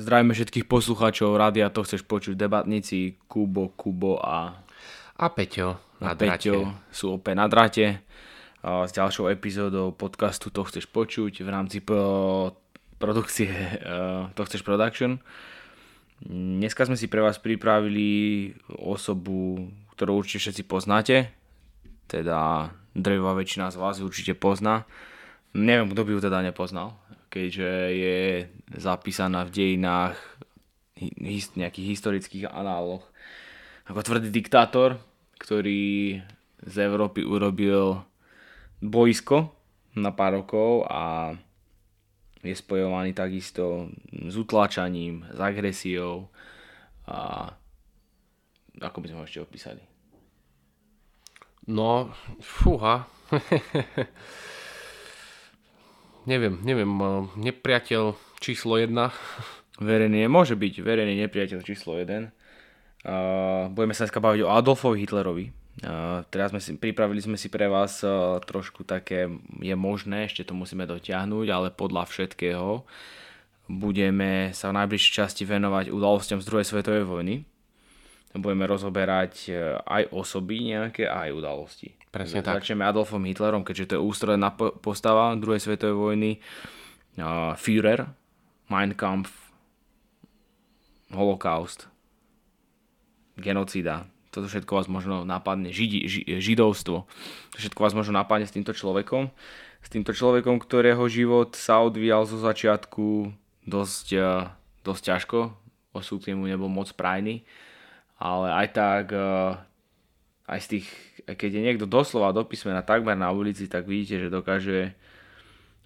Zdravíme 0.00 0.32
všetkých 0.32 0.64
poslucháčov 0.64 1.36
rádia, 1.36 1.68
to 1.68 1.84
chceš 1.84 2.08
počuť 2.08 2.32
debatníci 2.32 3.20
Kubo, 3.28 3.76
Kubo 3.76 4.16
a, 4.16 4.64
A 5.20 5.26
Peťo 5.28 5.76
a 6.00 6.04
na 6.08 6.12
dráte. 6.16 6.48
Peťo 6.48 6.72
sú 6.88 7.20
opäť 7.20 7.34
na 7.36 7.46
drate 7.52 8.00
a 8.64 8.88
s 8.88 8.96
ďalšou 8.96 9.28
epizódou 9.28 9.92
podcastu 9.92 10.48
To 10.48 10.64
chceš 10.64 10.88
počuť 10.88 11.44
v 11.44 11.48
rámci 11.52 11.84
produkcie 12.96 13.52
uh, 13.52 14.32
To 14.32 14.40
chceš 14.48 14.64
production. 14.64 15.20
Dneska 16.24 16.88
sme 16.88 16.96
si 16.96 17.04
pre 17.08 17.20
vás 17.20 17.36
pripravili 17.36 18.52
osobu, 18.80 19.68
ktorú 19.96 20.24
určite 20.24 20.48
všetci 20.48 20.62
poznáte, 20.64 21.28
teda 22.08 22.72
drevá 22.96 23.36
väčšina 23.36 23.68
z 23.68 23.76
vás 23.76 24.00
ju 24.00 24.08
určite 24.08 24.32
pozná. 24.32 24.88
Neviem, 25.52 25.92
kto 25.92 26.04
by 26.04 26.10
ju 26.16 26.20
teda 26.20 26.44
nepoznal, 26.44 26.96
keďže 27.30 27.72
je 27.94 28.20
zapísaná 28.74 29.46
v 29.46 29.54
dejinách 29.54 30.18
hi- 30.98 31.16
his- 31.22 31.54
nejakých 31.54 31.86
historických 31.96 32.44
análoch 32.50 33.06
ako 33.86 34.06
tvrdý 34.06 34.30
diktátor, 34.30 34.98
ktorý 35.38 36.18
z 36.62 36.74
Európy 36.84 37.26
urobil 37.26 38.04
boisko 38.78 39.50
na 39.98 40.14
pár 40.14 40.42
rokov 40.42 40.86
a 40.86 41.34
je 42.40 42.54
spojovaný 42.56 43.12
takisto 43.12 43.90
s 44.10 44.34
utláčaním, 44.38 45.26
s 45.28 45.38
agresiou 45.42 46.30
a 47.04 47.50
ako 48.80 48.98
by 49.02 49.06
sme 49.10 49.18
ho 49.20 49.28
ešte 49.28 49.44
opísali. 49.44 49.82
No, 51.68 52.14
fúha. 52.40 53.04
neviem, 56.24 56.58
neviem, 56.64 56.90
eh, 56.90 57.08
nepriateľ 57.50 58.16
číslo 58.40 58.80
jedna. 58.80 59.12
Verejný 59.80 60.28
môže 60.28 60.56
byť 60.56 60.84
verejný 60.84 61.16
nepriateľ 61.24 61.60
číslo 61.64 61.96
1. 61.96 62.28
Uh, 63.00 63.72
budeme 63.72 63.96
sa 63.96 64.04
dneska 64.04 64.20
baviť 64.20 64.44
o 64.44 64.52
Adolfovi 64.52 65.00
Hitlerovi. 65.00 65.48
Uh, 65.80 66.20
teraz 66.28 66.52
sme 66.52 66.60
si, 66.60 66.76
pripravili 66.76 67.24
sme 67.24 67.40
si 67.40 67.48
pre 67.48 67.64
vás 67.64 68.04
uh, 68.04 68.36
trošku 68.44 68.84
také, 68.84 69.24
je 69.56 69.72
možné, 69.72 70.28
ešte 70.28 70.44
to 70.44 70.52
musíme 70.52 70.84
dotiahnuť, 70.84 71.46
ale 71.48 71.72
podľa 71.72 72.04
všetkého 72.04 72.84
budeme 73.72 74.52
sa 74.52 74.68
v 74.68 74.84
najbližšej 74.84 75.12
časti 75.16 75.48
venovať 75.48 75.88
udalostiam 75.88 76.44
z 76.44 76.48
druhej 76.50 76.68
svetovej 76.68 77.08
vojny. 77.08 77.48
Budeme 78.30 78.66
rozoberať 78.66 79.34
uh, 79.50 79.82
aj 79.86 80.14
osoby 80.14 80.74
nejaké, 80.74 81.06
aj 81.10 81.34
udalosti. 81.34 81.94
Presne 82.10 82.42
tak. 82.42 82.62
Začneme 82.62 82.86
Adolfom 82.86 83.22
Hitlerom, 83.22 83.62
keďže 83.62 83.94
to 83.94 83.94
je 83.98 84.02
ústredná 84.02 84.50
po- 84.54 84.74
postava 84.78 85.34
druhej 85.38 85.62
svetovej 85.62 85.96
vojny. 85.98 86.30
Uh, 87.18 87.54
Führer, 87.58 88.10
Mein 88.70 88.94
Kampf, 88.94 89.30
holokaust, 91.10 91.90
genocída, 93.34 94.06
toto 94.30 94.46
všetko 94.46 94.72
vás 94.78 94.86
možno 94.86 95.26
napadne, 95.26 95.74
židi, 95.74 96.06
ži, 96.06 96.22
židovstvo, 96.38 97.10
to 97.50 97.56
všetko 97.58 97.80
vás 97.82 97.94
možno 97.98 98.14
napadne 98.14 98.46
s 98.46 98.54
týmto 98.54 98.70
človekom, 98.70 99.34
s 99.82 99.88
týmto 99.90 100.14
človekom, 100.14 100.62
ktorého 100.62 101.02
život 101.10 101.58
sa 101.58 101.82
odvíjal 101.82 102.30
zo 102.30 102.38
začiatku 102.38 103.34
dosť, 103.66 104.06
eh, 104.14 104.46
dosť 104.86 105.02
ťažko, 105.02 105.38
osud 105.90 106.22
mu 106.38 106.46
nebol 106.46 106.70
moc 106.70 106.94
prajný, 106.94 107.42
ale 108.20 108.52
aj 108.52 108.68
tak 108.76 109.04
eh, 109.16 109.56
aj 110.50 110.60
z 110.60 110.66
tých, 110.76 110.86
keď 111.24 111.50
je 111.56 111.64
niekto 111.64 111.86
doslova 111.86 112.34
do 112.34 112.44
písmena 112.44 112.82
takmer 112.84 113.14
na 113.14 113.30
ulici, 113.30 113.70
tak 113.70 113.86
vidíte, 113.86 114.26
že 114.26 114.34
dokáže 114.34 114.78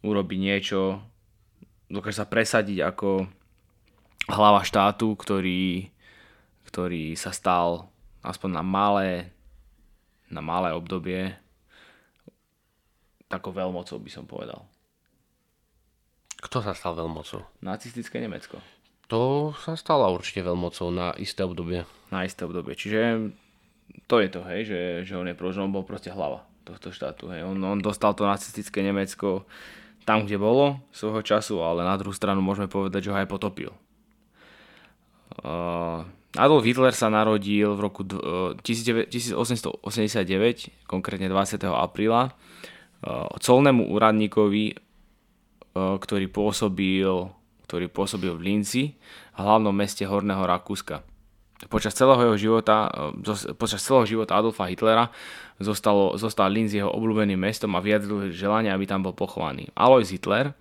urobiť 0.00 0.38
niečo, 0.40 1.04
dokáže 1.92 2.24
sa 2.24 2.26
presadiť 2.26 2.80
ako 2.80 3.28
hlava 4.32 4.64
štátu, 4.64 5.12
ktorý, 5.20 5.92
ktorý 6.64 7.12
sa 7.12 7.28
stal 7.28 7.92
aspoň 8.24 8.50
na 8.56 8.64
malé, 8.64 9.10
na 10.32 10.40
malé 10.40 10.72
obdobie 10.72 11.36
takou 13.34 13.50
veľmocou 13.50 13.98
by 13.98 14.10
som 14.14 14.24
povedal. 14.24 14.62
Kto 16.38 16.62
sa 16.62 16.76
stal 16.76 16.94
veľmocou? 16.94 17.42
Nacistické 17.64 18.20
Nemecko. 18.22 18.62
To 19.14 19.54
sa 19.54 19.78
stala 19.78 20.10
určite 20.10 20.42
veľmocou 20.42 20.90
na 20.90 21.14
isté 21.14 21.46
obdobie. 21.46 21.86
Na 22.10 22.26
isté 22.26 22.42
obdobie. 22.42 22.74
Čiže 22.74 23.30
to 24.10 24.18
je 24.18 24.26
to, 24.26 24.42
hej, 24.42 24.66
že, 24.66 24.80
že 25.06 25.14
on 25.14 25.30
je 25.30 25.38
že 25.38 25.62
on 25.62 25.70
bol 25.70 25.86
proste 25.86 26.10
hlava 26.10 26.42
tohto 26.66 26.90
štátu. 26.90 27.30
Hej. 27.30 27.46
On, 27.46 27.54
on 27.62 27.78
dostal 27.78 28.10
to 28.18 28.26
nacistické 28.26 28.82
Nemecko 28.82 29.46
tam, 30.02 30.26
kde 30.26 30.34
bolo 30.34 30.82
svojho 30.90 31.22
času, 31.22 31.62
ale 31.62 31.86
na 31.86 31.94
druhú 31.94 32.10
stranu 32.10 32.42
môžeme 32.42 32.66
povedať, 32.66 33.06
že 33.06 33.10
ho 33.14 33.16
aj 33.22 33.30
potopil. 33.30 33.70
Uh, 35.46 36.02
Adolf 36.34 36.66
Hitler 36.66 36.90
sa 36.90 37.06
narodil 37.06 37.70
v 37.70 37.80
roku 37.86 38.02
dv- 38.02 38.58
uh, 38.58 38.66
1889, 38.66 39.78
konkrétne 40.90 41.30
20. 41.30 41.62
apríla, 41.70 42.34
uh, 42.34 43.30
colnému 43.38 43.94
úradníkovi, 43.94 44.74
uh, 44.74 46.02
ktorý 46.02 46.26
pôsobil, 46.26 47.30
ktorý 47.64 47.88
pôsobil 47.88 48.30
v 48.36 48.44
Linci, 48.44 48.82
hlavnom 49.34 49.72
meste 49.72 50.04
Horného 50.04 50.44
Rakúska. 50.44 51.02
Počas 51.70 51.96
celého 51.96 52.20
jeho 52.28 52.36
života, 52.36 52.92
zos- 53.24 53.48
počas 53.56 53.80
celého 53.80 54.04
života 54.04 54.36
Adolfa 54.36 54.68
Hitlera 54.68 55.08
zostalo, 55.56 56.18
zostal 56.20 56.52
Linz 56.52 56.76
jeho 56.76 56.90
obľúbeným 56.92 57.40
mestom 57.40 57.72
a 57.78 57.80
vyjadril 57.80 58.34
želanie, 58.34 58.68
aby 58.68 58.84
tam 58.84 59.00
bol 59.00 59.16
pochovaný. 59.16 59.70
Alois 59.72 60.10
Hitler, 60.10 60.52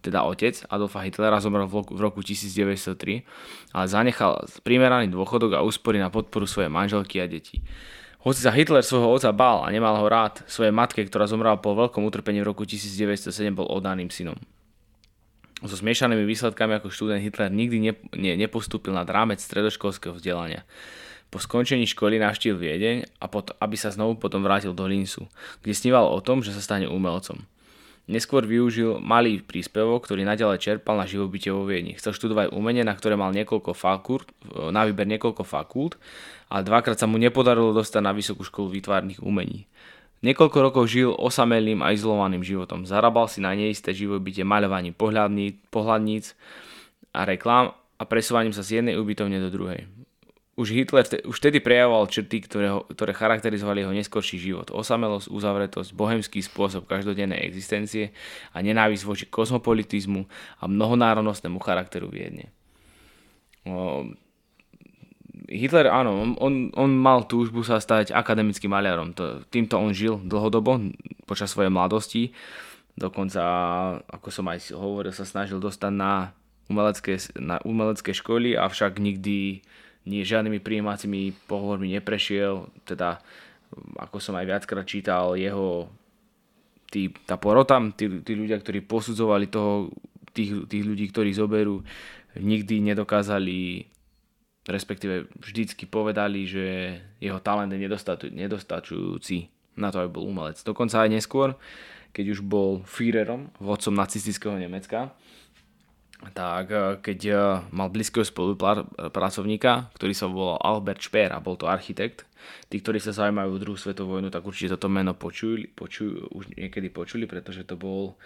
teda 0.00 0.24
otec 0.24 0.64
Adolfa 0.72 1.04
Hitlera, 1.04 1.42
zomrel 1.42 1.68
v 1.68 2.00
roku 2.00 2.24
1903, 2.24 3.76
ale 3.76 3.84
zanechal 3.90 4.46
primeraný 4.64 5.12
dôchodok 5.12 5.58
a 5.58 5.64
úspory 5.66 6.00
na 6.00 6.08
podporu 6.08 6.48
svojej 6.48 6.72
manželky 6.72 7.20
a 7.20 7.28
detí. 7.28 7.60
Hoci 8.18 8.42
sa 8.42 8.50
Hitler 8.50 8.82
svojho 8.82 9.14
otca 9.14 9.30
bál 9.30 9.62
a 9.62 9.70
nemal 9.70 9.94
ho 9.94 10.06
rád, 10.10 10.42
svojej 10.50 10.74
matke, 10.74 11.02
ktorá 11.06 11.30
zomrela 11.30 11.60
po 11.60 11.74
veľkom 11.74 12.02
utrpení 12.02 12.42
v 12.42 12.50
roku 12.50 12.66
1907, 12.66 13.30
bol 13.54 13.68
oddaným 13.70 14.10
synom. 14.10 14.38
So 15.58 15.74
smiešanými 15.74 16.22
výsledkami 16.22 16.78
ako 16.78 16.94
študent 16.94 17.18
Hitler 17.18 17.50
nikdy 17.50 17.76
ne, 17.82 17.92
ne, 18.14 18.32
nepostúpil 18.38 18.94
nad 18.94 19.10
rámec 19.10 19.42
stredoškolského 19.42 20.14
vzdelania. 20.14 20.62
Po 21.28 21.42
skončení 21.42 21.84
školy 21.84 22.16
navštívil 22.22 22.56
Viedeň 22.56 22.96
a 23.20 23.26
pot, 23.28 23.52
aby 23.58 23.76
sa 23.76 23.92
znovu 23.92 24.16
potom 24.16 24.40
vrátil 24.40 24.72
do 24.72 24.86
Linsu, 24.88 25.28
kde 25.60 25.74
sníval 25.76 26.08
o 26.08 26.22
tom, 26.22 26.40
že 26.40 26.54
sa 26.54 26.62
stane 26.62 26.88
umelcom. 26.88 27.42
Neskôr 28.08 28.40
využil 28.48 29.04
malý 29.04 29.44
príspevok, 29.44 30.08
ktorý 30.08 30.24
naďalej 30.24 30.64
čerpal 30.64 30.96
na 30.96 31.04
živobytie 31.04 31.52
vo 31.52 31.68
Viedni. 31.68 31.92
Chcel 32.00 32.16
študovať 32.16 32.56
umenie, 32.56 32.80
na 32.80 32.96
ktoré 32.96 33.20
mal 33.20 33.36
niekoľko 33.36 33.76
fakult, 33.76 34.32
na 34.72 34.88
výber 34.88 35.04
niekoľko 35.04 35.44
fakult, 35.44 36.00
ale 36.48 36.64
dvakrát 36.64 36.96
sa 36.96 37.04
mu 37.04 37.20
nepodarilo 37.20 37.76
dostať 37.76 38.00
na 38.00 38.16
Vysokú 38.16 38.48
školu 38.48 38.80
výtvarných 38.80 39.20
umení. 39.20 39.68
Niekoľko 40.18 40.58
rokov 40.58 40.90
žil 40.90 41.14
osamelým 41.14 41.78
a 41.78 41.94
izolovaným 41.94 42.42
životom. 42.42 42.82
Zarábal 42.82 43.30
si 43.30 43.38
na 43.38 43.54
neisté 43.54 43.94
živobytie 43.94 44.42
maľovaním 44.42 44.90
pohľadní, 44.90 45.62
pohľadníc 45.70 46.34
a 47.14 47.22
reklám 47.22 47.70
a 47.98 48.02
presúvaním 48.02 48.50
sa 48.50 48.66
z 48.66 48.82
jednej 48.82 48.98
ubytovne 48.98 49.38
do 49.38 49.50
druhej. 49.50 49.86
Už 50.58 50.74
Hitler 50.74 51.06
vte, 51.06 51.22
už 51.22 51.38
vtedy 51.38 51.62
prejavoval 51.62 52.10
črty, 52.10 52.42
ktoré, 52.42 52.66
ho, 52.74 52.82
ktoré 52.90 53.14
charakterizovali 53.14 53.86
jeho 53.86 53.94
neskorší 53.94 54.42
život. 54.42 54.74
Osamelosť, 54.74 55.30
uzavretosť, 55.30 55.94
bohemský 55.94 56.42
spôsob 56.42 56.90
každodennej 56.90 57.46
existencie 57.46 58.10
a 58.50 58.58
nenávisť 58.58 59.06
voči 59.06 59.24
kozmopolitizmu 59.30 60.26
a 60.58 60.64
mnohonárodnostnému 60.66 61.62
charakteru 61.62 62.10
Viedne. 62.10 62.50
O, 63.62 64.10
Hitler, 65.48 65.88
áno, 65.88 66.36
on, 66.36 66.68
on, 66.76 66.90
mal 66.92 67.24
túžbu 67.24 67.64
sa 67.64 67.80
stať 67.80 68.12
akademickým 68.12 68.68
maliarom. 68.68 69.16
To, 69.16 69.40
týmto 69.48 69.80
on 69.80 69.96
žil 69.96 70.20
dlhodobo 70.20 70.92
počas 71.24 71.48
svojej 71.48 71.72
mladosti. 71.72 72.36
Dokonca, 73.00 73.42
ako 74.04 74.28
som 74.28 74.44
aj 74.52 74.76
hovoril, 74.76 75.16
sa 75.16 75.24
snažil 75.24 75.56
dostať 75.56 75.92
na 75.94 76.36
umelecké, 76.68 77.16
na 77.40 77.56
umelecké 77.64 78.12
školy, 78.12 78.60
avšak 78.60 79.00
nikdy 79.00 79.64
nie, 80.04 80.20
žiadnymi 80.24 80.60
prijímacími 80.60 81.48
pohovormi 81.48 81.96
neprešiel. 81.96 82.68
Teda, 82.84 83.24
ako 83.96 84.20
som 84.20 84.36
aj 84.36 84.44
viackrát 84.44 84.84
čítal, 84.84 85.32
jeho 85.32 85.88
tí, 86.92 87.08
tá 87.24 87.40
porota, 87.40 87.80
tí, 87.96 88.20
tí 88.20 88.32
ľudia, 88.36 88.60
ktorí 88.60 88.84
posudzovali 88.84 89.48
toho, 89.48 89.88
tých, 90.36 90.68
tých 90.68 90.84
ľudí, 90.84 91.08
ktorí 91.08 91.32
zoberú, 91.32 91.80
nikdy 92.36 92.84
nedokázali 92.92 93.88
respektíve 94.68 95.32
vždycky 95.40 95.88
povedali, 95.88 96.44
že 96.44 97.00
jeho 97.18 97.40
talent 97.40 97.72
je 97.72 97.80
nedostačujúci 98.36 99.36
na 99.80 99.88
to, 99.88 100.04
aby 100.04 100.20
bol 100.20 100.28
umelec. 100.28 100.60
Dokonca 100.60 101.02
aj 101.02 101.08
neskôr, 101.08 101.56
keď 102.12 102.36
už 102.36 102.40
bol 102.44 102.84
Führerom, 102.84 103.48
vodcom 103.56 103.96
nacistického 103.96 104.60
Nemecka, 104.60 105.16
tak 106.34 106.68
keď 107.00 107.20
mal 107.70 107.88
blízkeho 107.88 108.26
spolupracovníka, 108.26 109.88
ktorý 109.94 110.12
sa 110.12 110.26
volal 110.26 110.58
Albert 110.60 111.00
Speer 111.00 111.30
a 111.32 111.38
bol 111.38 111.54
to 111.56 111.70
architekt, 111.70 112.26
tí, 112.68 112.82
ktorí 112.82 112.98
sa 112.98 113.14
zaujímajú 113.14 113.48
o 113.54 113.62
druhú 113.62 113.78
svetovú 113.78 114.18
vojnu, 114.18 114.28
tak 114.28 114.42
určite 114.42 114.74
toto 114.74 114.90
meno 114.90 115.14
počuli, 115.14 115.70
počujú, 115.70 116.34
už 116.34 116.58
niekedy 116.58 116.90
počuli, 116.90 117.24
pretože 117.30 117.62
to 117.62 117.78
bol 117.78 118.18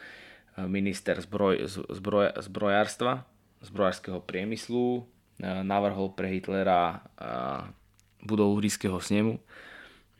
minister 0.57 1.21
zbroj, 1.21 1.69
zbroj, 1.93 2.33
zbrojárstva 2.45 3.29
zbrojárskeho 3.63 4.19
priemyslu, 4.27 5.07
navrhol 5.43 6.15
pre 6.15 6.31
Hitlera 6.31 7.03
budovu 8.23 8.63
rískeho 8.63 9.03
snemu. 9.03 9.35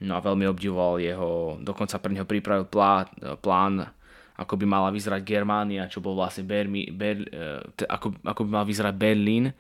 No 0.03 0.19
a 0.19 0.25
veľmi 0.25 0.51
obdivoval 0.51 0.99
jeho, 0.99 1.63
dokonca 1.63 2.03
pre 2.03 2.11
neho 2.11 2.27
pripravil 2.27 2.67
plán, 2.67 3.07
plán 3.39 3.87
ako 4.43 4.59
by 4.59 4.67
mala 4.67 4.89
vyzerať 4.91 5.23
Germánia, 5.23 5.87
čo 5.87 6.03
bol 6.03 6.19
vlastne 6.19 6.43
Bermi, 6.43 6.91
Ber, 6.91 7.23
e, 7.23 7.87
ako, 7.87 8.19
ako 8.27 8.41
by 8.49 8.51
mal 8.51 8.67
vyzerať 8.67 8.95
Berlín 8.99 9.55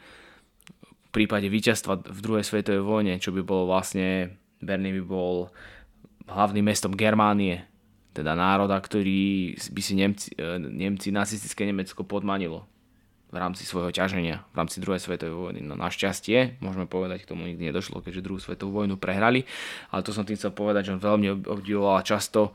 v 0.82 1.10
prípade 1.12 1.46
víťazstva 1.46 2.08
v 2.08 2.20
druhej 2.24 2.42
svetovej 2.42 2.82
vojne, 2.82 3.20
čo 3.20 3.30
by 3.30 3.44
bolo 3.44 3.70
vlastne, 3.70 4.34
Berlín 4.58 4.98
by 4.98 5.04
bol 5.06 5.52
hlavným 6.26 6.66
mestom 6.66 6.96
Germánie, 6.96 7.62
teda 8.16 8.32
národa, 8.32 8.80
ktorý 8.80 9.54
by 9.54 9.82
si 9.84 9.94
Nemci, 9.94 10.28
e, 10.34 10.58
Nemci 10.58 11.14
nacistické 11.14 11.68
Nemecko 11.68 12.02
podmanilo 12.02 12.71
v 13.32 13.36
rámci 13.40 13.64
svojho 13.64 13.88
ťaženia, 13.88 14.44
v 14.52 14.56
rámci 14.60 14.76
druhej 14.76 15.00
svetovej 15.00 15.32
vojny. 15.32 15.64
No 15.64 15.72
našťastie, 15.72 16.60
môžeme 16.60 16.84
povedať, 16.84 17.24
k 17.24 17.32
tomu 17.32 17.48
nikdy 17.48 17.72
nedošlo, 17.72 18.04
keďže 18.04 18.20
druhú 18.20 18.38
svetovú 18.38 18.84
vojnu 18.84 19.00
prehrali, 19.00 19.48
ale 19.88 20.04
to 20.04 20.12
som 20.12 20.28
tým 20.28 20.36
chcel 20.36 20.52
povedať, 20.52 20.92
že 20.92 21.00
on 21.00 21.00
veľmi 21.00 21.48
obdivoval 21.48 22.04
často, 22.04 22.52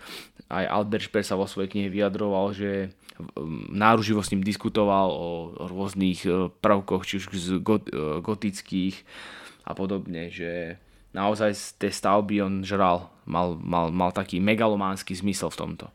aj 0.48 0.70
Albert 0.70 1.10
Speer 1.10 1.26
sa 1.26 1.36
vo 1.36 1.50
svojej 1.50 1.74
knihe 1.74 1.90
vyjadroval, 1.90 2.54
že 2.54 2.94
náruživo 3.74 4.22
s 4.22 4.32
ním 4.32 4.46
diskutoval 4.46 5.10
o, 5.10 5.58
rôznych 5.58 6.22
e, 6.24 6.54
prvkoch, 6.54 7.04
či 7.04 7.18
už 7.18 7.26
z 7.34 7.50
got, 7.60 7.90
e, 7.90 8.22
gotických 8.22 9.02
a 9.66 9.74
podobne, 9.74 10.30
že 10.30 10.78
naozaj 11.18 11.52
z 11.58 11.66
tej 11.82 11.92
stavby 11.98 12.46
on 12.46 12.54
žral, 12.62 13.10
mal, 13.26 13.58
mal, 13.58 13.90
mal 13.90 14.14
taký 14.14 14.38
megalománsky 14.38 15.18
zmysel 15.18 15.50
v 15.50 15.60
tomto. 15.66 15.86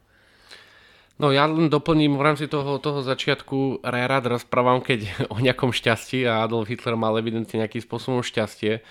No 1.22 1.30
ja 1.30 1.46
len 1.46 1.70
doplním 1.70 2.19
v 2.19 2.26
rámci 2.26 2.50
toho, 2.50 2.82
toho 2.82 3.06
začiatku, 3.06 3.86
rád 3.86 4.26
rozprávam, 4.26 4.82
keď 4.82 5.06
o 5.34 5.38
nejakom 5.38 5.70
šťastí 5.70 6.26
a 6.26 6.42
Adolf 6.42 6.66
Hitler 6.66 6.98
mal 6.98 7.14
evidentne 7.14 7.62
nejakým 7.62 7.78
spôsobom 7.78 8.26
šťastie, 8.26 8.82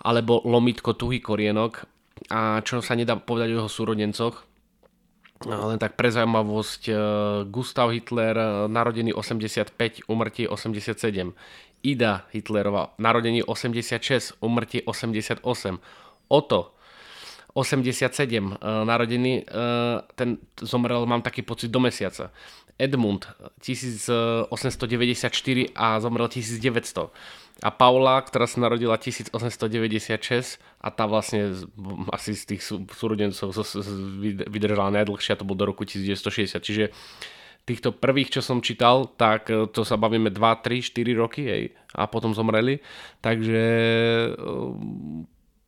alebo 0.00 0.40
lomitko 0.48 0.96
tuhý 0.96 1.20
korienok 1.20 1.84
a 2.32 2.64
čo 2.64 2.80
sa 2.80 2.96
nedá 2.96 3.20
povedať 3.20 3.52
o 3.52 3.56
jeho 3.62 3.70
súrodencoch. 3.70 4.48
Len 5.46 5.78
tak 5.78 5.94
pre 5.94 6.10
zaujímavosť, 6.10 6.82
e, 6.90 6.94
Gustav 7.46 7.94
Hitler, 7.94 8.34
e, 8.34 8.66
narodený 8.66 9.14
85, 9.14 10.02
umrtie 10.10 10.50
87. 10.50 11.30
Ida 11.86 12.26
Hitlerova, 12.34 12.98
narodení 12.98 13.46
86, 13.46 14.34
umrtie 14.42 14.82
88. 14.82 15.78
Oto 16.26 16.74
87 17.58 18.54
uh, 18.54 18.86
narodený, 18.86 19.50
uh, 19.50 20.06
ten 20.14 20.38
zomrel, 20.62 21.02
mám 21.10 21.26
taký 21.26 21.42
pocit, 21.42 21.74
do 21.74 21.82
mesiaca. 21.82 22.30
Edmund 22.78 23.26
1894 23.58 24.46
a 25.74 25.98
zomrel 25.98 26.30
1900. 26.30 27.10
A 27.58 27.74
Paula, 27.74 28.22
ktorá 28.22 28.46
sa 28.46 28.62
narodila 28.62 28.94
1896 28.94 30.62
a 30.78 30.88
tá 30.94 31.10
vlastne 31.10 31.58
asi 32.14 32.38
z 32.38 32.54
tých 32.54 32.62
súrodencov 32.94 33.50
vydržala 34.46 34.94
najdlhšia, 34.94 35.34
to 35.34 35.42
bol 35.42 35.58
do 35.58 35.66
roku 35.66 35.82
1960. 35.82 36.62
Čiže 36.62 36.94
týchto 37.66 37.90
prvých, 37.90 38.38
čo 38.38 38.46
som 38.46 38.62
čítal, 38.62 39.10
tak 39.18 39.50
to 39.50 39.82
sa 39.82 39.98
bavíme 39.98 40.30
2, 40.30 40.38
3, 40.38 40.86
4 41.02 41.18
roky 41.18 41.42
hej, 41.50 41.74
a 41.98 42.06
potom 42.06 42.30
zomreli. 42.30 42.78
Takže 43.18 43.66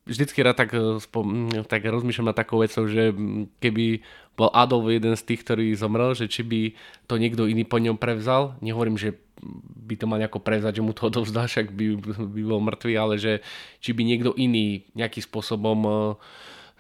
vždycky 0.07 0.41
rád 0.43 0.57
tak, 0.57 0.71
eh, 0.75 1.01
spom- 1.01 1.51
tak 1.67 1.85
rozmýšľam 1.85 2.31
na 2.33 2.37
takou 2.37 2.61
vecou, 2.61 2.85
že 2.89 3.13
keby 3.61 4.01
bol 4.37 4.49
Adolf 4.57 4.89
jeden 4.89 5.13
z 5.17 5.27
tých, 5.27 5.45
ktorý 5.45 5.77
zomrel, 5.77 6.17
že 6.17 6.31
či 6.31 6.41
by 6.41 6.73
to 7.05 7.21
niekto 7.21 7.45
iný 7.45 7.69
po 7.69 7.77
ňom 7.77 8.01
prevzal. 8.01 8.57
Nehovorím, 8.65 8.97
že 8.97 9.21
by 9.89 9.95
to 9.97 10.09
mal 10.09 10.21
nejako 10.21 10.41
prevzať, 10.41 10.81
že 10.81 10.85
mu 10.85 10.93
to 10.93 11.09
odovzdá, 11.09 11.49
však 11.49 11.73
by, 11.73 11.97
by 12.29 12.43
bol 12.45 12.61
mŕtvý, 12.61 12.93
ale 12.97 13.17
že 13.17 13.41
či 13.81 13.97
by 13.97 14.05
niekto 14.05 14.37
iný 14.37 14.85
nejakým 14.93 15.25
spôsobom 15.25 15.79
uh, 15.85 15.97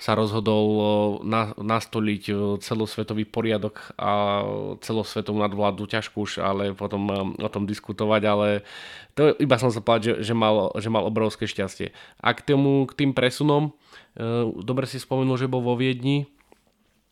sa 0.00 0.17
rozhodol 0.17 0.64
na, 1.29 1.52
nastoliť 1.61 2.56
celosvetový 2.64 3.29
poriadok 3.29 3.93
a 4.00 4.41
celosvetovú 4.81 5.37
nadvládu, 5.44 5.85
ťažko 5.85 6.17
už 6.25 6.32
ale 6.41 6.73
potom 6.73 7.05
o 7.37 7.49
tom 7.52 7.69
diskutovať, 7.69 8.23
ale 8.25 8.49
to 9.12 9.37
iba 9.37 9.61
som 9.61 9.69
sa 9.69 9.85
povedať, 9.85 10.25
že, 10.25 10.32
že, 10.32 10.35
mal, 10.35 10.73
že 10.81 10.88
mal 10.88 11.05
obrovské 11.05 11.44
šťastie. 11.44 11.93
A 12.25 12.32
k, 12.32 12.41
tomu, 12.41 12.88
k 12.88 12.97
tým 12.97 13.12
presunom, 13.12 13.76
e, 14.17 14.49
dobre 14.64 14.88
si 14.88 14.97
spomenul, 14.97 15.37
že 15.37 15.52
bol 15.52 15.61
vo 15.61 15.76
Viedni, 15.76 16.25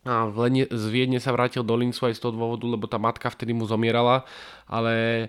a 0.08 0.24
v 0.24 0.48
Lene, 0.48 0.64
z 0.64 0.84
Viedne 0.88 1.20
sa 1.20 1.36
vrátil 1.36 1.60
do 1.60 1.76
Lincu 1.76 2.08
aj 2.08 2.16
z 2.16 2.22
toho 2.24 2.32
dôvodu, 2.32 2.64
lebo 2.64 2.88
tá 2.88 2.96
matka 2.96 3.28
vtedy 3.28 3.52
mu 3.52 3.68
zomierala, 3.68 4.24
ale 4.64 5.28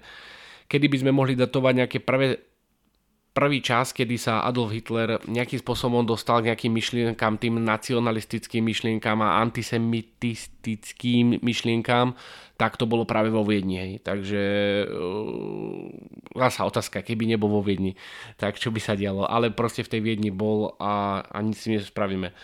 kedy 0.71 0.87
by 0.87 0.97
sme 1.03 1.11
mohli 1.11 1.35
datovať 1.35 1.73
nejaké 1.83 1.99
prvé 1.99 2.48
prvý 3.33 3.61
čas, 3.61 3.93
kedy 3.93 4.17
sa 4.17 4.43
Adolf 4.43 4.73
Hitler 4.73 5.21
nejakým 5.29 5.61
spôsobom 5.61 6.03
dostal 6.03 6.41
k 6.41 6.51
nejakým 6.51 6.73
myšlienkám, 6.73 7.37
tým 7.39 7.61
nacionalistickým 7.63 8.65
myšlienkám 8.65 9.21
a 9.21 9.39
antisemitistickým 9.45 11.39
myšlienkám, 11.39 12.17
tak 12.59 12.75
to 12.75 12.83
bolo 12.83 13.07
práve 13.07 13.31
vo 13.31 13.47
Viedni. 13.47 13.79
Hej. 13.79 14.03
Takže 14.03 14.43
uh, 16.35 16.49
sa 16.51 16.67
otázka, 16.67 16.99
keby 17.05 17.23
nebol 17.31 17.47
vo 17.47 17.63
Viedni, 17.63 17.95
tak 18.35 18.59
čo 18.59 18.73
by 18.73 18.83
sa 18.83 18.99
dialo. 18.99 19.23
Ale 19.23 19.55
proste 19.55 19.85
v 19.85 19.91
tej 19.95 20.01
Viedni 20.03 20.33
bol 20.33 20.75
a, 20.75 21.23
a 21.23 21.37
nic 21.39 21.55
si 21.55 21.71
nespravíme. 21.71 22.35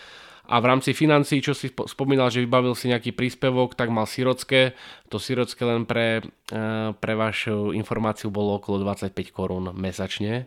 A 0.46 0.62
v 0.62 0.68
rámci 0.70 0.94
financií, 0.94 1.42
čo 1.42 1.52
si 1.52 1.68
spomínal, 1.70 2.30
že 2.30 2.42
vybavil 2.42 2.78
si 2.78 2.90
nejaký 2.90 3.10
príspevok, 3.12 3.74
tak 3.74 3.90
mal 3.90 4.06
sirocké. 4.06 4.78
To 5.10 5.18
sirocké 5.18 5.62
len 5.66 5.82
pre, 5.84 6.22
uh, 6.54 6.94
pre 6.94 7.18
vašu 7.18 7.74
informáciu 7.74 8.30
bolo 8.30 8.62
okolo 8.62 8.82
25 8.82 9.10
korún 9.34 9.74
mesačne 9.74 10.46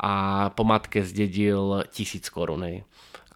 a 0.00 0.48
po 0.56 0.64
matke 0.64 1.04
zdedil 1.04 1.84
1000 1.92 2.32
korún. 2.32 2.84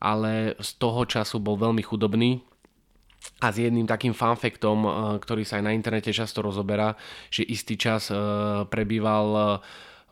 Ale 0.01 0.33
z 0.57 0.71
toho 0.81 1.05
času 1.05 1.41
bol 1.41 1.61
veľmi 1.61 1.85
chudobný, 1.85 2.41
a 3.41 3.49
s 3.49 3.57
jedným 3.57 3.89
takým 3.89 4.13
fanfektom, 4.13 4.79
eh, 4.85 4.91
ktorý 5.17 5.49
sa 5.49 5.57
aj 5.61 5.65
na 5.65 5.73
internete 5.73 6.13
často 6.13 6.45
rozoberá, 6.45 6.93
že 7.33 7.45
istý 7.45 7.81
čas 7.81 8.13
eh, 8.13 8.17
prebýval 8.69 9.61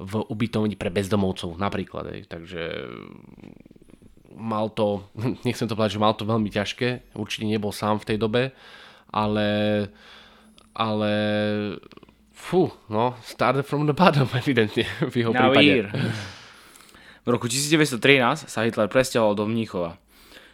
v 0.02 0.12
ubytovni 0.32 0.74
pre 0.74 0.88
bezdomovcov 0.88 1.60
napríklad. 1.60 2.26
Takže 2.26 2.62
mal 4.36 4.68
to, 4.72 5.06
nechcem 5.46 5.68
to 5.68 5.76
povedať, 5.76 5.96
že 5.96 6.04
mal 6.04 6.14
to 6.16 6.28
veľmi 6.28 6.50
ťažké, 6.50 7.14
určite 7.16 7.46
nebol 7.46 7.70
sám 7.70 8.02
v 8.02 8.08
tej 8.14 8.18
dobe, 8.18 8.42
ale, 9.12 9.48
ale 10.74 11.12
fú, 12.34 12.72
no, 12.90 13.14
started 13.22 13.62
from 13.62 13.86
the 13.86 13.94
bottom 13.94 14.26
evidentne 14.40 14.88
v 15.08 15.14
jeho 15.14 15.32
Now 15.32 15.54
prípade. 15.54 15.94
V 17.22 17.28
roku 17.30 17.46
1913 17.46 18.50
sa 18.50 18.66
Hitler 18.66 18.90
presťahoval 18.90 19.38
do 19.38 19.46
Mníchova. 19.46 20.01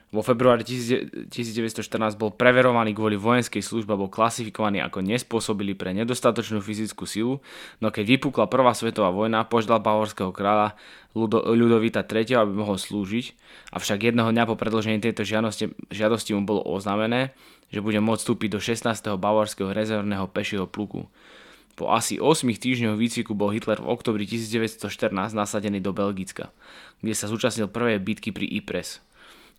Vo 0.08 0.24
februári 0.24 0.64
1914 0.64 2.16
bol 2.16 2.32
preverovaný 2.32 2.96
kvôli 2.96 3.20
vojenskej 3.20 3.60
službe 3.60 3.92
bol 3.92 4.08
klasifikovaný 4.08 4.80
ako 4.80 5.04
nespôsobili 5.04 5.76
pre 5.76 5.92
nedostatočnú 5.92 6.64
fyzickú 6.64 7.04
silu, 7.04 7.44
no 7.84 7.92
keď 7.92 8.16
vypukla 8.16 8.48
prvá 8.48 8.72
svetová 8.72 9.12
vojna, 9.12 9.44
požiadal 9.44 9.84
bavorského 9.84 10.32
kráľa 10.32 10.80
Ľudovita 11.12 12.08
III, 12.08 12.40
aby 12.40 12.52
mohol 12.56 12.80
slúžiť, 12.80 13.36
avšak 13.76 14.08
jedného 14.08 14.32
dňa 14.32 14.48
po 14.48 14.56
predložení 14.56 14.96
tejto 14.96 15.28
žiadosti, 15.28 15.76
žiadosti 15.92 16.32
mu 16.32 16.48
bolo 16.48 16.64
oznámené, 16.64 17.36
že 17.68 17.84
bude 17.84 18.00
môcť 18.00 18.24
vstúpiť 18.24 18.48
do 18.56 18.60
16. 18.64 18.88
bavorského 19.20 19.76
rezervného 19.76 20.24
pešieho 20.32 20.64
pluku. 20.64 21.04
Po 21.76 21.92
asi 21.92 22.16
8 22.16 22.48
týždňoch 22.48 22.96
výcviku 22.96 23.36
bol 23.36 23.52
Hitler 23.52 23.78
v 23.78 23.92
oktobri 23.92 24.24
1914 24.24 25.36
nasadený 25.36 25.84
do 25.84 25.92
Belgicka, 25.92 26.48
kde 27.04 27.12
sa 27.12 27.28
zúčastnil 27.28 27.68
prvej 27.68 28.00
bitky 28.00 28.32
pri 28.32 28.48
Ypres. 28.56 29.04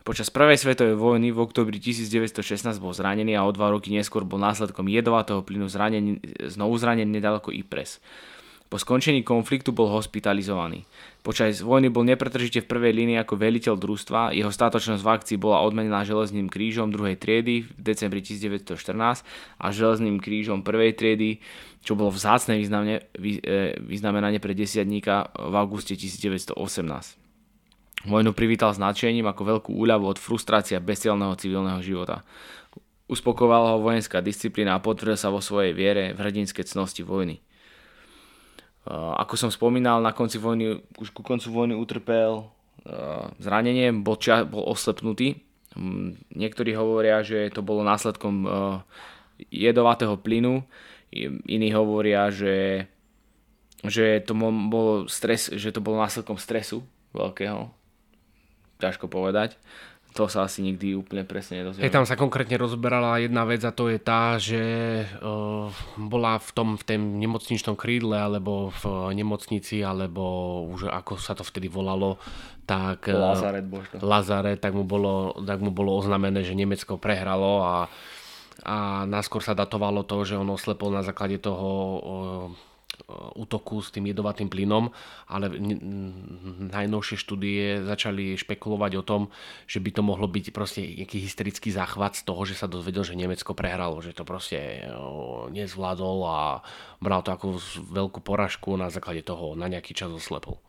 Počas 0.10 0.34
prvej 0.34 0.58
svetovej 0.58 0.98
vojny 0.98 1.30
v 1.30 1.38
oktobri 1.38 1.78
1916 1.78 2.82
bol 2.82 2.98
zranený 2.98 3.38
a 3.38 3.46
o 3.46 3.54
dva 3.54 3.70
roky 3.70 3.94
neskôr 3.94 4.26
bol 4.26 4.42
následkom 4.42 4.90
jedovatého 4.90 5.46
plynu 5.46 5.70
zranený, 5.70 6.18
znovu 6.50 6.82
zranený 6.82 7.22
nedaleko 7.22 7.54
Ypres. 7.54 8.02
Po 8.74 8.82
skončení 8.82 9.22
konfliktu 9.22 9.70
bol 9.70 9.86
hospitalizovaný. 9.94 10.90
Počas 11.22 11.62
vojny 11.62 11.94
bol 11.94 12.10
nepretržite 12.10 12.66
v 12.66 12.70
prvej 12.74 12.98
línii 12.98 13.22
ako 13.22 13.38
veliteľ 13.38 13.78
družstva, 13.78 14.34
jeho 14.34 14.50
státočnosť 14.50 15.06
v 15.06 15.14
akcii 15.14 15.38
bola 15.38 15.62
odmenená 15.62 16.02
železným 16.02 16.50
krížom 16.50 16.90
druhej 16.90 17.14
triedy 17.14 17.70
v 17.70 17.78
decembri 17.78 18.26
1914 18.26 18.66
a 19.62 19.66
železným 19.70 20.18
krížom 20.18 20.66
prvej 20.66 20.98
triedy, 20.98 21.38
čo 21.86 21.94
bolo 21.94 22.10
vzácne 22.10 22.58
významne, 22.58 23.06
vý, 23.14 23.38
e, 23.46 23.78
vyznamenanie 23.78 24.42
pre 24.42 24.58
desiatníka 24.58 25.30
v 25.38 25.54
auguste 25.54 25.94
1918. 25.94 27.29
Vojnu 28.08 28.32
privítal 28.32 28.72
značením 28.72 29.28
ako 29.28 29.42
veľkú 29.44 29.72
úľavu 29.76 30.16
od 30.16 30.20
frustrácia 30.22 30.80
bestielného 30.80 31.36
civilného 31.36 31.84
života. 31.84 32.24
Uspokovala 33.12 33.76
ho 33.76 33.84
vojenská 33.84 34.24
disciplína 34.24 34.78
a 34.78 34.84
potvrdil 34.84 35.20
sa 35.20 35.34
vo 35.34 35.44
svojej 35.44 35.76
viere 35.76 36.16
v 36.16 36.22
hrdinské 36.24 36.64
cnosti 36.64 37.04
vojny. 37.04 37.44
Ako 38.88 39.36
som 39.36 39.52
spomínal, 39.52 40.00
na 40.00 40.16
konci 40.16 40.40
vojny, 40.40 40.80
už 40.96 41.12
ku 41.12 41.26
koncu 41.26 41.52
vojny 41.52 41.74
utrpel 41.76 42.48
zranenie, 43.42 43.92
bol, 43.92 44.16
ča, 44.16 44.48
bol 44.48 44.64
oslepnutý. 44.64 45.44
Niektorí 46.32 46.74
hovoria, 46.80 47.20
že 47.20 47.52
to 47.52 47.60
bolo 47.60 47.84
následkom 47.84 48.48
jedovatého 49.52 50.16
plynu, 50.16 50.64
iní 51.46 51.70
hovoria, 51.76 52.32
že 52.32 52.88
že 53.80 54.20
to 54.20 54.36
bolo 54.68 55.08
stres, 55.08 55.48
že 55.56 55.72
to 55.72 55.80
bolo 55.80 56.04
následkom 56.04 56.36
stresu 56.36 56.84
veľkého. 57.16 57.72
Ťažko 58.80 59.12
povedať 59.12 59.60
to 60.10 60.26
sa 60.26 60.50
asi 60.50 60.66
nikdy 60.66 60.98
úplne 60.98 61.22
presne 61.22 61.62
nedozvieme. 61.62 61.86
Hej, 61.86 61.94
tam 61.94 62.06
sa 62.06 62.18
konkrétne 62.18 62.58
rozberala 62.58 63.22
jedna 63.22 63.46
vec 63.46 63.62
a 63.62 63.70
to 63.70 63.94
je 63.94 64.00
tá, 64.02 64.42
že 64.42 64.62
uh, 65.22 65.70
bola 66.02 66.42
v 66.42 66.50
tom 66.54 66.70
v 66.76 66.84
tom 66.84 67.22
nemocničnom 67.22 67.78
krídle 67.78 68.18
alebo 68.18 68.74
v 68.82 69.14
nemocnici, 69.14 69.86
alebo 69.86 70.66
už 70.74 70.90
ako 70.90 71.22
sa 71.22 71.38
to 71.38 71.46
vtedy 71.46 71.70
volalo, 71.70 72.18
tak 72.66 73.06
Lazaret, 73.10 73.66
božno. 73.70 74.02
Lazaret, 74.02 74.58
tak 74.58 74.74
mu 74.74 74.82
bolo, 74.82 75.38
tak 75.46 75.62
mu 75.62 75.70
bolo 75.70 75.94
oznamené, 75.98 76.42
že 76.42 76.58
Nemecko 76.58 76.98
prehralo 76.98 77.62
a, 77.62 77.76
a 78.66 79.06
náskôr 79.06 79.46
sa 79.46 79.54
datovalo 79.54 80.02
to, 80.10 80.26
že 80.26 80.42
on 80.42 80.50
oslepol 80.50 80.90
na 80.90 81.06
základe 81.06 81.38
toho 81.38 81.70
uh, 81.70 82.69
útoku 83.34 83.82
s 83.82 83.90
tým 83.90 84.10
jedovatým 84.10 84.48
plynom, 84.48 84.94
ale 85.26 85.50
najnovšie 86.70 87.18
štúdie 87.18 87.82
začali 87.84 88.38
špekulovať 88.38 88.92
o 89.02 89.04
tom, 89.04 89.22
že 89.66 89.82
by 89.82 89.90
to 89.90 90.02
mohlo 90.06 90.30
byť 90.30 90.46
proste 90.54 90.86
nejaký 90.86 91.26
hysterický 91.26 91.74
záchvat 91.74 92.22
z 92.22 92.24
toho, 92.30 92.42
že 92.46 92.56
sa 92.56 92.70
dozvedel, 92.70 93.02
že 93.02 93.18
Nemecko 93.18 93.58
prehralo, 93.58 94.00
že 94.00 94.14
to 94.14 94.22
proste 94.22 94.86
nezvládol 95.50 96.18
a 96.30 96.40
bral 97.02 97.26
to 97.26 97.34
ako 97.34 97.58
veľkú 97.90 98.20
poražku 98.22 98.78
na 98.78 98.94
základe 98.94 99.26
toho 99.26 99.58
na 99.58 99.66
nejaký 99.66 99.98
čas 99.98 100.14
oslepol. 100.14 100.62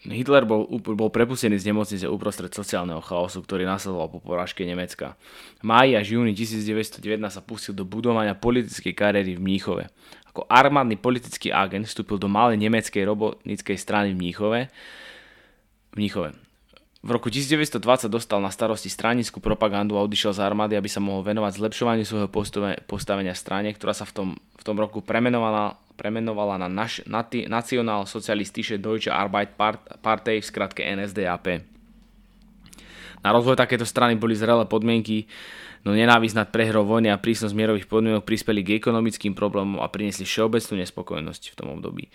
Hitler 0.00 0.48
bol, 0.48 0.64
bol 0.80 1.12
prepustený 1.12 1.60
z 1.60 1.68
nemocnice 1.68 2.08
uprostred 2.08 2.48
sociálneho 2.48 3.04
chaosu, 3.04 3.44
ktorý 3.44 3.68
následoval 3.68 4.08
po 4.08 4.24
porážke 4.24 4.64
Nemecka. 4.64 5.12
V 5.60 5.68
máji 5.68 5.92
až 5.92 6.16
júni 6.16 6.32
1919 6.32 7.20
sa 7.28 7.44
pustil 7.44 7.76
do 7.76 7.84
budovania 7.84 8.32
politickej 8.32 8.96
kariéry 8.96 9.36
v 9.36 9.44
Mníchove. 9.44 9.92
Ako 10.30 10.46
armádny 10.46 10.94
politický 10.94 11.50
agent 11.50 11.90
vstúpil 11.90 12.22
do 12.22 12.30
malej 12.30 12.58
nemeckej 12.62 13.02
robotníckej 13.02 13.76
strany 13.76 14.14
v 14.14 14.18
Mníchove. 14.22 14.60
V 15.90 15.94
Mníchove. 15.98 16.30
V 17.00 17.08
roku 17.08 17.32
1920 17.32 18.12
dostal 18.12 18.44
na 18.44 18.52
starosti 18.52 18.92
stranickú 18.92 19.40
propagandu 19.40 19.96
a 19.96 20.04
odišiel 20.04 20.36
z 20.36 20.44
armády, 20.44 20.76
aby 20.76 20.84
sa 20.84 21.00
mohol 21.00 21.24
venovať 21.24 21.56
zlepšovaniu 21.56 22.04
svojho 22.04 22.28
postavenia 22.84 23.32
strane, 23.32 23.72
ktorá 23.72 23.96
sa 23.96 24.04
v 24.04 24.12
tom, 24.12 24.28
v 24.36 24.62
tom 24.62 24.76
roku 24.76 25.00
premenovala 25.00 25.80
premenovala 26.00 26.56
na 26.56 26.72
naš, 26.72 27.04
nati, 27.04 27.44
National 27.44 28.08
Sozialistische 28.08 28.80
Deutsche 28.80 29.12
Arbeit 29.12 29.52
Partei 30.00 30.40
v 30.40 30.48
skratke 30.48 30.80
NSDAP. 30.80 31.60
Na 33.20 33.36
rozvoj 33.36 33.60
takéto 33.60 33.84
strany 33.84 34.16
boli 34.16 34.32
zrelé 34.32 34.64
podmienky, 34.64 35.28
no 35.84 35.96
nenávisť 35.96 36.36
nad 36.36 36.48
prehrou 36.52 36.84
vojny 36.84 37.08
a 37.12 37.20
prísnosť 37.20 37.56
mierových 37.56 37.88
podmienok 37.88 38.24
prispeli 38.24 38.60
k 38.60 38.76
ekonomickým 38.76 39.32
problémom 39.32 39.80
a 39.80 39.88
priniesli 39.88 40.28
všeobecnú 40.28 40.80
nespokojnosť 40.84 41.42
v 41.52 41.58
tom 41.58 41.68
období. 41.76 42.12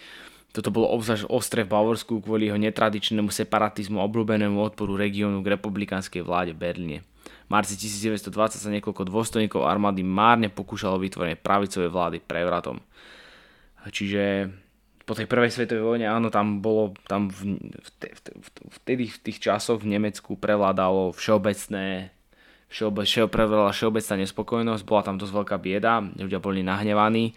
Toto 0.55 0.71
bolo 0.71 0.87
obzvlášť 0.95 1.27
ostré 1.27 1.67
v 1.67 1.75
Bavorsku 1.75 2.23
kvôli 2.23 2.47
jeho 2.47 2.55
netradičnému 2.55 3.27
separatizmu 3.27 3.99
a 3.99 4.07
obľúbenému 4.07 4.55
odporu 4.55 4.95
regiónu 4.95 5.43
k 5.43 5.51
republikánskej 5.59 6.23
vláde 6.23 6.55
v 6.55 6.63
Berlíne. 6.63 6.97
V 7.45 7.49
marci 7.51 7.75
1920 7.75 8.63
sa 8.63 8.69
niekoľko 8.71 9.03
dôstojníkov 9.03 9.67
armády 9.67 9.99
márne 10.07 10.47
pokúšalo 10.47 10.95
vytvorenie 10.95 11.35
pravicovej 11.35 11.91
vlády 11.91 12.17
prevratom. 12.23 12.79
Čiže 13.91 14.47
po 15.03 15.13
tej 15.13 15.27
prvej 15.27 15.51
svetovej 15.53 15.83
vojne, 15.83 16.07
áno, 16.07 16.31
tam 16.31 16.63
bolo, 16.63 16.95
tam 17.05 17.29
v, 17.29 17.59
v, 17.61 17.89
v, 18.41 18.49
vtedy 18.81 19.11
v 19.11 19.17
tých 19.21 19.37
časoch 19.37 19.83
v 19.83 19.91
Nemecku 19.91 20.39
prevládalo 20.39 21.13
všeobecné, 21.13 22.14
všeobe, 22.75 23.07
všeo, 23.07 23.31
prevládala 23.31 23.71
všeobecná 23.71 24.27
nespokojnosť, 24.27 24.83
bola 24.83 25.01
tam 25.07 25.15
dosť 25.15 25.31
veľká 25.31 25.55
bieda, 25.63 26.03
ľudia 26.19 26.43
boli 26.43 26.59
nahnevaní, 26.59 27.31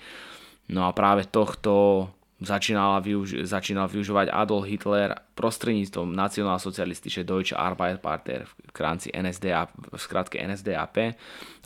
no 0.75 0.91
a 0.91 0.91
práve 0.91 1.31
tohto 1.31 2.11
začínal, 2.43 2.99
využ- 3.03 3.47
začínal 3.47 3.87
využívať 3.87 4.35
Adolf 4.35 4.67
Hitler 4.67 5.15
prostredníctvom 5.35 6.11
nacionálsocialistické 6.15 7.23
Deutsche 7.23 7.55
Arbeiterpartei 7.55 8.47
v 8.47 8.71
kránci 8.75 9.15
NSDAP, 9.15 9.95
v 9.95 9.99
skratke 9.99 10.43
NSDAP, 10.43 11.15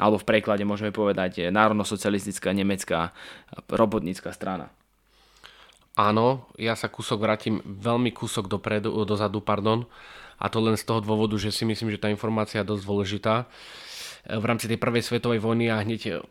alebo 0.01 0.21
v 0.21 0.29
preklade 0.29 0.65
môžeme 0.69 0.93
povedať 0.93 1.49
národno-socialistická 1.49 2.53
nemecká 2.53 3.17
robotnícka 3.73 4.33
strana. 4.33 4.69
Áno, 5.93 6.49
ja 6.57 6.73
sa 6.73 6.89
kúsok 6.89 7.21
vrátim 7.21 7.61
veľmi 7.65 8.17
kúsok 8.17 8.49
dopredu, 8.49 8.97
dozadu, 9.05 9.45
pardon, 9.45 9.85
a 10.43 10.47
to 10.51 10.59
len 10.59 10.75
z 10.75 10.83
toho 10.83 10.99
dôvodu, 10.99 11.39
že 11.39 11.55
si 11.55 11.63
myslím, 11.63 11.95
že 11.95 12.03
tá 12.03 12.11
informácia 12.11 12.67
je 12.67 12.71
dosť 12.75 12.83
dôležitá 12.83 13.35
v 14.27 14.45
rámci 14.47 14.71
tej 14.71 14.79
prvej 14.79 15.03
svetovej 15.03 15.43
vojny 15.43 15.67
a 15.71 15.83
hneď 15.83 16.23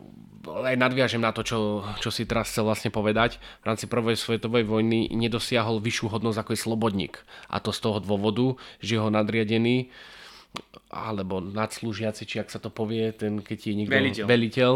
aj 0.48 0.76
nadviažem 0.80 1.20
na 1.20 1.30
to, 1.30 1.44
čo, 1.44 1.84
čo 2.00 2.08
si 2.08 2.24
teraz 2.24 2.48
chcel 2.48 2.64
vlastne 2.64 2.88
povedať. 2.88 3.36
V 3.62 3.64
rámci 3.68 3.84
prvej 3.84 4.16
svetovej 4.16 4.64
vojny 4.64 5.12
nedosiahol 5.12 5.78
vyššiu 5.78 6.08
hodnosť 6.08 6.38
ako 6.40 6.50
je 6.56 6.60
slobodník. 6.60 7.14
A 7.52 7.60
to 7.60 7.70
z 7.70 7.84
toho 7.84 8.00
dôvodu, 8.00 8.56
že 8.80 8.96
ho 8.96 9.12
nadriadený 9.12 9.92
alebo 10.92 11.40
nadslúžiaci, 11.40 12.28
či 12.28 12.36
ak 12.36 12.52
sa 12.52 12.60
to 12.60 12.68
povie, 12.68 13.16
ten, 13.16 13.40
keď 13.40 13.58
je 13.64 13.74
niekto 13.74 13.96
veliteľ, 13.96 14.24
veliteľ 14.28 14.72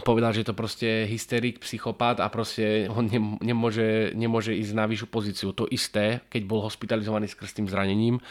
povedal, 0.00 0.32
že 0.32 0.40
je 0.40 0.48
to 0.48 0.56
proste 0.56 0.88
hysterik, 1.04 1.60
psychopat 1.60 2.24
a 2.24 2.32
proste 2.32 2.88
on 2.88 3.04
ne, 3.04 3.20
nemôže, 3.44 4.16
nemôže 4.16 4.56
ísť 4.56 4.72
na 4.72 4.88
vyššiu 4.88 5.08
pozíciu. 5.12 5.48
To 5.52 5.68
isté, 5.68 6.24
keď 6.32 6.42
bol 6.48 6.64
hospitalizovaný 6.64 7.28
s 7.28 7.36
krstým 7.36 7.68
zranením, 7.68 8.24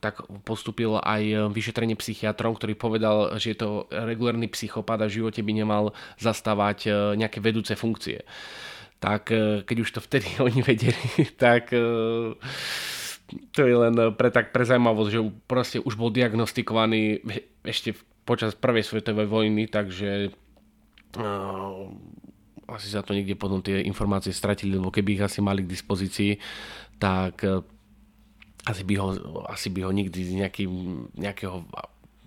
tak 0.00 0.20
postupil 0.44 1.00
aj 1.00 1.48
vyšetrenie 1.52 1.96
psychiatrom, 1.96 2.52
ktorý 2.52 2.76
povedal, 2.76 3.32
že 3.40 3.56
je 3.56 3.64
to 3.64 3.88
regulárny 3.88 4.44
psychopat 4.52 5.00
a 5.00 5.08
v 5.08 5.24
živote 5.24 5.40
by 5.40 5.52
nemal 5.56 5.96
zastávať 6.20 6.78
e, 6.84 6.90
nejaké 7.16 7.40
vedúce 7.40 7.72
funkcie. 7.72 8.28
Tak 9.00 9.32
e, 9.32 9.64
keď 9.64 9.76
už 9.80 9.90
to 9.96 10.00
vtedy 10.04 10.36
oni 10.46 10.60
vedeli, 10.60 11.32
tak 11.40 11.72
e, 11.72 11.80
to 13.52 13.64
je 13.64 13.76
len 13.76 13.94
pre, 14.16 14.28
tak, 14.28 14.52
pre 14.52 14.64
zaujímavosť, 14.64 15.10
že 15.10 15.20
proste 15.48 15.78
už 15.80 15.94
bol 15.96 16.12
diagnostikovaný 16.12 17.24
ešte 17.64 17.96
počas 18.22 18.54
prvej 18.54 18.86
svetovej 18.86 19.26
vojny, 19.26 19.66
takže 19.66 20.30
uh, 21.18 21.88
asi 22.70 22.88
sa 22.88 23.02
to 23.02 23.16
niekde 23.16 23.34
potom 23.34 23.64
tie 23.64 23.82
informácie 23.82 24.30
stratili, 24.30 24.78
lebo 24.78 24.94
keby 24.94 25.18
ich 25.18 25.24
asi 25.26 25.42
mali 25.42 25.66
k 25.66 25.72
dispozícii, 25.72 26.38
tak 27.02 27.42
uh, 27.42 27.64
asi 28.62 28.82
by 28.86 28.94
ho, 29.00 29.08
asi 29.50 29.68
by 29.74 29.86
ho 29.86 29.90
nikdy 29.90 30.20
z 30.22 30.32
nejaký, 30.38 30.64
nejakého 31.18 31.66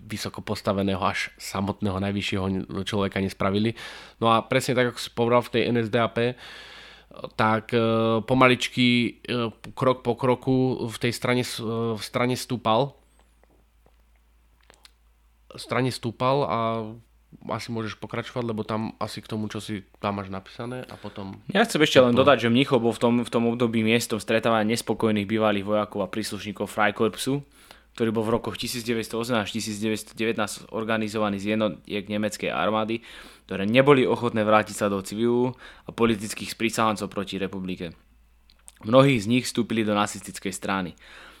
vysoko 0.06 0.44
postaveného 0.44 1.02
až 1.02 1.34
samotného 1.40 1.98
najvyššieho 1.98 2.46
človeka 2.86 3.18
nespravili. 3.18 3.74
No 4.22 4.30
a 4.30 4.44
presne 4.44 4.78
tak, 4.78 4.94
ako 4.94 5.00
si 5.02 5.10
povedal 5.10 5.42
v 5.42 5.52
tej 5.52 5.62
NSDAP, 5.74 6.16
tak 7.36 7.72
e, 7.72 7.80
pomaličky 8.24 8.88
e, 8.88 9.50
krok 9.72 10.04
po 10.04 10.14
kroku 10.14 10.86
v 10.86 10.96
tej 11.00 11.12
strane, 11.12 11.42
e, 11.42 11.62
v 11.96 12.02
strane 12.02 12.36
stúpal. 12.36 12.92
Strane 15.56 15.88
stúpal 15.88 16.36
a 16.44 16.58
asi 17.52 17.68
môžeš 17.72 18.00
pokračovať, 18.00 18.44
lebo 18.44 18.62
tam 18.64 18.96
asi 19.00 19.20
k 19.20 19.28
tomu, 19.28 19.48
čo 19.48 19.60
si 19.60 19.84
tam 20.00 20.20
máš 20.20 20.32
napísané 20.32 20.84
a 20.88 20.94
potom... 20.96 21.36
Ja 21.52 21.64
chcem 21.64 21.82
ešte 21.84 22.00
len 22.00 22.16
dodať, 22.16 22.48
že 22.48 22.52
Mnichov 22.52 22.80
bol 22.80 22.94
v 22.94 23.00
tom, 23.00 23.14
v 23.22 23.30
tom 23.30 23.44
období 23.50 23.84
miestom 23.84 24.20
stretávania 24.20 24.76
nespokojných 24.76 25.28
bývalých 25.28 25.66
vojakov 25.66 26.06
a 26.06 26.10
príslušníkov 26.12 26.70
Freikorpsu, 26.70 27.44
ktorý 27.96 28.12
bol 28.12 28.28
v 28.28 28.36
rokoch 28.36 28.60
1908 28.60 29.08
až 29.40 29.48
1919 29.56 30.68
organizovaný 30.68 31.40
z 31.40 31.56
jednotiek 31.56 32.04
nemeckej 32.04 32.52
armády, 32.52 33.00
ktoré 33.48 33.64
neboli 33.64 34.04
ochotné 34.04 34.44
vrátiť 34.44 34.76
sa 34.84 34.92
do 34.92 35.00
civilu 35.00 35.56
a 35.88 35.96
politických 35.96 36.52
sprísahancov 36.52 37.08
proti 37.08 37.40
republike. 37.40 37.96
Mnohí 38.84 39.16
z 39.16 39.32
nich 39.32 39.48
vstúpili 39.48 39.80
do 39.80 39.96
nacistickej 39.96 40.52
strany. 40.52 40.92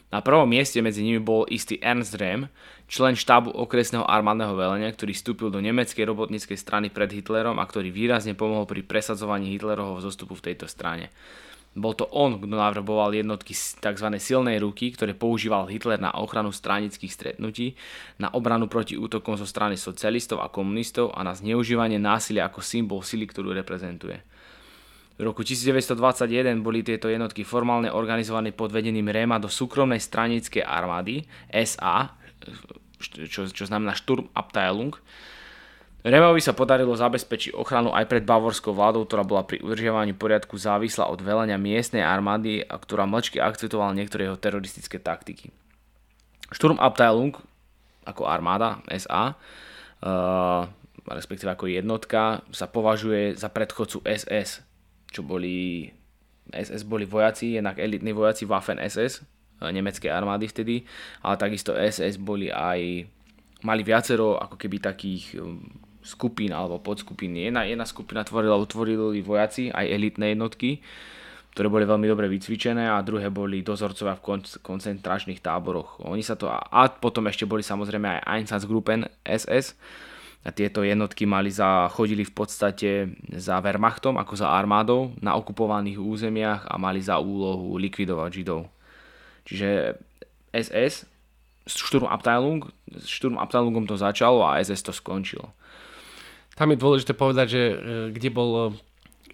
Na 0.08 0.24
prvom 0.24 0.48
mieste 0.48 0.80
medzi 0.80 1.04
nimi 1.04 1.20
bol 1.20 1.44
istý 1.50 1.76
Ernst 1.82 2.16
Rehm, 2.16 2.48
člen 2.88 3.18
štábu 3.18 3.52
okresného 3.52 4.06
armádneho 4.08 4.56
velenia, 4.56 4.88
ktorý 4.88 5.12
vstúpil 5.12 5.52
do 5.52 5.60
nemeckej 5.60 6.08
robotníckej 6.08 6.56
strany 6.56 6.88
pred 6.88 7.12
Hitlerom 7.12 7.60
a 7.60 7.68
ktorý 7.68 7.92
výrazne 7.92 8.32
pomohol 8.32 8.64
pri 8.64 8.80
presadzovaní 8.86 9.52
Hitlerovho 9.52 10.00
zostupu 10.00 10.38
v 10.38 10.46
tejto 10.48 10.70
strane. 10.70 11.12
Bol 11.76 11.92
to 11.92 12.08
on, 12.08 12.40
kto 12.40 12.56
navrboval 12.56 13.12
jednotky 13.12 13.52
tzv. 13.52 14.08
silnej 14.16 14.56
ruky, 14.64 14.96
ktoré 14.96 15.12
používal 15.12 15.68
Hitler 15.68 16.00
na 16.00 16.16
ochranu 16.16 16.48
stranických 16.48 17.12
stretnutí, 17.12 17.76
na 18.16 18.32
obranu 18.32 18.64
proti 18.64 18.96
útokom 18.96 19.36
zo 19.36 19.44
strany 19.44 19.76
socialistov 19.76 20.40
a 20.40 20.48
komunistov 20.48 21.12
a 21.12 21.20
na 21.20 21.36
zneužívanie 21.36 22.00
násilia 22.00 22.48
ako 22.48 22.64
symbol 22.64 23.04
sily, 23.04 23.28
ktorú 23.28 23.52
reprezentuje. 23.52 24.24
V 25.16 25.24
roku 25.24 25.44
1921 25.44 26.64
boli 26.64 26.80
tieto 26.80 27.12
jednotky 27.12 27.44
formálne 27.44 27.92
organizované 27.92 28.56
pod 28.56 28.72
vedením 28.72 29.12
Réma 29.12 29.36
do 29.36 29.48
súkromnej 29.48 30.00
stranickej 30.00 30.64
armády 30.64 31.28
SA, 31.52 32.16
čo, 33.28 33.48
čo 33.48 33.64
znamená 33.68 33.92
Sturmabteilung. 33.96 34.96
Rémovi 36.06 36.38
sa 36.38 36.54
podarilo 36.54 36.94
zabezpečiť 36.94 37.58
ochranu 37.58 37.90
aj 37.90 38.06
pred 38.06 38.22
bavorskou 38.22 38.70
vládou, 38.70 39.10
ktorá 39.10 39.26
bola 39.26 39.42
pri 39.42 39.58
udržiavaní 39.58 40.14
poriadku 40.14 40.54
závislá 40.54 41.10
od 41.10 41.18
velenia 41.18 41.58
miestnej 41.58 42.06
armády 42.06 42.62
a 42.62 42.78
ktorá 42.78 43.10
mlčky 43.10 43.42
akceptovala 43.42 43.90
niektoré 43.90 44.30
jeho 44.30 44.38
teroristické 44.38 45.02
taktiky. 45.02 45.50
Sturmabteilung 46.54 47.34
ako 48.06 48.22
armáda 48.22 48.78
SA, 48.94 49.34
uh, 49.34 50.70
respektíve 51.10 51.50
ako 51.50 51.74
jednotka, 51.74 52.46
sa 52.54 52.70
považuje 52.70 53.34
za 53.34 53.50
predchodcu 53.50 54.06
SS, 54.06 54.62
čo 55.10 55.26
boli 55.26 55.90
SS 56.54 56.86
boli 56.86 57.02
vojaci, 57.02 57.58
jednak 57.58 57.82
elitní 57.82 58.14
vojaci 58.14 58.46
Waffen 58.46 58.78
SS, 58.78 59.26
e, 59.58 59.66
nemeckej 59.66 60.06
armády 60.06 60.46
vtedy, 60.46 60.86
ale 61.26 61.34
takisto 61.34 61.74
SS 61.74 62.22
boli 62.22 62.54
aj, 62.54 63.02
mali 63.66 63.82
viacero 63.82 64.38
ako 64.38 64.54
keby 64.54 64.78
takých 64.78 65.42
um, 65.42 65.58
skupín 66.06 66.54
alebo 66.54 66.78
podskupín. 66.78 67.34
Jedna, 67.34 67.66
jedna 67.66 67.82
skupina 67.82 68.22
tvorila, 68.22 68.54
utvorili 68.54 69.18
vojaci, 69.20 69.74
aj 69.74 69.86
elitné 69.90 70.38
jednotky, 70.38 70.80
ktoré 71.52 71.66
boli 71.66 71.84
veľmi 71.88 72.06
dobre 72.06 72.30
vycvičené 72.30 72.86
a 72.86 73.02
druhé 73.02 73.26
boli 73.28 73.66
dozorcovia 73.66 74.14
v 74.14 74.22
kon- 74.22 74.60
koncentračných 74.62 75.42
táboroch. 75.42 75.98
Oni 76.06 76.22
sa 76.22 76.38
to, 76.38 76.46
a 76.46 76.86
potom 76.88 77.26
ešte 77.26 77.48
boli 77.48 77.66
samozrejme 77.66 78.06
aj 78.06 78.20
Einsatzgruppen 78.24 79.10
SS, 79.26 79.74
a 80.46 80.54
tieto 80.54 80.86
jednotky 80.86 81.26
mali 81.26 81.50
za, 81.50 81.90
chodili 81.90 82.22
v 82.22 82.30
podstate 82.30 83.10
za 83.34 83.58
Wehrmachtom, 83.58 84.14
ako 84.14 84.38
za 84.38 84.54
armádou 84.54 85.10
na 85.18 85.34
okupovaných 85.34 85.98
územiach 85.98 86.70
a 86.70 86.78
mali 86.78 87.02
za 87.02 87.18
úlohu 87.18 87.74
likvidovať 87.74 88.30
Židov. 88.30 88.70
Čiže 89.42 89.98
SS, 90.54 91.10
Sturmabteilung, 91.66 92.62
Sturmabteilungom 92.94 93.90
to 93.90 93.98
začalo 93.98 94.46
a 94.46 94.62
SS 94.62 94.86
to 94.86 94.94
skončilo. 94.94 95.50
Tam 96.56 96.72
je 96.72 96.80
dôležité 96.80 97.12
povedať, 97.12 97.46
že 97.52 97.62
e, 97.62 97.76
kde 98.16 98.28
bol 98.32 98.50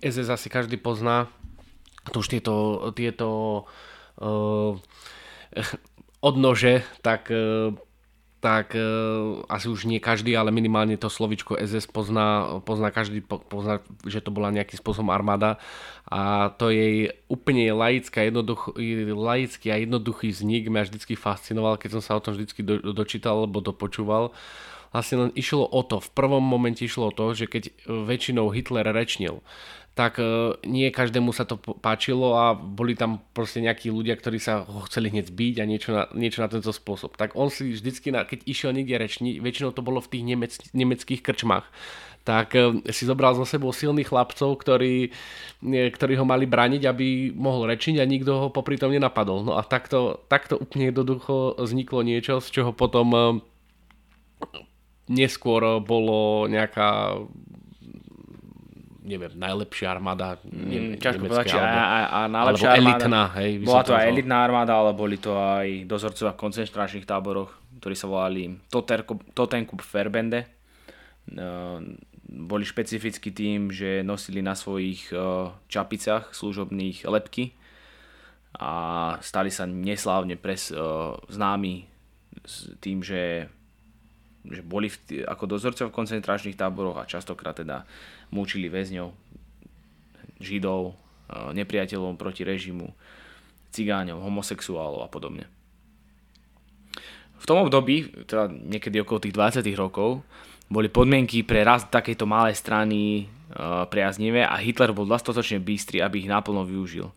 SS 0.02 0.28
asi 0.28 0.50
každý 0.50 0.76
pozná, 0.76 1.30
to 2.10 2.18
už 2.18 2.34
tieto, 2.34 2.90
tieto 2.98 3.62
uh, 4.18 4.74
odnože, 6.18 6.82
tak 6.98 7.30
uh, 7.30 7.70
tak 8.42 8.74
e, 8.74 8.82
asi 9.46 9.70
už 9.70 9.86
nie 9.86 10.02
každý, 10.02 10.34
ale 10.34 10.50
minimálne 10.50 10.98
to 10.98 11.06
slovičko 11.06 11.54
SS 11.54 11.86
pozná, 11.86 12.58
pozná 12.66 12.90
každý, 12.90 13.22
pozná, 13.22 13.78
že 14.02 14.18
to 14.18 14.34
bola 14.34 14.50
nejakým 14.50 14.82
spôsobom 14.82 15.14
armáda 15.14 15.62
a 16.10 16.50
to 16.58 16.74
jej 16.74 17.14
úplne 17.30 17.70
laická, 17.70 18.26
jednoduch, 18.26 18.74
laický 19.14 19.70
a 19.70 19.78
jednoduchý 19.78 20.34
vznik 20.34 20.66
mňa 20.66 20.90
vždycky 20.90 21.14
fascinoval, 21.14 21.78
keď 21.78 21.90
som 21.94 22.02
sa 22.02 22.18
o 22.18 22.24
tom 22.26 22.34
vždycky 22.34 22.66
do, 22.66 22.82
dočítal 22.90 23.46
alebo 23.46 23.62
dopočúval. 23.62 24.34
Vlastne 24.92 25.16
len 25.28 25.30
išlo 25.32 25.64
o 25.64 25.80
to, 25.80 26.04
v 26.04 26.10
prvom 26.12 26.44
momente 26.44 26.84
išlo 26.84 27.08
o 27.08 27.16
to, 27.16 27.32
že 27.32 27.48
keď 27.48 27.72
väčšinou 27.88 28.52
Hitler 28.52 28.84
rečnil, 28.92 29.40
tak 29.92 30.16
e, 30.16 30.56
nie 30.64 30.88
každému 30.88 31.36
sa 31.36 31.44
to 31.44 31.60
páčilo 31.60 32.32
a 32.32 32.56
boli 32.56 32.96
tam 32.96 33.20
proste 33.36 33.60
nejakí 33.60 33.92
ľudia, 33.92 34.16
ktorí 34.16 34.40
sa 34.40 34.64
ho 34.64 34.80
chceli 34.88 35.12
hneď 35.12 35.28
zbiť 35.28 35.54
a 35.60 35.64
niečo 35.68 35.90
na, 35.92 36.02
niečo 36.16 36.40
na 36.40 36.48
tento 36.48 36.72
spôsob. 36.72 37.20
Tak 37.20 37.36
on 37.36 37.52
si 37.52 37.76
vždycky, 37.76 38.08
na, 38.08 38.24
keď 38.24 38.48
išiel 38.48 38.72
niekde 38.72 38.96
reční, 38.96 39.36
väčšinou 39.44 39.76
to 39.76 39.84
bolo 39.84 40.00
v 40.00 40.10
tých 40.16 40.24
nemec, 40.24 40.52
nemeckých 40.72 41.20
krčmách, 41.20 41.68
tak 42.24 42.56
e, 42.56 42.80
si 42.88 43.04
zobral 43.04 43.36
zo 43.36 43.44
sebou 43.44 43.68
silných 43.68 44.08
chlapcov, 44.08 44.56
ktorí, 44.64 45.12
e, 45.60 45.92
ktorí 45.92 46.16
ho 46.16 46.24
mali 46.24 46.48
braniť, 46.48 46.88
aby 46.88 47.36
mohol 47.36 47.68
rečiť 47.68 48.00
a 48.00 48.08
nikto 48.08 48.32
ho 48.32 48.46
popri 48.48 48.80
tom 48.80 48.96
nenapadol. 48.96 49.44
No 49.44 49.60
a 49.60 49.62
takto, 49.64 50.24
takto 50.32 50.56
úplne 50.56 50.88
jednoducho 50.88 51.60
vzniklo 51.60 52.00
niečo, 52.00 52.40
z 52.40 52.48
čoho 52.48 52.72
potom 52.72 53.40
neskôr 55.12 55.84
bolo 55.84 56.48
nejaká 56.48 57.20
neviem, 59.02 59.34
najlepšia 59.34 59.98
armáda 59.98 60.38
ne, 60.46 60.94
mm, 60.94 61.02
ťažko 61.02 61.26
povedať, 61.26 61.58
alebo, 61.58 61.74
a, 61.74 61.82
a, 61.82 62.00
a 62.06 62.20
najlepšia 62.30 62.68
alebo 62.70 62.78
armáda, 62.78 63.04
elitná, 63.04 63.22
hej, 63.42 63.50
bola 63.66 63.82
to 63.82 63.92
aj 63.98 64.04
elitná 64.06 64.36
armáda, 64.46 64.72
ale 64.78 64.90
boli 64.94 65.16
to 65.18 65.34
aj 65.34 65.68
dozorcovia 65.90 66.32
v 66.32 66.40
koncentračných 66.40 67.06
táboroch, 67.06 67.50
ktorí 67.82 67.94
sa 67.98 68.06
volali 68.06 68.62
Totenkub 69.34 69.82
Ferbende. 69.82 70.46
Uh, 71.34 71.82
boli 72.32 72.64
špecifický 72.64 73.34
tým, 73.34 73.74
že 73.74 74.06
nosili 74.06 74.40
na 74.40 74.54
svojich 74.54 75.10
uh, 75.12 75.50
čapicách 75.66 76.30
služobných 76.32 77.04
lepky 77.10 77.52
a 78.56 78.70
stali 79.18 79.50
sa 79.50 79.66
neslávne 79.66 80.38
pres, 80.38 80.70
uh, 80.70 81.18
známi 81.26 81.90
s 82.46 82.70
tým, 82.78 83.02
že 83.02 83.50
že 84.42 84.62
boli 84.66 84.90
v, 84.90 85.22
ako 85.26 85.44
dozorcov 85.46 85.90
v 85.90 85.96
koncentračných 85.96 86.58
táboroch 86.58 86.98
a 86.98 87.06
častokrát 87.06 87.54
teda 87.54 87.86
mučili 88.34 88.66
väzňov, 88.66 89.14
židov, 90.42 90.98
nepriateľom 91.30 92.18
proti 92.18 92.42
režimu, 92.42 92.90
cigáňov, 93.72 94.20
homosexuálov 94.20 95.06
a 95.06 95.08
podobne. 95.08 95.46
V 97.42 97.44
tom 97.48 97.62
období, 97.66 98.26
teda 98.26 98.50
niekedy 98.50 99.02
okolo 99.02 99.18
tých 99.22 99.34
20 99.34 99.66
rokov, 99.74 100.22
boli 100.70 100.86
podmienky 100.88 101.42
pre 101.42 101.66
rast 101.66 101.90
takejto 101.90 102.24
malej 102.24 102.56
strany 102.56 103.26
priaznivé 103.92 104.46
a 104.46 104.56
Hitler 104.56 104.94
bol 104.96 105.04
dostatočne 105.04 105.60
bystrý, 105.60 106.00
aby 106.00 106.24
ich 106.24 106.30
naplno 106.30 106.64
využil. 106.64 107.10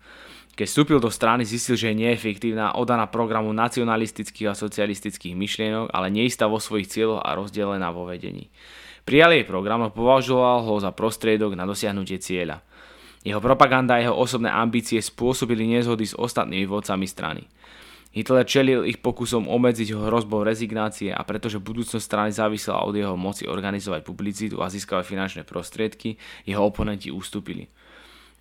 Keď 0.56 0.68
vstúpil 0.72 1.04
do 1.04 1.12
strany, 1.12 1.44
zistil, 1.44 1.76
že 1.76 1.92
je 1.92 2.00
neefektívna, 2.00 2.80
odaná 2.80 3.12
programu 3.12 3.52
nacionalistických 3.52 4.56
a 4.56 4.56
socialistických 4.56 5.36
myšlienok, 5.36 5.92
ale 5.92 6.08
neistá 6.08 6.48
vo 6.48 6.64
svojich 6.64 6.88
cieľoch 6.88 7.28
a 7.28 7.36
rozdelená 7.36 7.92
vo 7.92 8.08
vedení. 8.08 8.48
Prijal 9.04 9.36
jej 9.36 9.44
program 9.44 9.84
a 9.84 9.92
považoval 9.92 10.64
ho 10.64 10.80
za 10.80 10.96
prostriedok 10.96 11.60
na 11.60 11.68
dosiahnutie 11.68 12.24
cieľa. 12.24 12.64
Jeho 13.28 13.44
propaganda 13.44 14.00
a 14.00 14.02
jeho 14.02 14.16
osobné 14.16 14.48
ambície 14.48 15.04
spôsobili 15.04 15.68
nezhody 15.68 16.08
s 16.08 16.16
ostatnými 16.16 16.64
vodcami 16.64 17.04
strany. 17.04 17.44
Hitler 18.16 18.48
čelil 18.48 18.88
ich 18.88 19.04
pokusom 19.04 19.52
obmedziť 19.52 19.92
ho 19.92 20.08
hrozbou 20.08 20.48
rezignácie 20.48 21.12
a 21.12 21.20
pretože 21.28 21.60
budúcnosť 21.60 22.00
strany 22.00 22.32
závisela 22.32 22.88
od 22.88 22.96
jeho 22.96 23.20
moci 23.20 23.44
organizovať 23.44 24.08
publicitu 24.08 24.64
a 24.64 24.72
získavať 24.72 25.04
finančné 25.04 25.42
prostriedky, 25.44 26.16
jeho 26.48 26.64
oponenti 26.64 27.12
ustúpili. 27.12 27.68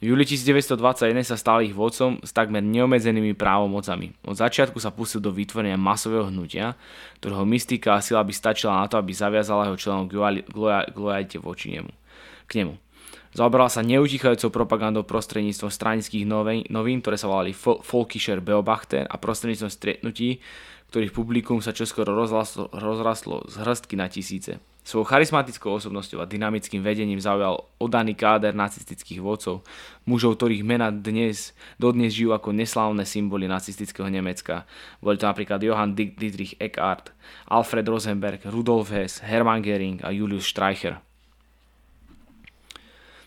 Júli 0.04 0.28
1921 0.28 1.24
sa 1.24 1.40
stal 1.40 1.64
ich 1.64 1.72
vodcom 1.72 2.20
s 2.20 2.28
takmer 2.36 2.60
neobmedzenými 2.60 3.32
právomocami. 3.32 4.12
Od 4.28 4.36
začiatku 4.36 4.76
sa 4.76 4.92
pustil 4.92 5.24
do 5.24 5.32
vytvorenia 5.32 5.80
masového 5.80 6.28
hnutia, 6.28 6.76
ktorého 7.24 7.48
mystika 7.48 7.96
a 7.96 8.04
sila 8.04 8.20
by 8.20 8.28
stačila 8.28 8.84
na 8.84 8.86
to, 8.92 9.00
aby 9.00 9.16
zaviazala 9.16 9.72
jeho 9.72 9.80
členom 9.80 10.04
k 10.04 11.40
voči 11.40 11.72
nemu. 11.72 11.88
K 12.44 12.50
nemu. 12.60 12.76
Zaoberal 13.32 13.72
sa 13.72 13.80
neutichajúcou 13.80 14.52
propagandou 14.52 15.08
prostredníctvom 15.08 15.72
stranických 15.72 16.28
novín, 16.68 17.00
ktoré 17.00 17.16
sa 17.16 17.32
volali 17.32 17.56
Volkischer 17.56 18.44
Beobachter 18.44 19.08
a 19.08 19.16
prostredníctvom 19.16 19.72
stretnutí, 19.72 20.36
ktorých 20.92 21.16
publikum 21.16 21.64
sa 21.64 21.72
čoskoro 21.72 22.12
rozrastlo, 22.12 22.68
rozrastlo 22.76 23.48
z 23.48 23.56
hrstky 23.56 23.96
na 23.96 24.12
tisíce. 24.12 24.60
Svojou 24.84 25.08
charizmatickou 25.08 25.80
osobnosťou 25.80 26.20
a 26.20 26.28
dynamickým 26.28 26.84
vedením 26.84 27.16
zaujal 27.16 27.56
odaný 27.80 28.12
káder 28.12 28.52
nacistických 28.52 29.16
vodcov, 29.16 29.64
mužov, 30.04 30.36
ktorých 30.36 30.60
mena 30.60 30.92
dnes, 30.92 31.56
dodnes 31.80 32.12
žijú 32.12 32.36
ako 32.36 32.52
neslávne 32.52 33.08
symboly 33.08 33.48
nacistického 33.48 34.12
Nemecka. 34.12 34.68
Boli 35.00 35.16
to 35.16 35.24
napríklad 35.24 35.64
Johann 35.64 35.96
Dietrich 35.96 36.60
Eckhart, 36.60 37.16
Alfred 37.48 37.88
Rosenberg, 37.88 38.44
Rudolf 38.44 38.92
Hess, 38.92 39.24
Hermann 39.24 39.64
Göring 39.64 40.04
a 40.04 40.12
Julius 40.12 40.44
Streicher. 40.44 41.00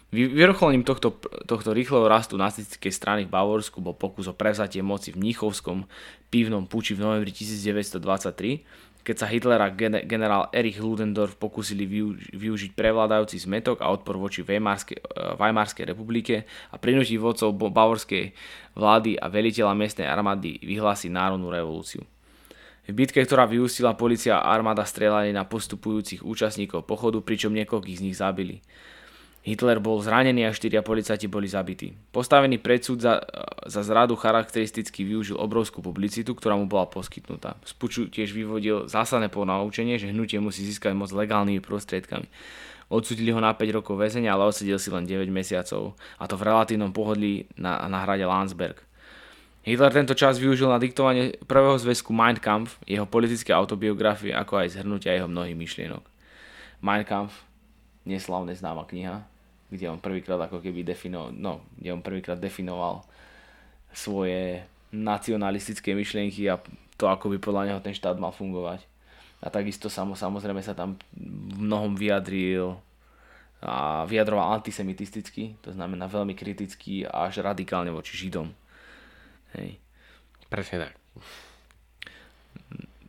Vyvrcholením 0.08 0.88
tohto, 0.88 1.20
tohto 1.50 1.76
rýchleho 1.76 2.08
rastu 2.08 2.40
nacistickej 2.40 2.94
strany 2.96 3.22
v 3.28 3.34
Bavorsku 3.34 3.84
bol 3.84 3.92
pokus 3.92 4.30
o 4.30 4.38
prevzatie 4.38 4.80
moci 4.80 5.12
v 5.12 5.20
Mníchovskom 5.20 5.84
pivnom 6.32 6.64
puči 6.64 6.96
v 6.96 7.04
novembri 7.04 7.36
1923, 7.36 8.64
keď 9.08 9.16
sa 9.16 9.32
Hitler 9.32 9.64
a 9.64 9.72
generál 10.04 10.52
Erich 10.52 10.84
Ludendorff 10.84 11.40
pokúsili 11.40 11.88
využiť 12.36 12.76
prevládajúci 12.76 13.40
zmetok 13.40 13.80
a 13.80 13.88
odpor 13.88 14.20
voči 14.20 14.44
Weimarskej, 14.44 15.00
eh, 15.00 15.40
Weimarskej 15.40 15.88
republike 15.88 16.44
a 16.44 16.76
prinútiť 16.76 17.16
vodcov 17.16 17.56
bavorskej 17.56 18.36
vlády 18.76 19.16
a 19.16 19.32
veliteľa 19.32 19.72
miestnej 19.80 20.12
armády 20.12 20.60
vyhlásiť 20.60 21.08
národnú 21.08 21.48
revolúciu. 21.48 22.04
V 22.88 22.92
bitke, 22.92 23.24
ktorá 23.24 23.48
vyústila 23.48 23.96
policia 23.96 24.44
a 24.44 24.52
armáda 24.52 24.84
strelali 24.84 25.32
na 25.32 25.48
postupujúcich 25.48 26.24
účastníkov 26.24 26.84
pochodu, 26.84 27.24
pričom 27.24 27.56
niekoľkých 27.56 28.00
z 28.00 28.04
nich 28.04 28.20
zabili. 28.20 28.60
Hitler 29.48 29.80
bol 29.80 30.04
zranený 30.04 30.44
a 30.44 30.52
štyria 30.52 30.84
policajti 30.84 31.32
boli 31.32 31.48
zabití. 31.48 31.96
Postavený 32.12 32.60
predsud 32.60 33.00
za, 33.00 33.24
za 33.64 33.80
zradu 33.80 34.20
charakteristicky 34.20 35.08
využil 35.08 35.40
obrovskú 35.40 35.80
publicitu, 35.80 36.36
ktorá 36.36 36.60
mu 36.60 36.68
bola 36.68 36.84
poskytnutá. 36.92 37.56
Z 37.64 37.72
puču 37.80 38.12
tiež 38.12 38.36
vyvodil 38.36 38.92
zásadné 38.92 39.32
ponaučenie, 39.32 39.96
že 39.96 40.12
hnutie 40.12 40.44
musí 40.44 40.68
získať 40.68 40.92
moc 40.92 41.16
legálnymi 41.16 41.64
prostriedkami. 41.64 42.28
Odsudili 42.92 43.32
ho 43.32 43.40
na 43.40 43.56
5 43.56 43.80
rokov 43.80 43.96
väzenia, 43.96 44.36
ale 44.36 44.52
odsedel 44.52 44.76
si 44.84 44.92
len 44.92 45.08
9 45.08 45.32
mesiacov, 45.32 45.96
a 46.20 46.28
to 46.28 46.36
v 46.36 46.44
relatívnom 46.44 46.92
pohodlí 46.92 47.48
na, 47.56 47.88
na 47.88 48.04
hrade 48.04 48.28
Landsberg. 48.28 48.84
Hitler 49.64 49.96
tento 49.96 50.12
čas 50.12 50.44
využil 50.44 50.68
na 50.68 50.80
diktovanie 50.80 51.40
prvého 51.48 51.80
zväzku 51.80 52.12
Mein 52.12 52.36
Kampf, 52.36 52.80
jeho 52.84 53.08
politické 53.08 53.56
autobiografie, 53.56 54.36
ako 54.36 54.60
aj 54.60 54.76
zhrnutia 54.76 55.16
jeho 55.16 55.32
mnohých 55.32 55.56
myšlienok. 55.56 56.04
Mein 56.84 57.08
Kampf, 57.08 57.48
neslavne 58.08 58.56
známa 58.56 58.88
kniha, 58.88 59.37
kde 59.68 59.92
on 59.92 60.00
prvýkrát 60.00 60.40
ako 60.40 60.64
keby 60.64 60.84
definoval, 60.88 61.36
no, 61.36 61.68
kde 61.76 61.92
on 61.92 62.04
prvýkrát 62.04 62.40
definoval 62.40 63.04
svoje 63.92 64.64
nacionalistické 64.96 65.92
myšlienky 65.92 66.48
a 66.48 66.62
to, 66.96 67.06
ako 67.12 67.30
by 67.36 67.38
podľa 67.38 67.64
neho 67.72 67.80
ten 67.84 67.94
štát 67.94 68.16
mal 68.18 68.32
fungovať. 68.32 68.88
A 69.44 69.54
takisto 69.54 69.92
samo, 69.92 70.18
samozrejme 70.18 70.64
sa 70.66 70.74
tam 70.74 70.98
v 71.14 71.60
mnohom 71.62 71.94
vyjadril 71.94 72.80
a 73.62 74.06
vyjadroval 74.06 74.58
antisemitisticky, 74.58 75.58
to 75.62 75.74
znamená 75.74 76.10
veľmi 76.10 76.34
kriticky 76.34 77.06
a 77.06 77.30
až 77.30 77.46
radikálne 77.46 77.94
voči 77.94 78.18
Židom. 78.18 78.50
Hej. 79.58 79.78
Presne 80.48 80.90
tak. 80.90 80.94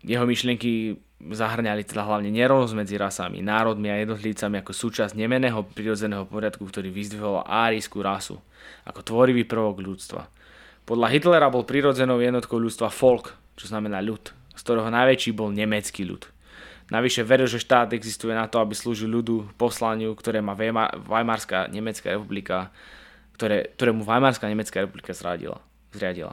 Jeho 0.04 0.24
myšlienky 0.24 0.96
zahrňali 1.18 1.82
teda 1.82 2.06
hlavne 2.06 2.30
nerovnosť 2.30 2.74
medzi 2.78 2.94
rasami, 2.94 3.42
národmi 3.42 3.90
a 3.90 3.98
jednotlivcami 3.98 4.62
ako 4.62 4.70
súčasť 4.70 5.18
nemeného 5.18 5.66
prirodzeného 5.66 6.24
poriadku, 6.30 6.62
ktorý 6.62 6.94
vyzdvihol 6.94 7.42
árijskú 7.42 7.98
rasu 7.98 8.38
ako 8.86 9.02
tvorivý 9.02 9.42
prvok 9.42 9.82
ľudstva. 9.82 10.30
Podľa 10.86 11.08
Hitlera 11.12 11.52
bol 11.52 11.66
prirodzenou 11.68 12.22
jednotkou 12.22 12.56
ľudstva 12.56 12.88
folk, 12.88 13.34
čo 13.58 13.68
znamená 13.68 13.98
ľud, 14.00 14.30
z 14.54 14.60
ktorého 14.62 14.88
najväčší 14.88 15.34
bol 15.34 15.50
nemecký 15.52 16.06
ľud. 16.06 16.30
Navyše 16.88 17.20
veril, 17.20 17.44
že 17.44 17.60
štát 17.60 17.92
existuje 17.92 18.32
na 18.32 18.48
to, 18.48 18.64
aby 18.64 18.72
slúžil 18.72 19.12
ľudu, 19.12 19.52
poslaniu, 19.60 20.16
ktoré 20.16 20.40
má 20.40 20.56
Weimarská 21.04 21.68
Nemecká 21.68 22.16
republika, 22.16 22.72
ktoré, 23.36 23.68
ktorému 23.76 24.08
Weimarská 24.08 24.48
Nemecká 24.48 24.80
republika 24.80 25.12
zradila, 25.12 25.60
zriadila. 25.92 26.32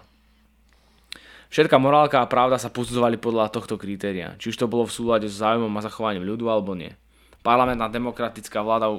Všetká 1.50 1.78
morálka 1.78 2.20
a 2.20 2.30
pravda 2.30 2.58
sa 2.58 2.74
posudzovali 2.74 3.22
podľa 3.22 3.54
tohto 3.54 3.78
kritéria, 3.78 4.34
či 4.42 4.50
už 4.52 4.58
to 4.58 4.72
bolo 4.72 4.90
v 4.90 4.96
súlade 4.96 5.28
s 5.30 5.40
záujmom 5.40 5.72
a 5.78 5.86
zachovaním 5.86 6.26
ľudu 6.26 6.50
alebo 6.50 6.74
nie. 6.74 6.92
Parlamentná 7.46 7.86
demokratická 7.88 8.66
vláda 8.66 8.90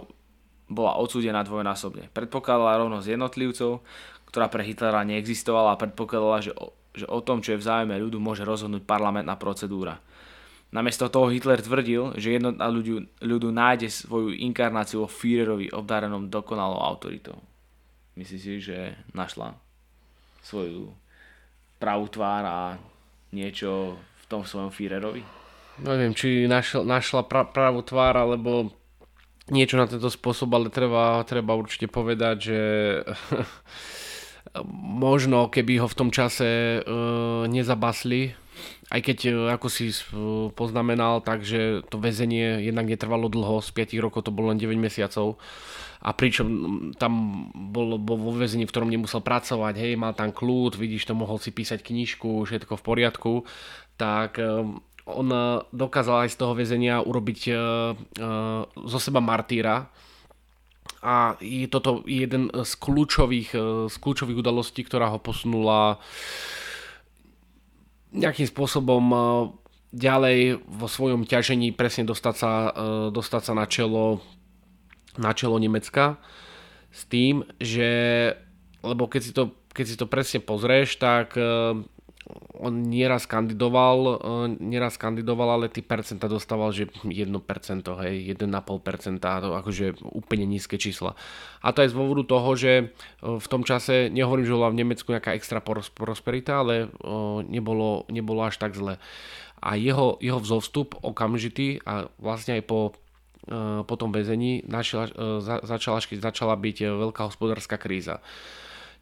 bola 0.70 0.98
odsúdená 0.98 1.42
dvojnásobne. 1.42 2.10
Predpokladala 2.14 2.78
rovnosť 2.78 3.06
jednotlivcov, 3.18 3.82
ktorá 4.30 4.46
pre 4.50 4.62
Hitlera 4.66 5.06
neexistovala 5.06 5.74
a 5.74 5.80
predpokladala, 5.80 6.38
že 6.42 6.52
o, 6.54 6.74
že 6.94 7.06
o 7.06 7.18
tom, 7.22 7.42
čo 7.42 7.54
je 7.54 7.60
v 7.62 7.66
záujme 7.66 7.94
ľudu, 7.98 8.18
môže 8.18 8.42
rozhodnúť 8.42 8.82
parlamentná 8.86 9.34
procedúra. 9.38 9.98
Namiesto 10.74 11.06
toho 11.06 11.30
Hitler 11.30 11.62
tvrdil, 11.62 12.18
že 12.18 12.34
jednota 12.34 12.66
ľudu, 12.66 13.22
ľudu 13.22 13.48
nájde 13.54 13.86
svoju 13.86 14.34
inkarnáciu 14.34 15.06
vo 15.06 15.08
Führerovi 15.08 15.70
obdarenom 15.70 16.26
dokonalou 16.26 16.82
autoritou. 16.82 17.38
Myslíš 18.18 18.40
si, 18.42 18.54
že 18.58 18.98
našla 19.14 19.54
svoju 20.42 20.90
pravú 21.76 22.08
tvár 22.08 22.42
a 22.44 22.58
niečo 23.32 23.96
v 23.96 24.24
tom 24.26 24.42
svojom 24.42 24.72
Führerovi? 24.72 25.22
No 25.84 25.92
neviem, 25.92 26.16
či 26.16 26.48
našla, 26.48 26.88
našla 26.88 27.28
pra, 27.28 27.44
pravú 27.44 27.84
tvár, 27.84 28.16
alebo 28.16 28.72
niečo 29.52 29.76
na 29.76 29.84
tento 29.84 30.08
spôsob, 30.08 30.48
ale 30.56 30.72
treba, 30.72 31.20
treba 31.28 31.52
určite 31.52 31.86
povedať, 31.86 32.36
že 32.40 32.60
možno 35.04 35.52
keby 35.52 35.84
ho 35.84 35.86
v 35.86 35.98
tom 35.98 36.08
čase 36.08 36.80
uh, 36.80 37.44
nezabasli, 37.44 38.45
aj 38.86 39.00
keď, 39.02 39.18
e, 39.26 39.32
ako 39.50 39.66
si 39.66 39.90
poznamenal, 40.54 41.18
takže 41.22 41.82
to 41.90 41.98
väzenie 41.98 42.62
jednak 42.62 42.86
netrvalo 42.86 43.26
dlho, 43.26 43.58
z 43.58 43.70
5 43.74 43.98
rokov 43.98 44.26
to 44.26 44.34
bolo 44.34 44.54
len 44.54 44.58
9 44.62 44.78
mesiacov. 44.78 45.42
A 46.06 46.14
pričom 46.14 46.46
tam 46.94 47.46
bol, 47.50 47.98
bol 47.98 48.18
vo 48.20 48.30
väzení, 48.30 48.62
v 48.62 48.70
ktorom 48.70 48.92
nemusel 48.92 49.26
pracovať, 49.26 49.74
hej, 49.74 49.92
mal 49.98 50.14
tam 50.14 50.30
kľud, 50.30 50.78
vidíš 50.78 51.10
to, 51.10 51.18
mohol 51.18 51.42
si 51.42 51.50
písať 51.50 51.82
knižku, 51.82 52.46
všetko 52.46 52.78
v 52.78 52.86
poriadku, 52.86 53.32
tak 53.98 54.38
e, 54.38 54.62
on 55.06 55.28
dokázal 55.70 56.26
aj 56.26 56.34
z 56.34 56.38
toho 56.42 56.58
väzenia 56.58 56.98
urobiť 56.98 57.40
uh, 57.54 57.94
uh, 57.94 58.66
zo 58.66 58.98
seba 58.98 59.22
martýra, 59.22 59.86
a 61.06 61.38
je 61.38 61.70
toto 61.70 62.02
jeden 62.10 62.50
z 62.50 62.72
kľúčových, 62.82 63.54
z 63.86 63.96
kľúčových 64.02 64.42
udalostí, 64.42 64.82
ktorá 64.82 65.14
ho 65.14 65.22
posunula 65.22 66.02
nejakým 68.16 68.48
spôsobom 68.48 69.04
e, 69.12 69.18
ďalej 69.92 70.64
vo 70.64 70.88
svojom 70.88 71.28
ťažení 71.28 71.76
presne 71.76 72.08
dostať 72.08 72.34
sa, 72.34 72.52
e, 72.52 72.70
dostať 73.12 73.42
sa 73.44 73.52
na, 73.52 73.68
čelo, 73.68 74.24
na 75.20 75.36
čelo 75.36 75.60
Nemecka 75.60 76.16
s 76.90 77.04
tým, 77.06 77.44
že 77.60 77.90
lebo 78.80 79.10
keď 79.10 79.22
si 79.22 79.32
to, 79.34 79.52
keď 79.74 79.84
si 79.84 79.96
to 79.98 80.06
presne 80.06 80.40
pozrieš, 80.40 80.96
tak 80.96 81.36
e, 81.36 81.42
on 82.58 82.88
nieraz 82.88 83.28
kandidoval, 83.28 83.98
eh, 83.98 84.46
nieraz 84.58 84.98
kandidoval, 84.98 85.60
ale 85.60 85.66
ty 85.68 85.84
percenta 85.84 86.26
dostával, 86.26 86.72
že 86.74 86.90
1%, 87.06 88.00
hej, 88.02 88.34
1,5%, 88.34 89.40
to 89.40 89.54
akože 89.54 89.86
úplne 90.02 90.48
nízke 90.48 90.80
čísla. 90.80 91.14
A 91.62 91.70
to 91.70 91.82
je 91.82 91.92
z 91.92 91.96
dôvodu 91.96 92.26
toho, 92.26 92.50
že 92.58 92.72
eh, 92.78 92.86
v 93.22 93.46
tom 93.46 93.62
čase, 93.62 94.10
nehovorím, 94.10 94.46
že 94.48 94.56
bola 94.56 94.72
v 94.72 94.80
Nemecku 94.82 95.14
nejaká 95.14 95.36
extra 95.38 95.62
prosperita, 95.94 96.64
ale 96.64 96.74
eh, 96.86 97.38
nebolo, 97.46 98.08
nebolo 98.10 98.42
až 98.42 98.58
tak 98.58 98.74
zle. 98.74 98.98
A 99.62 99.74
jeho, 99.74 100.20
jeho 100.20 100.38
vzostup 100.42 101.00
okamžitý 101.00 101.80
a 101.88 102.12
vlastne 102.20 102.60
aj 102.60 102.64
po 102.66 102.80
po 103.86 103.94
tom 103.94 104.10
väzení 104.10 104.66
našiel, 104.66 105.06
začala, 105.62 106.02
začala 106.02 106.58
byť 106.58 106.76
veľká 106.82 107.30
hospodárska 107.30 107.78
kríza. 107.78 108.18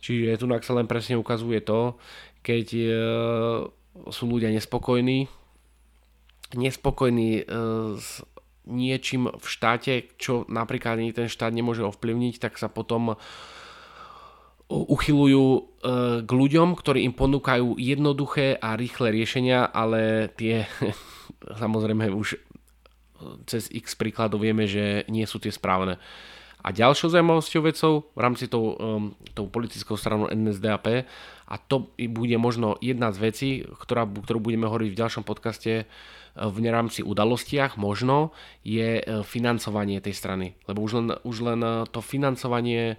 Čiže 0.04 0.36
tu 0.36 0.44
sa 0.44 0.76
len 0.76 0.84
presne 0.84 1.16
ukazuje 1.16 1.64
to, 1.64 1.96
keď 2.44 2.66
e, 2.76 2.84
sú 4.12 4.24
ľudia 4.28 4.52
nespokojní, 4.52 5.32
nespokojní 6.52 7.30
e, 7.40 7.44
s 7.96 8.20
niečím 8.68 9.32
v 9.32 9.46
štáte, 9.48 10.12
čo 10.20 10.44
napríklad 10.48 11.00
ani 11.00 11.16
ten 11.16 11.28
štát 11.28 11.52
nemôže 11.52 11.84
ovplyvniť, 11.84 12.40
tak 12.40 12.60
sa 12.60 12.68
potom 12.68 13.16
uchylujú 14.68 15.44
e, 15.56 15.60
k 16.24 16.30
ľuďom, 16.30 16.76
ktorí 16.76 17.08
im 17.08 17.16
ponúkajú 17.16 17.80
jednoduché 17.80 18.60
a 18.60 18.76
rýchle 18.76 19.08
riešenia, 19.12 19.64
ale 19.64 20.28
tie 20.36 20.68
samozrejme 21.64 22.12
už 22.12 22.36
cez 23.48 23.72
x 23.72 23.96
príkladov 23.96 24.44
vieme, 24.44 24.68
že 24.68 25.08
nie 25.08 25.24
sú 25.24 25.40
tie 25.40 25.52
správne. 25.52 25.96
A 26.64 26.72
ďalšou 26.72 27.12
zaujímavosťou 27.12 27.62
vecou 27.64 27.92
v 28.16 28.20
rámci 28.20 28.48
tou, 28.48 28.76
tou 29.36 29.52
politickou 29.52 30.00
stranou 30.00 30.32
NSDAP 30.32 31.04
a 31.44 31.60
to 31.60 31.92
bude 31.96 32.36
možno 32.40 32.80
jedna 32.80 33.12
z 33.12 33.18
vecí, 33.20 33.48
ktorá, 33.64 34.08
ktorú 34.08 34.40
budeme 34.40 34.64
hovoriť 34.68 34.90
v 34.90 35.00
ďalšom 35.00 35.24
podcaste 35.28 35.84
uh, 35.84 35.86
v 36.34 36.56
rámci 36.66 37.06
udalostiach 37.06 37.78
možno 37.78 38.34
je 38.66 38.98
uh, 38.98 39.22
financovanie 39.22 40.02
tej 40.02 40.14
strany. 40.16 40.58
Lebo 40.66 40.82
už 40.82 40.92
len, 40.98 41.06
už 41.22 41.36
len 41.44 41.60
uh, 41.62 41.86
to 41.86 42.02
financovanie 42.02 42.98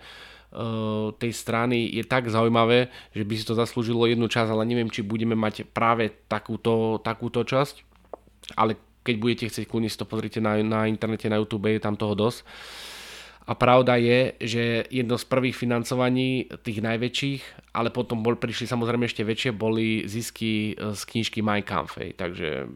tej 1.19 1.35
strany 1.35 1.83
je 1.91 2.07
tak 2.07 2.31
zaujímavé, 2.31 2.87
že 3.11 3.27
by 3.27 3.33
si 3.35 3.43
to 3.43 3.59
zaslúžilo 3.59 4.07
jednu 4.07 4.31
časť, 4.31 4.55
ale 4.55 4.63
neviem, 4.63 4.87
či 4.87 5.03
budeme 5.03 5.35
mať 5.35 5.67
práve 5.67 6.07
takúto, 6.31 7.03
takúto 7.03 7.43
časť. 7.43 7.83
Ale 8.55 8.79
keď 9.03 9.15
budete 9.19 9.45
chcieť, 9.51 9.67
kľudne 9.67 9.91
to 9.91 10.07
pozrite 10.07 10.39
na, 10.39 10.55
na 10.63 10.87
internete, 10.87 11.27
na 11.27 11.43
YouTube, 11.43 11.67
je 11.67 11.83
tam 11.83 11.99
toho 11.99 12.15
dosť. 12.15 12.47
A 13.45 13.53
pravda 13.53 13.93
je, 14.01 14.33
že 14.41 14.63
jedno 14.89 15.21
z 15.21 15.25
prvých 15.29 15.53
financovaní 15.53 16.49
tých 16.65 16.81
najväčších, 16.81 17.41
ale 17.77 17.93
potom 17.93 18.25
bol, 18.25 18.33
prišli 18.33 18.65
samozrejme 18.65 19.05
ešte 19.05 19.21
väčšie, 19.21 19.51
boli 19.53 20.09
zisky 20.09 20.73
z 20.73 21.01
knižky 21.05 21.45
Mein 21.45 21.61
Kampf. 21.61 22.01
Takže 22.01 22.65
e, 22.65 22.67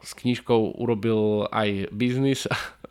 s 0.00 0.16
knižkou 0.16 0.80
urobil 0.80 1.44
aj 1.52 1.92
biznis 1.92 2.48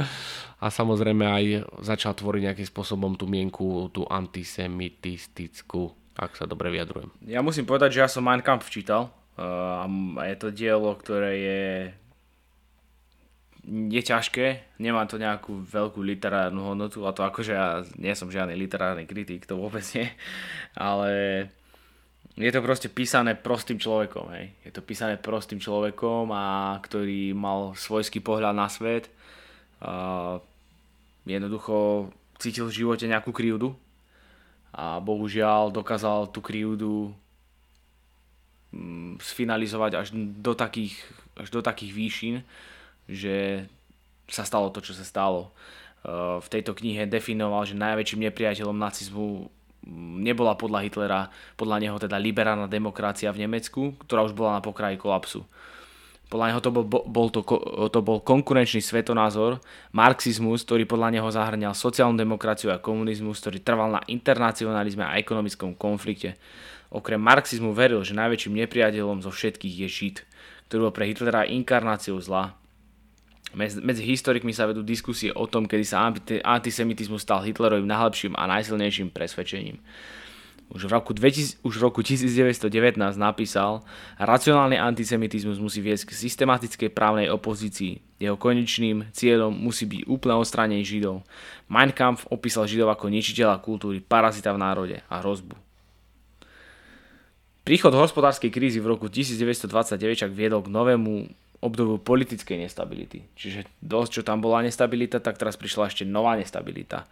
a 0.63 0.67
samozrejme 0.69 1.25
aj 1.25 1.45
začal 1.81 2.13
tvoriť 2.13 2.53
nejakým 2.53 2.69
spôsobom 2.69 3.17
tú 3.17 3.25
mienku, 3.25 3.89
tú 3.89 4.05
antisemitistickú, 4.05 5.89
ak 6.21 6.37
sa 6.37 6.45
dobre 6.45 6.69
vyjadrujem. 6.69 7.09
Ja 7.25 7.41
musím 7.41 7.65
povedať, 7.65 7.97
že 7.97 8.01
ja 8.05 8.09
som 8.13 8.21
Mein 8.21 8.45
Kampf 8.45 8.69
čítal 8.69 9.09
a 9.39 9.87
je 10.27 10.35
to 10.35 10.51
dielo, 10.51 10.91
ktoré 10.99 11.31
je 11.39 11.63
je 13.69 14.01
ťažké, 14.01 14.77
nemá 14.81 15.05
to 15.05 15.21
nejakú 15.21 15.61
veľkú 15.61 16.01
literárnu 16.01 16.73
hodnotu 16.73 17.05
a 17.05 17.13
to 17.13 17.21
akože 17.21 17.53
ja 17.53 17.85
nie 18.01 18.17
som 18.17 18.33
žiadny 18.33 18.57
literárny 18.57 19.05
kritik, 19.05 19.45
to 19.45 19.61
vôbec 19.61 19.85
nie, 19.93 20.09
ale 20.73 21.11
je 22.39 22.51
to 22.55 22.63
proste 22.63 22.87
písané 22.89 23.35
prostým 23.35 23.75
človekom, 23.75 24.31
hej. 24.31 24.55
Je 24.63 24.71
to 24.71 24.79
písané 24.79 25.19
prostým 25.19 25.59
človekom 25.59 26.31
a 26.31 26.79
ktorý 26.79 27.35
mal 27.35 27.75
svojský 27.75 28.23
pohľad 28.23 28.55
na 28.55 28.71
svet. 28.71 29.11
A 29.83 30.39
jednoducho 31.27 32.07
cítil 32.39 32.71
v 32.71 32.77
živote 32.79 33.11
nejakú 33.11 33.35
krivdu 33.35 33.75
a 34.71 35.03
bohužiaľ 35.03 35.75
dokázal 35.75 36.31
tú 36.31 36.39
krivdu 36.39 37.11
mm, 38.71 39.19
sfinalizovať 39.19 39.91
až 39.99 40.07
do 40.15 40.55
takých, 40.55 40.95
až 41.35 41.51
do 41.51 41.59
takých 41.59 41.91
výšin, 41.91 42.35
že 43.09 43.65
sa 44.29 44.45
stalo 44.45 44.69
to, 44.69 44.85
čo 44.85 44.93
sa 44.93 45.01
stalo. 45.01 45.51
Eh, 45.99 46.37
v 46.39 46.47
tejto 46.47 46.71
knihe 46.77 47.09
definoval, 47.09 47.67
že 47.67 47.75
najväčším 47.75 48.29
nepriateľom 48.29 48.77
nacizmu 48.77 49.51
nebola 50.23 50.55
podľa 50.55 50.85
Hitlera, 50.85 51.21
podľa 51.59 51.77
neho 51.81 51.97
teda 51.99 52.15
liberálna 52.15 52.71
demokracia 52.71 53.31
v 53.35 53.47
Nemecku, 53.47 53.97
ktorá 54.05 54.23
už 54.23 54.37
bola 54.37 54.59
na 54.59 54.61
pokraji 54.63 54.95
kolapsu. 54.95 55.43
Podľa 56.29 56.45
neho 56.53 56.61
to 56.61 56.69
bol, 56.69 56.85
bol 56.85 57.27
to, 57.33 57.41
to 57.89 57.99
bol 58.05 58.21
konkurenčný 58.21 58.85
svetonázor, 58.85 59.57
marxizmus, 59.89 60.61
ktorý 60.61 60.85
podľa 60.85 61.09
neho 61.17 61.25
zahrňal 61.25 61.73
sociálnu 61.73 62.21
demokraciu 62.21 62.69
a 62.69 62.77
komunizmus, 62.77 63.41
ktorý 63.41 63.65
trval 63.65 63.97
na 63.97 64.01
internacionalizme 64.05 65.01
a 65.01 65.17
ekonomickom 65.17 65.73
konflikte. 65.73 66.37
Okrem 66.93 67.17
marxizmu 67.17 67.73
veril, 67.73 68.05
že 68.05 68.13
najväčším 68.13 68.61
nepriateľom 68.61 69.25
zo 69.25 69.33
všetkých 69.33 69.73
je 69.83 69.87
Žid, 69.89 70.15
ktorý 70.69 70.79
bol 70.89 70.93
pre 70.93 71.09
Hitlera 71.09 71.49
inkarnáciou 71.49 72.21
zla 72.21 72.53
Medzi 73.57 74.05
historikmi 74.05 74.53
sa 74.53 74.69
vedú 74.69 74.85
diskusie 74.85 75.33
o 75.33 75.49
tom, 75.49 75.65
kedy 75.65 75.81
sa 75.81 76.05
antisemitizmus 76.45 77.25
stal 77.25 77.41
Hitlerovým 77.41 77.89
najlepším 77.89 78.37
a 78.37 78.45
najsilnejším 78.45 79.09
presvedčením. 79.09 79.81
Už 80.69 80.85
v, 80.85 80.91
roku 80.93 81.17
2000, 81.17 81.65
už 81.65 81.81
v 81.81 81.81
roku 81.81 82.05
1919 82.05 82.69
napísal, 83.17 83.81
racionálny 84.21 84.77
antisemitizmus 84.77 85.57
musí 85.57 85.81
viesť 85.81 86.13
k 86.13 86.29
systematickej 86.29 86.93
právnej 86.93 87.33
opozícii. 87.33 87.97
Jeho 88.21 88.37
konečným 88.37 89.09
cieľom 89.09 89.49
musí 89.49 89.89
byť 89.89 90.05
úplné 90.05 90.37
odstránenie 90.37 90.85
Židov. 90.85 91.25
Mein 91.73 91.89
Kampf 91.89 92.29
opísal 92.29 92.69
Židov 92.69 92.93
ako 92.93 93.09
ničiteľa 93.09 93.65
kultúry, 93.65 93.97
parazita 93.97 94.53
v 94.53 94.61
národe 94.61 94.97
a 95.09 95.25
hrozbu. 95.25 95.57
Príchod 97.65 97.89
hospodárskej 97.89 98.53
krízy 98.53 98.77
v 98.77 98.93
roku 98.93 99.09
1929 99.09 99.97
však 99.97 100.31
viedol 100.37 100.61
k 100.61 100.69
novému 100.69 101.33
obdobu 101.59 101.99
politickej 101.99 102.63
nestability. 102.63 103.27
Čiže 103.35 103.67
dosť, 103.83 104.09
čo 104.09 104.21
tam 104.23 104.39
bola 104.39 104.63
nestabilita, 104.63 105.19
tak 105.19 105.35
teraz 105.35 105.59
prišla 105.59 105.91
ešte 105.91 106.07
nová 106.07 106.39
nestabilita. 106.39 107.03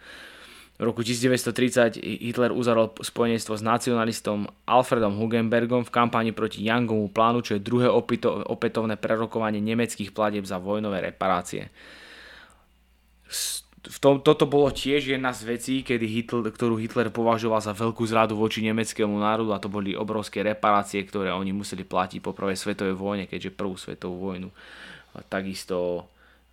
V 0.78 0.86
roku 0.86 1.02
1930 1.02 1.98
Hitler 1.98 2.54
uzarol 2.54 2.94
spojenectvo 2.94 3.58
s 3.58 3.66
nacionalistom 3.66 4.46
Alfredom 4.70 5.18
Hugenbergom 5.18 5.82
v 5.82 5.90
kampani 5.90 6.32
proti 6.38 6.62
Youngomu 6.62 7.10
plánu, 7.10 7.42
čo 7.42 7.58
je 7.58 7.66
druhé 7.66 7.90
opätovné 8.46 8.94
prerokovanie 8.94 9.58
nemeckých 9.58 10.14
platieb 10.14 10.46
za 10.46 10.62
vojnové 10.62 11.02
reparácie. 11.02 11.74
V 13.88 13.98
tom, 14.04 14.20
toto 14.20 14.44
bolo 14.44 14.68
tiež 14.68 15.16
jedna 15.16 15.32
z 15.32 15.48
vecí, 15.48 15.76
kedy 15.80 16.06
Hitler, 16.06 16.52
ktorú 16.52 16.76
Hitler 16.76 17.08
považoval 17.08 17.64
za 17.64 17.72
veľkú 17.72 18.04
zradu 18.04 18.36
voči 18.36 18.60
nemeckému 18.60 19.16
národu 19.16 19.56
a 19.56 19.64
to 19.64 19.72
boli 19.72 19.96
obrovské 19.96 20.44
reparácie, 20.44 21.08
ktoré 21.08 21.32
oni 21.32 21.56
museli 21.56 21.88
platiť 21.88 22.20
po 22.20 22.36
prvej 22.36 22.60
svetovej 22.60 23.00
vojne, 23.00 23.32
keďže 23.32 23.56
prvú 23.56 23.80
svetovú 23.80 24.32
vojnu 24.32 24.52
takisto 25.26 26.06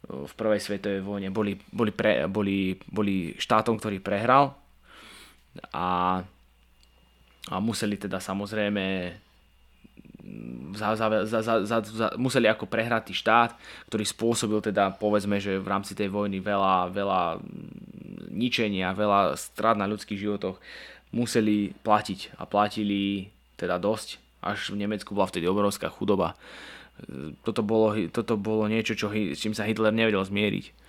v 0.05 0.33
prvej 0.37 0.61
svetovej 0.61 1.01
vojne 1.01 1.33
boli, 1.33 1.57
boli, 1.73 1.93
pre, 1.93 2.29
boli, 2.29 2.77
boli 2.93 3.33
štátom, 3.41 3.81
ktorý 3.81 4.05
prehral. 4.05 4.53
A, 5.73 6.21
a 7.49 7.57
museli 7.61 7.97
teda 7.97 8.21
samozrejme 8.21 9.17
za, 10.75 10.97
za, 10.97 11.07
za, 11.25 11.41
za, 11.41 11.55
za, 11.65 11.79
za, 11.85 12.07
museli 12.17 12.49
ako 12.49 12.67
prehratý 12.67 13.13
štát, 13.13 13.55
ktorý 13.89 14.05
spôsobil 14.05 14.61
teda 14.65 14.97
povedzme, 14.97 15.39
že 15.39 15.61
v 15.61 15.69
rámci 15.69 15.93
tej 15.93 16.09
vojny 16.11 16.41
veľa, 16.41 16.91
veľa 16.91 17.23
ničenia, 18.35 18.97
veľa 18.97 19.39
strát 19.39 19.77
na 19.79 19.87
ľudských 19.87 20.19
životoch 20.19 20.59
museli 21.15 21.77
platiť. 21.85 22.41
A 22.41 22.49
platili 22.49 23.31
teda 23.55 23.79
dosť, 23.79 24.19
až 24.43 24.75
v 24.75 24.81
Nemecku 24.85 25.15
bola 25.15 25.31
vtedy 25.31 25.47
obrovská 25.47 25.89
chudoba. 25.89 26.35
Toto 27.43 27.63
bolo, 27.63 27.95
toto 28.11 28.39
bolo 28.39 28.71
niečo, 28.71 28.95
čo, 28.95 29.11
s 29.11 29.39
čím 29.39 29.55
sa 29.55 29.67
Hitler 29.67 29.95
nevedel 29.95 30.23
zmieriť. 30.23 30.84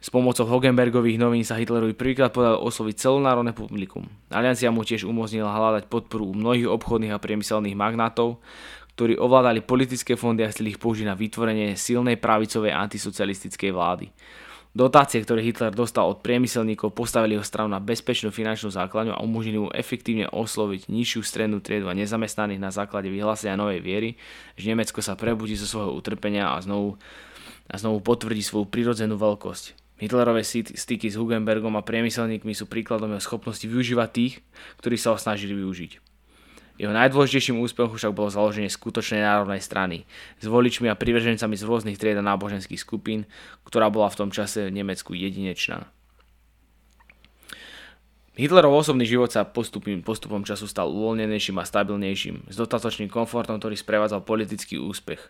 S 0.00 0.08
pomocou 0.08 0.48
Hogenbergových 0.48 1.20
novín 1.20 1.44
sa 1.44 1.60
Hitlerovi 1.60 1.92
prvýkrát 1.92 2.32
podal 2.32 2.56
osloviť 2.56 3.04
celonárodné 3.04 3.52
publikum. 3.52 4.08
Aliancia 4.32 4.72
mu 4.72 4.80
tiež 4.80 5.04
umožnila 5.04 5.52
hľadať 5.52 5.92
podporu 5.92 6.32
u 6.32 6.34
mnohých 6.34 6.72
obchodných 6.72 7.12
a 7.12 7.20
priemyselných 7.20 7.76
magnátov, 7.76 8.40
ktorí 8.96 9.20
ovládali 9.20 9.60
politické 9.60 10.16
fondy 10.16 10.40
a 10.40 10.48
chceli 10.48 10.72
ich 10.72 10.80
použiť 10.80 11.04
na 11.04 11.12
vytvorenie 11.12 11.76
silnej 11.76 12.16
pravicovej 12.16 12.72
antisocialistickej 12.72 13.70
vlády. 13.76 14.08
Dotácie, 14.70 15.20
ktoré 15.20 15.42
Hitler 15.42 15.74
dostal 15.74 16.06
od 16.06 16.22
priemyselníkov, 16.22 16.94
postavili 16.94 17.34
ho 17.34 17.42
stranu 17.42 17.74
na 17.74 17.82
bezpečnú 17.82 18.30
finančnú 18.30 18.70
základňu 18.70 19.18
a 19.18 19.20
umožnili 19.20 19.58
mu 19.58 19.68
efektívne 19.74 20.30
osloviť 20.30 20.86
nižšiu 20.86 21.20
strednú 21.26 21.58
triedu 21.58 21.90
a 21.90 21.98
nezamestnaných 21.98 22.62
na 22.62 22.70
základe 22.70 23.10
vyhlásenia 23.10 23.58
novej 23.58 23.82
viery, 23.82 24.10
že 24.54 24.70
Nemecko 24.70 25.02
sa 25.02 25.18
prebudí 25.18 25.58
zo 25.58 25.66
svojho 25.66 25.90
utrpenia 25.92 26.54
a 26.54 26.62
znovu, 26.62 26.96
a 27.66 27.74
znovu 27.82 27.98
potvrdí 27.98 28.46
svoju 28.46 28.70
prirodzenú 28.70 29.18
veľkosť. 29.18 29.79
Hitlerové 30.00 30.40
styky 30.48 31.12
s 31.12 31.20
Hugenbergom 31.20 31.76
a 31.76 31.84
priemyselníkmi 31.84 32.56
sú 32.56 32.64
príkladom 32.64 33.12
jeho 33.12 33.20
schopnosti 33.20 33.68
využívať 33.68 34.08
tých, 34.08 34.34
ktorí 34.80 34.96
sa 34.96 35.12
ho 35.12 35.20
snažili 35.20 35.52
využiť. 35.52 36.00
Jeho 36.80 36.96
najdôležitejším 36.96 37.60
úspechom 37.60 37.92
však 37.92 38.16
bolo 38.16 38.32
založenie 38.32 38.72
skutočnej 38.72 39.20
národnej 39.20 39.60
strany 39.60 40.08
s 40.40 40.48
voličmi 40.48 40.88
a 40.88 40.96
privržencami 40.96 41.52
z 41.52 41.68
rôznych 41.68 42.00
tried 42.00 42.16
a 42.16 42.24
náboženských 42.24 42.80
skupín, 42.80 43.28
ktorá 43.68 43.92
bola 43.92 44.08
v 44.08 44.24
tom 44.24 44.30
čase 44.32 44.64
v 44.64 44.72
Nemecku 44.72 45.12
jedinečná. 45.12 45.92
Hitlerov 48.40 48.72
osobný 48.72 49.04
život 49.04 49.28
sa 49.28 49.44
postupom, 49.44 50.00
postupom 50.00 50.40
času 50.40 50.64
stal 50.64 50.88
uvoľnenejším 50.88 51.60
a 51.60 51.68
stabilnejším, 51.68 52.48
s 52.48 52.56
dostatočným 52.56 53.12
komfortom, 53.12 53.60
ktorý 53.60 53.76
sprevádzal 53.76 54.24
politický 54.24 54.80
úspech. 54.80 55.20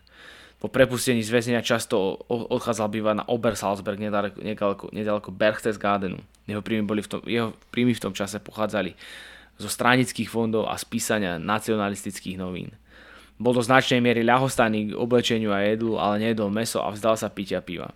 Po 0.61 0.69
prepustení 0.69 1.25
z 1.25 1.33
väzenia 1.33 1.65
často 1.65 2.21
odchádzal 2.29 2.87
bývať 2.93 3.15
na 3.17 3.25
Obersalzberg 3.25 3.97
nedaleko, 3.97 4.93
nedaleko 4.93 5.29
Berchtesgadenu. 5.33 6.21
Jeho 6.45 6.61
príjmy, 6.61 6.85
boli 6.85 7.01
v 7.01 7.09
tom, 7.09 7.21
jeho 7.25 7.57
príjmy 7.73 7.97
v 7.97 8.03
tom 8.05 8.13
čase 8.13 8.37
pochádzali 8.37 8.93
zo 9.57 9.65
stranických 9.65 10.29
fondov 10.29 10.69
a 10.69 10.77
spísania 10.77 11.41
nacionalistických 11.41 12.37
novín. 12.37 12.77
Bol 13.41 13.57
do 13.57 13.65
značnej 13.65 14.05
miery 14.05 14.21
ľahostajný 14.21 14.93
k 14.93 14.97
oblečeniu 15.01 15.49
a 15.49 15.65
jedlu, 15.65 15.97
ale 15.97 16.21
nejedol 16.21 16.53
meso 16.53 16.77
a 16.77 16.93
vzdal 16.93 17.17
sa 17.17 17.33
pitia 17.33 17.57
piva 17.65 17.89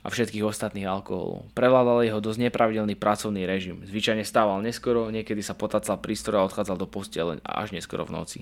a 0.00 0.08
všetkých 0.08 0.42
ostatných 0.42 0.88
alkoholov. 0.88 1.44
Prevládal 1.52 2.08
jeho 2.08 2.20
dosť 2.24 2.48
nepravidelný 2.48 2.96
pracovný 2.96 3.44
režim. 3.44 3.84
Zvyčajne 3.84 4.24
stával 4.24 4.64
neskoro, 4.64 5.12
niekedy 5.12 5.44
sa 5.44 5.52
potacal 5.52 6.00
prístroj 6.00 6.40
a 6.40 6.46
odchádzal 6.48 6.76
do 6.80 6.88
postele 6.88 7.36
až 7.44 7.76
neskoro 7.76 8.08
v 8.08 8.16
noci. 8.16 8.40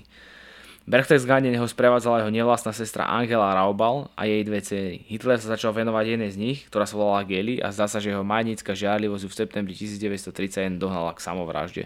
Berchtesgaden 0.89 1.53
ho 1.53 1.69
sprevádzala 1.69 2.25
jeho 2.25 2.33
nevlastná 2.33 2.73
sestra 2.73 3.05
Angela 3.05 3.53
Raubal 3.53 4.09
a 4.17 4.25
jej 4.25 4.41
dve 4.41 4.57
céry. 4.57 5.05
Hitler 5.05 5.37
sa 5.37 5.53
začal 5.53 5.69
venovať 5.69 6.17
jednej 6.17 6.33
z 6.33 6.37
nich, 6.41 6.65
ktorá 6.65 6.89
sa 6.89 6.97
volala 6.97 7.21
Geli 7.29 7.61
a 7.61 7.69
zdá 7.69 7.85
sa, 7.85 8.01
že 8.01 8.09
jeho 8.09 8.25
majnícka 8.25 8.73
žiarlivosť 8.73 9.29
v 9.29 9.37
septembri 9.37 9.77
1931 9.77 10.81
dohnala 10.81 11.13
k 11.13 11.21
samovražde. 11.21 11.83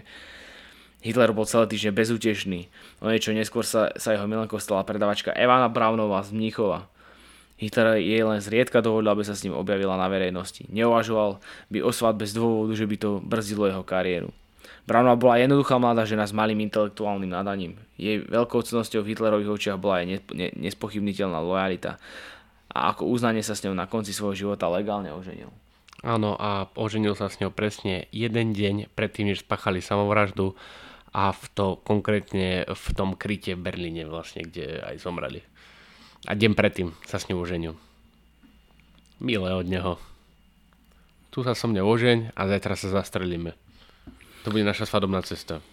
Hitler 1.04 1.36
bol 1.36 1.44
celý 1.44 1.68
týždeň 1.68 1.92
bezútešný. 1.92 2.60
O 3.04 3.12
niečo 3.12 3.36
neskôr 3.36 3.68
sa, 3.68 3.92
sa 3.92 4.16
jeho 4.16 4.24
milenkou 4.24 4.56
stala 4.56 4.88
predavačka 4.88 5.36
Evana 5.36 5.68
Brownová 5.68 6.24
z 6.24 6.32
Mníchova. 6.32 6.88
Hitler 7.60 8.00
jej 8.00 8.24
len 8.24 8.40
zriedka 8.40 8.80
dovolil, 8.80 9.12
aby 9.12 9.20
sa 9.20 9.36
s 9.36 9.44
ním 9.44 9.52
objavila 9.52 10.00
na 10.00 10.08
verejnosti. 10.08 10.64
Neuvažoval 10.72 11.44
by 11.68 11.84
o 11.84 11.92
svadbe 11.92 12.24
z 12.24 12.40
dôvodu, 12.40 12.72
že 12.72 12.88
by 12.88 12.96
to 12.96 13.20
brzdilo 13.20 13.68
jeho 13.68 13.84
kariéru. 13.84 14.32
Brownová 14.84 15.16
bola 15.16 15.40
jednoduchá 15.40 15.80
mladá 15.80 16.04
žena 16.04 16.28
s 16.28 16.36
malým 16.36 16.60
intelektuálnym 16.68 17.32
nadaním. 17.32 17.80
Jej 17.96 18.28
veľkou 18.28 18.60
cenosťou 18.60 19.00
v 19.00 19.16
Hitlerových 19.16 19.52
očiach 19.56 19.78
bola 19.80 20.04
aj 20.04 20.06
ne, 20.06 20.18
ne, 20.36 20.48
nespochybniteľná 20.60 21.40
lojalita. 21.40 21.96
A 22.68 22.92
ako 22.92 23.08
uznanie 23.08 23.40
sa 23.40 23.56
s 23.56 23.64
ňou 23.64 23.72
na 23.72 23.88
konci 23.88 24.12
svojho 24.12 24.36
života 24.36 24.68
legálne 24.68 25.08
oženil. 25.16 25.48
Áno, 26.04 26.36
a 26.36 26.68
oženil 26.76 27.16
sa 27.16 27.32
s 27.32 27.40
ňou 27.40 27.48
presne 27.48 28.12
jeden 28.12 28.52
deň 28.52 28.92
predtým, 28.92 29.32
než 29.32 29.40
spáchali 29.40 29.80
samovraždu 29.80 30.52
a 31.16 31.32
v 31.32 31.44
to 31.56 31.80
konkrétne 31.80 32.68
v 32.68 32.86
tom 32.92 33.16
kryte 33.16 33.56
v 33.56 33.64
Berlíne 33.64 34.04
vlastne, 34.04 34.44
kde 34.44 34.84
aj 34.84 35.00
zomreli. 35.00 35.40
A 36.28 36.36
deň 36.36 36.52
predtým 36.52 36.92
sa 37.08 37.16
s 37.16 37.32
ňou 37.32 37.40
oženil. 37.40 37.72
Milé 39.16 39.48
od 39.56 39.64
neho. 39.64 39.96
Tu 41.32 41.40
sa 41.40 41.56
so 41.56 41.72
mne 41.72 41.80
ožeň 41.80 42.36
a 42.36 42.40
zajtra 42.52 42.76
sa 42.76 43.00
zastrelíme. 43.00 43.56
To 44.44 44.52
bude 44.52 44.64
naša 44.64 44.84
svadobná 44.84 45.24
cesta. 45.24 45.64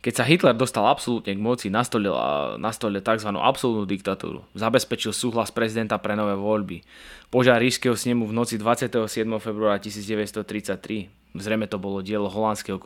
Keď 0.00 0.12
sa 0.16 0.24
Hitler 0.24 0.56
dostal 0.56 0.88
absolútne 0.88 1.36
k 1.36 1.40
moci, 1.40 1.68
nastolil, 1.68 2.16
nastolil 2.56 3.04
tzv. 3.04 3.36
absolútnu 3.36 3.84
diktatúru. 3.84 4.48
Zabezpečil 4.56 5.12
súhlas 5.12 5.52
prezidenta 5.52 6.00
pre 6.00 6.16
nové 6.16 6.32
voľby. 6.40 6.80
Požiar 7.28 7.60
ríšskeho 7.60 7.92
snemu 7.92 8.24
v 8.24 8.32
noci 8.32 8.56
27. 8.56 9.28
februára 9.36 9.76
1933 9.76 11.20
zrejme 11.30 11.70
to 11.70 11.78
bolo 11.78 12.02
dielo 12.02 12.26
holandského 12.26 12.82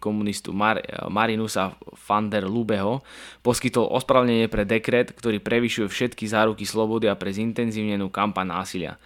komunistu 0.00 0.56
Mar- 0.56 0.80
Marinusa 1.12 1.76
van 2.08 2.32
der 2.32 2.48
Lubeho, 2.48 3.04
poskytol 3.44 3.92
ospravnenie 3.92 4.48
pre 4.48 4.64
dekret, 4.64 5.12
ktorý 5.12 5.36
prevyšuje 5.36 5.90
všetky 5.90 6.24
záruky 6.24 6.64
slobody 6.64 7.12
a 7.12 7.18
pre 7.18 7.28
zintenzívnenú 7.28 8.08
kampaň 8.08 8.56
násilia. 8.56 8.96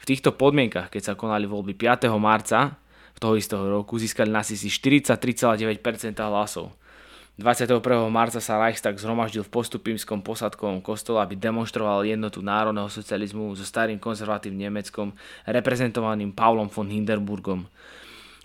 V 0.00 0.04
týchto 0.08 0.32
podmienkach, 0.32 0.88
keď 0.88 1.02
sa 1.12 1.18
konali 1.18 1.44
voľby 1.44 1.76
5. 1.76 2.08
marca 2.16 2.80
toho 3.20 3.34
istého 3.36 3.64
roku, 3.64 3.96
získali 3.96 4.28
nacisti 4.28 4.68
43,9% 4.68 6.16
hlasov. 6.20 6.72
21. 7.36 7.84
marca 8.08 8.40
sa 8.40 8.56
Reichstag 8.56 8.96
zhromaždil 8.96 9.44
v 9.44 9.52
postupímskom 9.52 10.24
posadkovom 10.24 10.80
kostole, 10.80 11.20
aby 11.20 11.36
demonstroval 11.36 12.08
jednotu 12.08 12.40
národného 12.40 12.88
socializmu 12.88 13.52
so 13.52 13.60
starým 13.60 14.00
konzervatívnym 14.00 14.72
Nemeckom, 14.72 15.12
reprezentovaným 15.44 16.32
Paulom 16.32 16.72
von 16.72 16.88
Hindenburgom. 16.88 17.68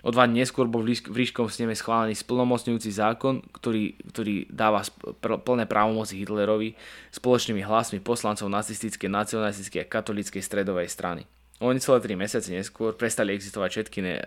O 0.02 0.10
dva 0.10 0.28
dní 0.28 0.44
neskôr 0.44 0.68
bol 0.68 0.84
v 0.84 0.98
Ríškom 0.98 1.48
sneme 1.48 1.72
schválený 1.72 2.18
splnomocňujúci 2.20 2.90
zákon, 2.92 3.40
ktorý, 3.54 3.96
ktorý 4.12 4.50
dáva 4.50 4.84
plné 5.22 5.64
právomoci 5.64 6.20
Hitlerovi 6.20 6.74
spoločnými 7.14 7.64
hlasmi 7.64 8.02
poslancov 8.02 8.50
nacistickej, 8.50 9.08
nacionalistickej 9.08 9.86
a 9.86 9.88
katolíckej 9.88 10.42
stredovej 10.42 10.90
strany. 10.90 11.24
O 11.62 11.70
necelé 11.70 12.02
3 12.02 12.18
mesiace 12.18 12.50
neskôr 12.50 12.90
prestali 12.92 13.30
existovať 13.32 13.70
všetky 13.70 13.98
ne, 14.02 14.18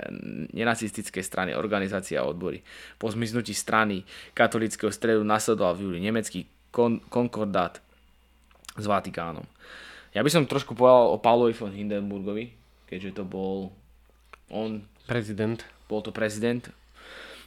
nenacistické 0.55 1.19
strany, 1.19 1.51
organizácie 1.51 2.15
a 2.15 2.23
odbory. 2.23 2.63
Po 2.95 3.11
zmiznutí 3.11 3.51
strany 3.51 4.07
katolického 4.31 4.87
stredu 4.87 5.27
nasledoval 5.27 5.75
v 5.75 5.83
júli 5.83 5.99
nemecký 5.99 6.47
kon, 6.71 7.03
konkordát 7.11 7.83
s 8.75 8.85
Vatikánom. 8.87 9.43
Ja 10.15 10.23
by 10.23 10.31
som 10.31 10.47
trošku 10.47 10.79
povedal 10.79 11.11
o 11.11 11.19
Paulovi 11.19 11.51
von 11.51 11.75
Hindenburgovi, 11.75 12.55
keďže 12.87 13.19
to 13.19 13.23
bol 13.27 13.75
on, 14.47 14.87
Prezident. 15.03 15.59
bol 15.91 15.99
to 15.99 16.15
prezident 16.15 16.71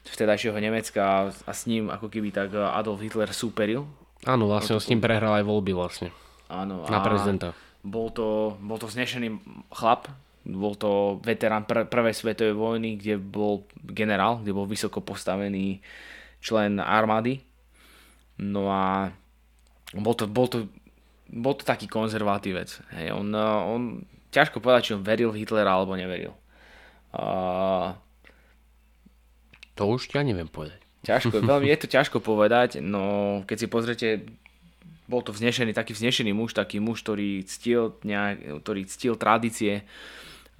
vtedajšieho 0.05 0.57
Nemecka 0.57 1.29
a 1.29 1.53
s 1.53 1.65
ním 1.69 1.89
ako 1.89 2.09
keby 2.09 2.33
tak 2.33 2.53
Adolf 2.53 3.01
Hitler 3.01 3.29
súperil. 3.33 3.85
Áno, 4.25 4.49
vlastne 4.49 4.77
on 4.77 4.83
s 4.85 4.89
ním 4.89 5.01
prehral 5.01 5.37
aj 5.37 5.45
voľby 5.45 5.73
vlastne. 5.77 6.09
Áno, 6.49 6.85
Na 6.89 7.01
a 7.01 7.05
prezidenta. 7.05 7.53
Bol 7.87 8.11
to, 8.11 8.59
bol 8.59 8.79
to 8.79 8.91
vznešený 8.91 9.39
chlap, 9.71 10.11
bol 10.49 10.75
to 10.75 11.23
veterán 11.23 11.69
pr- 11.69 11.87
prvej 11.87 12.15
svetovej 12.17 12.57
vojny, 12.57 12.99
kde 12.99 13.21
bol 13.21 13.69
generál, 13.85 14.41
kde 14.43 14.57
bol 14.57 14.67
vysoko 14.67 14.99
postavený 15.05 15.79
člen 16.43 16.83
armády. 16.83 17.45
No 18.39 18.71
a 18.71 19.11
bol 19.95 20.15
to, 20.15 20.25
bol 20.27 20.47
to, 20.47 20.71
bol 21.29 21.55
to 21.55 21.67
taký 21.67 21.87
konzervatívec. 21.91 22.71
Hej, 22.97 23.15
on, 23.15 23.29
eh, 23.35 23.61
on, 23.67 23.81
ťažko 24.31 24.61
povedať, 24.61 24.93
či 24.93 24.95
on 24.97 25.03
veril 25.05 25.33
Hitlera 25.33 25.75
alebo 25.75 25.97
neveril. 25.97 26.37
Uh, 27.09 27.97
To 29.81 29.97
už 29.97 30.13
ja 30.13 30.21
neviem 30.21 30.51
povedať. 30.51 30.77
Ťažko, 31.09 31.41
veľmi 31.41 31.73
je 31.73 31.79
to 31.81 31.89
ťažko 31.89 32.19
povedať, 32.21 32.85
no 32.85 33.41
keď 33.49 33.57
si 33.57 33.67
pozrete, 33.71 34.09
bol 35.09 35.25
to 35.25 35.33
vznešený, 35.33 35.73
taký 35.73 35.97
vznešený 35.97 36.37
muž, 36.37 36.53
taký 36.53 36.79
muž, 36.85 37.01
ktorý 37.01 37.43
ctil, 37.49 37.97
nejak, 38.05 38.61
ktorý 38.61 38.85
ctil 38.85 39.17
tradície 39.17 39.89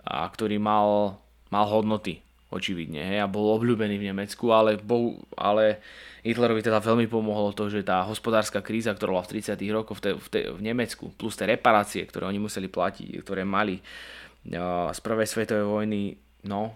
a 0.03 0.25
ktorý 0.25 0.57
mal, 0.57 1.21
mal 1.53 1.69
hodnoty, 1.69 2.25
očividne, 2.49 3.05
hej, 3.05 3.21
a 3.21 3.29
bol 3.29 3.61
obľúbený 3.61 4.01
v 4.01 4.09
Nemecku, 4.09 4.49
ale, 4.57 4.81
bol, 4.81 5.21
ale 5.37 5.85
Hitlerovi 6.25 6.65
teda 6.65 6.81
veľmi 6.81 7.05
pomohlo 7.05 7.53
to, 7.53 7.69
že 7.69 7.85
tá 7.85 8.01
hospodárska 8.09 8.65
kríza, 8.65 8.97
ktorá 8.97 9.21
bola 9.21 9.27
v 9.29 9.37
30 9.37 9.61
rokoch 9.69 10.01
v, 10.01 10.03
te, 10.03 10.11
v, 10.17 10.27
te, 10.33 10.41
v 10.57 10.61
Nemecku, 10.65 11.13
plus 11.13 11.37
tie 11.37 11.45
reparácie, 11.45 12.09
ktoré 12.09 12.25
oni 12.25 12.41
museli 12.41 12.73
platiť, 12.73 13.21
ktoré 13.21 13.45
mali 13.45 13.77
uh, 13.77 14.89
z 14.97 15.01
prvej 15.05 15.29
svetovej 15.29 15.69
vojny, 15.69 16.17
no, 16.49 16.73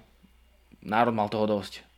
národ 0.84 1.16
mal 1.16 1.32
toho 1.32 1.48
dosť. 1.48 1.91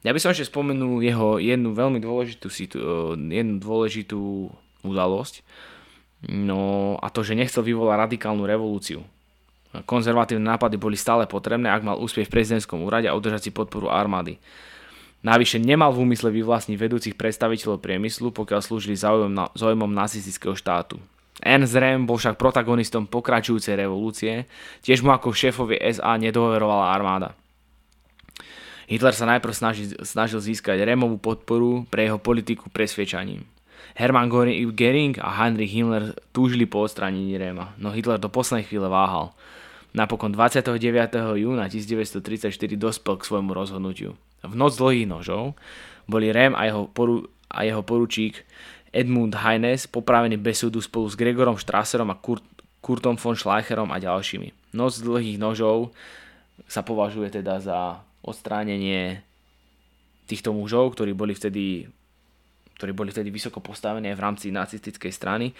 Ja 0.00 0.16
by 0.16 0.18
som 0.20 0.32
ešte 0.32 0.48
spomenul 0.48 1.04
jeho 1.04 1.36
jednu 1.36 1.76
veľmi 1.76 2.00
dôležitú, 2.00 2.48
situ- 2.48 2.80
jednu 3.16 3.60
dôležitú 3.60 4.48
udalosť, 4.80 5.44
no 6.24 6.96
a 6.96 7.12
to, 7.12 7.20
že 7.20 7.36
nechcel 7.36 7.60
vyvolať 7.60 8.08
radikálnu 8.08 8.48
revolúciu. 8.48 9.04
Konzervatívne 9.70 10.56
nápady 10.56 10.80
boli 10.80 10.98
stále 10.98 11.30
potrebné, 11.30 11.70
ak 11.70 11.86
mal 11.86 12.00
úspech 12.00 12.26
v 12.26 12.34
prezidentskom 12.34 12.82
úrade 12.82 13.06
a 13.06 13.14
udržať 13.14 13.48
si 13.48 13.50
podporu 13.54 13.92
armády. 13.92 14.40
Navyše 15.20 15.60
nemal 15.60 15.92
v 15.92 16.08
úmysle 16.08 16.32
vyvlastniť 16.32 16.80
vedúcich 16.80 17.14
predstaviteľov 17.14 17.84
priemyslu, 17.84 18.32
pokiaľ 18.32 18.60
slúžili 18.64 18.96
záujmom, 18.96 19.28
na, 19.28 19.52
záujmom 19.52 19.92
nacistického 19.92 20.56
štátu. 20.56 20.96
Ernst 21.44 21.76
Röhm 21.76 22.08
bol 22.08 22.16
však 22.16 22.40
protagonistom 22.40 23.04
pokračujúcej 23.04 23.76
revolúcie, 23.76 24.48
tiež 24.80 25.04
mu 25.04 25.12
ako 25.12 25.32
šéfovi 25.32 25.76
SA 25.92 26.16
nedoverovala 26.16 26.92
armáda. 26.92 27.36
Hitler 28.90 29.14
sa 29.14 29.22
najprv 29.30 29.54
snažil, 29.54 29.94
snažil 30.02 30.42
získať 30.42 30.82
Rémovú 30.82 31.14
podporu 31.22 31.86
pre 31.86 32.10
jeho 32.10 32.18
politiku 32.18 32.66
presviečaním. 32.74 33.46
Hermann 33.94 34.26
Göring 34.74 35.14
a 35.22 35.30
Heinrich 35.38 35.70
Himmler 35.70 36.18
túžili 36.34 36.66
po 36.66 36.82
odstránení 36.82 37.38
Réma, 37.38 37.70
no 37.78 37.94
Hitler 37.94 38.18
do 38.18 38.26
poslednej 38.26 38.66
chvíle 38.66 38.90
váhal. 38.90 39.30
Napokon 39.94 40.34
29. 40.34 40.74
júna 41.38 41.70
1934 41.70 42.50
dospel 42.74 43.14
k 43.18 43.26
svojmu 43.26 43.54
rozhodnutiu. 43.54 44.18
V 44.42 44.54
noc 44.58 44.74
dlhých 44.74 45.06
nožov 45.06 45.54
boli 46.10 46.34
Rém 46.34 46.54
a 46.58 46.66
jeho, 46.66 46.90
poru, 46.90 47.30
a 47.46 47.62
jeho 47.62 47.86
poručík 47.86 48.42
Edmund 48.90 49.38
Heines 49.38 49.86
popravení 49.86 50.34
bez 50.34 50.66
súdu 50.66 50.82
spolu 50.82 51.06
s 51.06 51.14
Gregorom 51.14 51.54
Strasserom 51.54 52.10
a 52.10 52.18
Kurt, 52.18 52.42
Kurtom 52.82 53.14
von 53.14 53.38
Schleicherom 53.38 53.94
a 53.94 54.02
ďalšími. 54.02 54.74
Noc 54.74 54.98
dlhých 54.98 55.38
nožov 55.38 55.94
sa 56.66 56.82
považuje 56.82 57.30
teda 57.30 57.62
za 57.62 58.02
odstránenie 58.24 59.24
týchto 60.28 60.54
mužov, 60.54 60.94
ktorí 60.94 61.16
boli 61.16 61.34
vtedy, 61.34 61.90
ktorí 62.78 62.92
boli 62.94 63.10
vtedy 63.10 63.34
vysoko 63.34 63.58
postavení 63.58 64.12
v 64.14 64.22
rámci 64.22 64.54
nacistickej 64.54 65.10
strany. 65.10 65.50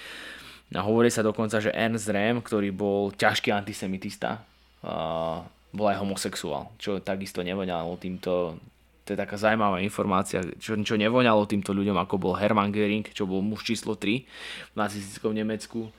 A 0.71 0.87
hovorí 0.87 1.11
sa 1.11 1.27
dokonca, 1.27 1.59
že 1.59 1.75
Ernst 1.75 2.07
Röhm, 2.07 2.39
ktorý 2.47 2.71
bol 2.71 3.11
ťažký 3.11 3.51
antisemitista, 3.51 4.39
uh, 4.87 5.43
bol 5.75 5.87
aj 5.91 5.99
homosexuál, 5.99 6.71
čo 6.79 7.03
takisto 7.03 7.43
nevoňalo 7.43 7.99
týmto, 7.99 8.55
to 9.03 9.09
je 9.11 9.19
taká 9.19 9.35
zaujímavá 9.35 9.83
informácia, 9.83 10.47
čo, 10.63 10.79
čo 10.79 10.95
nevoňalo 10.95 11.43
týmto 11.51 11.75
ľuďom, 11.75 11.99
ako 11.99 12.23
bol 12.23 12.39
Hermann 12.39 12.71
Göring, 12.71 13.07
čo 13.11 13.27
bol 13.27 13.43
muž 13.43 13.67
číslo 13.67 13.99
3 13.99 14.23
v 14.71 14.77
nacistickom 14.79 15.35
Nemecku 15.35 15.91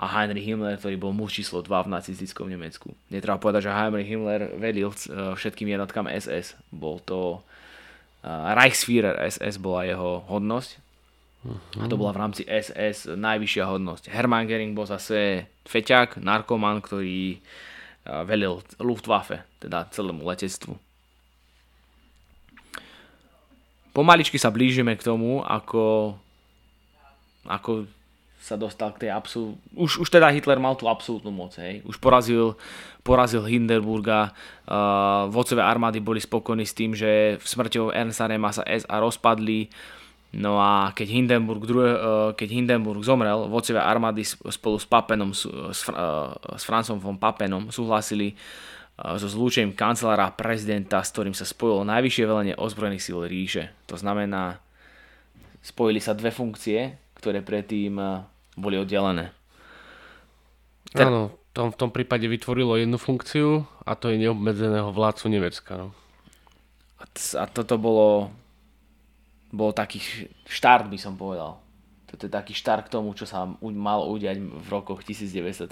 a 0.00 0.08
Heinrich 0.08 0.48
Himmler, 0.48 0.80
ktorý 0.80 0.96
bol 0.96 1.12
muž 1.12 1.36
číslo 1.36 1.60
2 1.60 1.84
v 1.84 1.92
nacistickom 1.92 2.48
Nemecku. 2.48 2.96
Netreba 3.12 3.36
povedať, 3.36 3.68
že 3.68 3.76
Heinrich 3.76 4.08
Himmler 4.08 4.56
vedil 4.56 4.88
všetkým 5.36 5.68
jednotkám 5.68 6.08
SS. 6.08 6.56
Bol 6.72 7.04
to 7.04 7.44
Reichsführer 8.24 9.20
SS 9.28 9.60
bola 9.60 9.84
jeho 9.84 10.24
hodnosť. 10.24 10.70
A 11.80 11.88
to 11.88 11.96
bola 11.96 12.12
v 12.12 12.20
rámci 12.20 12.42
SS 12.44 13.12
najvyššia 13.12 13.64
hodnosť. 13.64 14.12
Hermann 14.12 14.44
Göring 14.44 14.76
bol 14.76 14.84
zase 14.84 15.48
feťák, 15.64 16.20
narkoman, 16.20 16.84
ktorý 16.84 17.40
velil 18.28 18.60
Luftwaffe, 18.80 19.44
teda 19.60 19.88
celému 19.88 20.24
letectvu. 20.24 20.76
Pomaličky 23.96 24.36
sa 24.36 24.52
blížime 24.52 24.96
k 24.96 25.04
tomu, 25.04 25.40
ako, 25.40 26.16
ako 27.48 27.88
sa 28.40 28.56
dostal 28.56 28.96
k 28.96 29.06
tej 29.06 29.10
absol... 29.12 29.60
Už, 29.76 30.00
už 30.00 30.08
teda 30.08 30.32
Hitler 30.32 30.56
mal 30.56 30.72
tú 30.72 30.88
absolútnu 30.88 31.28
moc, 31.28 31.60
hej. 31.60 31.84
Už 31.84 32.00
porazil, 32.00 32.56
porazil 33.04 33.44
Hindenburga, 33.44 34.32
uh, 34.64 35.28
vodcovia 35.28 35.68
armády 35.68 36.00
boli 36.00 36.24
spokojní 36.24 36.64
s 36.64 36.72
tým, 36.72 36.96
že 36.96 37.36
v 37.36 37.44
smrťou 37.44 37.92
Ernsta 37.92 38.24
Rema 38.32 38.48
sa 38.48 38.64
SA 38.64 38.96
rozpadli, 38.96 39.68
no 40.40 40.56
a 40.56 40.88
keď 40.96 41.06
Hindenburg, 41.12 41.68
druhé, 41.68 41.90
uh, 41.92 42.00
keď 42.32 42.48
Hindenburg 42.48 43.04
zomrel, 43.04 43.44
vodcovia 43.44 43.84
armády 43.84 44.24
spolu 44.24 44.80
s 44.80 44.88
Papenom, 44.88 45.36
s, 45.36 45.44
uh, 45.44 46.32
s 46.56 46.64
Francom 46.64 46.96
von 46.96 47.20
Papenom 47.20 47.68
súhlasili 47.68 48.32
uh, 48.32 49.20
so 49.20 49.28
zlúčením 49.28 49.76
kancelára 49.76 50.32
a 50.32 50.34
prezidenta, 50.34 51.04
s 51.04 51.12
ktorým 51.12 51.36
sa 51.36 51.44
spojilo 51.44 51.84
najvyššie 51.84 52.24
velenie 52.24 52.54
ozbrojených 52.56 53.04
síl 53.04 53.20
ríše. 53.28 53.68
To 53.84 54.00
znamená, 54.00 54.64
spojili 55.60 56.00
sa 56.00 56.16
dve 56.16 56.32
funkcie, 56.32 56.96
ktoré 57.20 57.44
predtým 57.44 58.00
boli 58.56 58.80
oddelené. 58.80 59.36
Ter... 60.90 61.06
Áno, 61.06 61.36
to 61.52 61.70
v 61.70 61.78
tom 61.78 61.90
prípade 61.92 62.26
vytvorilo 62.26 62.80
jednu 62.80 62.98
funkciu 62.98 63.68
a 63.84 63.94
to 63.94 64.10
je 64.10 64.18
neobmedzeného 64.18 64.90
vládcu 64.90 65.24
Nemecka. 65.30 65.72
No. 65.76 65.88
A, 66.98 67.04
t- 67.06 67.36
a 67.36 67.44
toto 67.46 67.76
bolo, 67.76 68.32
bol 69.52 69.70
taký 69.70 70.00
štart, 70.48 70.88
by 70.88 70.98
som 70.98 71.14
povedal. 71.14 71.60
Toto 72.10 72.26
je 72.26 72.32
taký 72.34 72.58
štart 72.58 72.90
k 72.90 72.98
tomu, 72.98 73.14
čo 73.14 73.22
sa 73.22 73.46
malo 73.62 74.10
udiať 74.10 74.42
v 74.42 74.66
rokoch 74.66 75.06
1939 75.06 75.70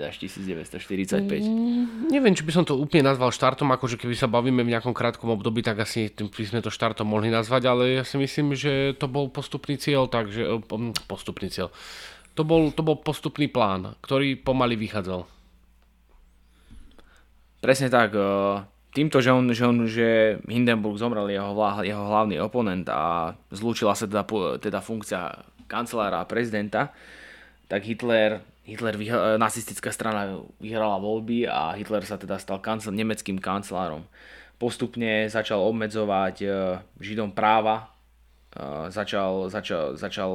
až 0.00 0.16
1945. 0.16 1.28
Mm, 1.28 2.08
neviem, 2.08 2.32
či 2.32 2.40
by 2.40 2.52
som 2.56 2.64
to 2.64 2.80
úplne 2.80 3.04
nazval 3.04 3.28
štartom, 3.28 3.68
akože 3.68 4.00
keby 4.00 4.16
sa 4.16 4.24
bavíme 4.24 4.64
v 4.64 4.72
nejakom 4.72 4.96
krátkom 4.96 5.28
období, 5.36 5.60
tak 5.60 5.84
asi 5.84 6.08
by 6.08 6.44
sme 6.48 6.64
to 6.64 6.72
štartom 6.72 7.04
mohli 7.04 7.28
nazvať, 7.28 7.68
ale 7.68 8.00
ja 8.00 8.04
si 8.08 8.16
myslím, 8.16 8.56
že 8.56 8.96
to 8.96 9.12
bol 9.12 9.28
postupný 9.28 9.76
cieľ, 9.76 10.08
takže 10.08 10.64
postupný 11.04 11.52
cieľ. 11.52 11.68
To 12.40 12.48
bol, 12.48 12.72
to 12.72 12.80
bol 12.80 12.96
postupný 12.96 13.52
plán, 13.52 13.92
ktorý 14.00 14.40
pomaly 14.40 14.80
vychádzal. 14.80 15.28
Presne 17.60 17.92
tak. 17.92 18.16
Týmto, 18.94 19.18
že, 19.18 19.34
on, 19.34 19.50
že, 19.50 19.64
on, 19.66 19.90
že 19.90 20.38
Hindenburg 20.46 20.94
zomrel 21.02 21.26
jeho, 21.26 21.50
jeho 21.82 22.04
hlavný 22.08 22.38
oponent 22.38 22.86
a 22.86 23.34
zlúčila 23.50 23.90
sa 23.90 24.06
teda, 24.06 24.22
teda 24.62 24.78
funkcia 24.78 25.34
kancelára 25.74 26.22
a 26.22 26.30
prezidenta, 26.30 26.94
tak 27.66 27.82
Hitler, 27.82 28.38
Hitler 28.62 28.94
vyhra, 28.94 29.34
nacistická 29.34 29.90
strana 29.90 30.38
vyhrala 30.62 31.02
voľby 31.02 31.50
a 31.50 31.74
Hitler 31.74 32.06
sa 32.06 32.14
teda 32.14 32.38
stal 32.38 32.62
kancel, 32.62 32.94
nemeckým 32.94 33.42
kancelárom. 33.42 34.06
Postupne 34.54 35.26
začal 35.26 35.58
obmedzovať 35.66 36.46
Židom 37.02 37.34
práva, 37.34 37.90
začal, 38.88 39.50
začal, 39.50 39.98
začal 39.98 40.30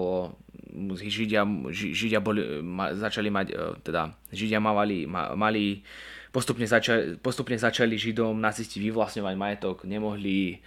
Židia, 1.00 1.48
Židia 1.72 2.20
boli, 2.20 2.60
ma, 2.60 2.92
začali 2.92 3.32
mať, 3.32 3.48
teda 3.82 4.12
Židia 4.30 4.60
mali, 4.60 5.08
mali 5.10 5.82
postupne, 6.30 6.68
začali, 6.68 7.18
postupne 7.24 7.56
začali 7.58 7.96
Židom 7.96 8.38
nacisti 8.38 8.84
vyvlastňovať 8.84 9.36
majetok, 9.40 9.88
nemohli 9.88 10.60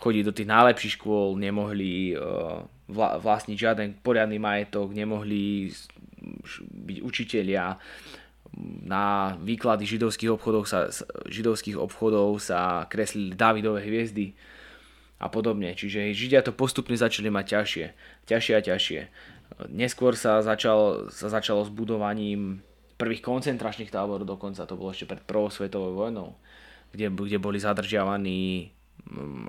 chodiť 0.00 0.22
do 0.24 0.32
tých 0.32 0.48
najlepších 0.48 0.96
škôl, 0.96 1.36
nemohli 1.36 2.16
vla, 2.88 3.20
vlastniť 3.20 3.56
žiaden 3.56 3.88
poriadny 4.00 4.40
majetok, 4.40 4.90
nemohli 4.96 5.70
byť 6.88 6.98
učitelia. 7.04 7.76
Na 8.82 9.38
výklady 9.38 9.86
židovských 9.86 10.34
obchodov 10.34 10.66
sa, 10.66 10.90
židovských 11.30 11.78
obchodov 11.78 12.42
sa 12.42 12.88
kreslili 12.90 13.36
Davidové 13.36 13.86
hviezdy 13.86 14.34
a 15.22 15.30
podobne. 15.30 15.70
Čiže 15.76 16.16
Židia 16.16 16.42
to 16.42 16.50
postupne 16.50 16.96
začali 16.96 17.30
mať 17.30 17.46
ťažšie, 17.46 17.86
ťažšie 18.26 18.54
a 18.56 18.60
ťažšie. 18.64 19.00
Neskôr 19.70 20.18
sa, 20.18 20.42
začal, 20.42 21.12
sa 21.14 21.30
začalo 21.30 21.62
s 21.62 21.70
budovaním 21.70 22.64
prvých 22.98 23.22
koncentračných 23.22 23.92
táborov 23.92 24.26
dokonca, 24.26 24.66
to 24.66 24.76
bolo 24.76 24.92
ešte 24.92 25.08
pred 25.08 25.22
prvou 25.24 25.48
svetovou 25.48 25.94
vojnou, 25.94 26.36
kde, 26.92 27.08
kde 27.08 27.38
boli 27.38 27.56
zadržiavaní 27.60 28.72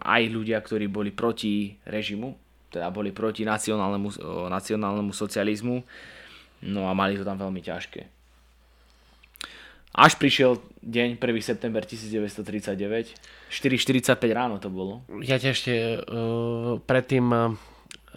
aj 0.01 0.21
ľudia, 0.31 0.57
ktorí 0.61 0.87
boli 0.87 1.11
proti 1.13 1.75
režimu, 1.85 2.33
teda 2.71 2.87
boli 2.89 3.11
proti 3.11 3.43
nacionálnemu, 3.43 4.09
nacionálnemu 4.47 5.11
socializmu, 5.11 5.77
no 6.71 6.81
a 6.87 6.91
mali 6.95 7.19
to 7.19 7.27
tam 7.27 7.37
veľmi 7.37 7.61
ťažké. 7.61 8.01
Až 9.91 10.15
prišiel 10.15 10.63
deň 10.87 11.19
1. 11.19 11.43
september 11.43 11.83
1939, 11.83 13.11
4.45 13.51 14.15
ráno 14.31 14.55
to 14.55 14.71
bolo. 14.71 15.03
Ja 15.19 15.35
ťa 15.35 15.49
ešte 15.51 15.73
uh, 15.99 16.79
predtým 16.87 17.27
uh, 17.27 17.51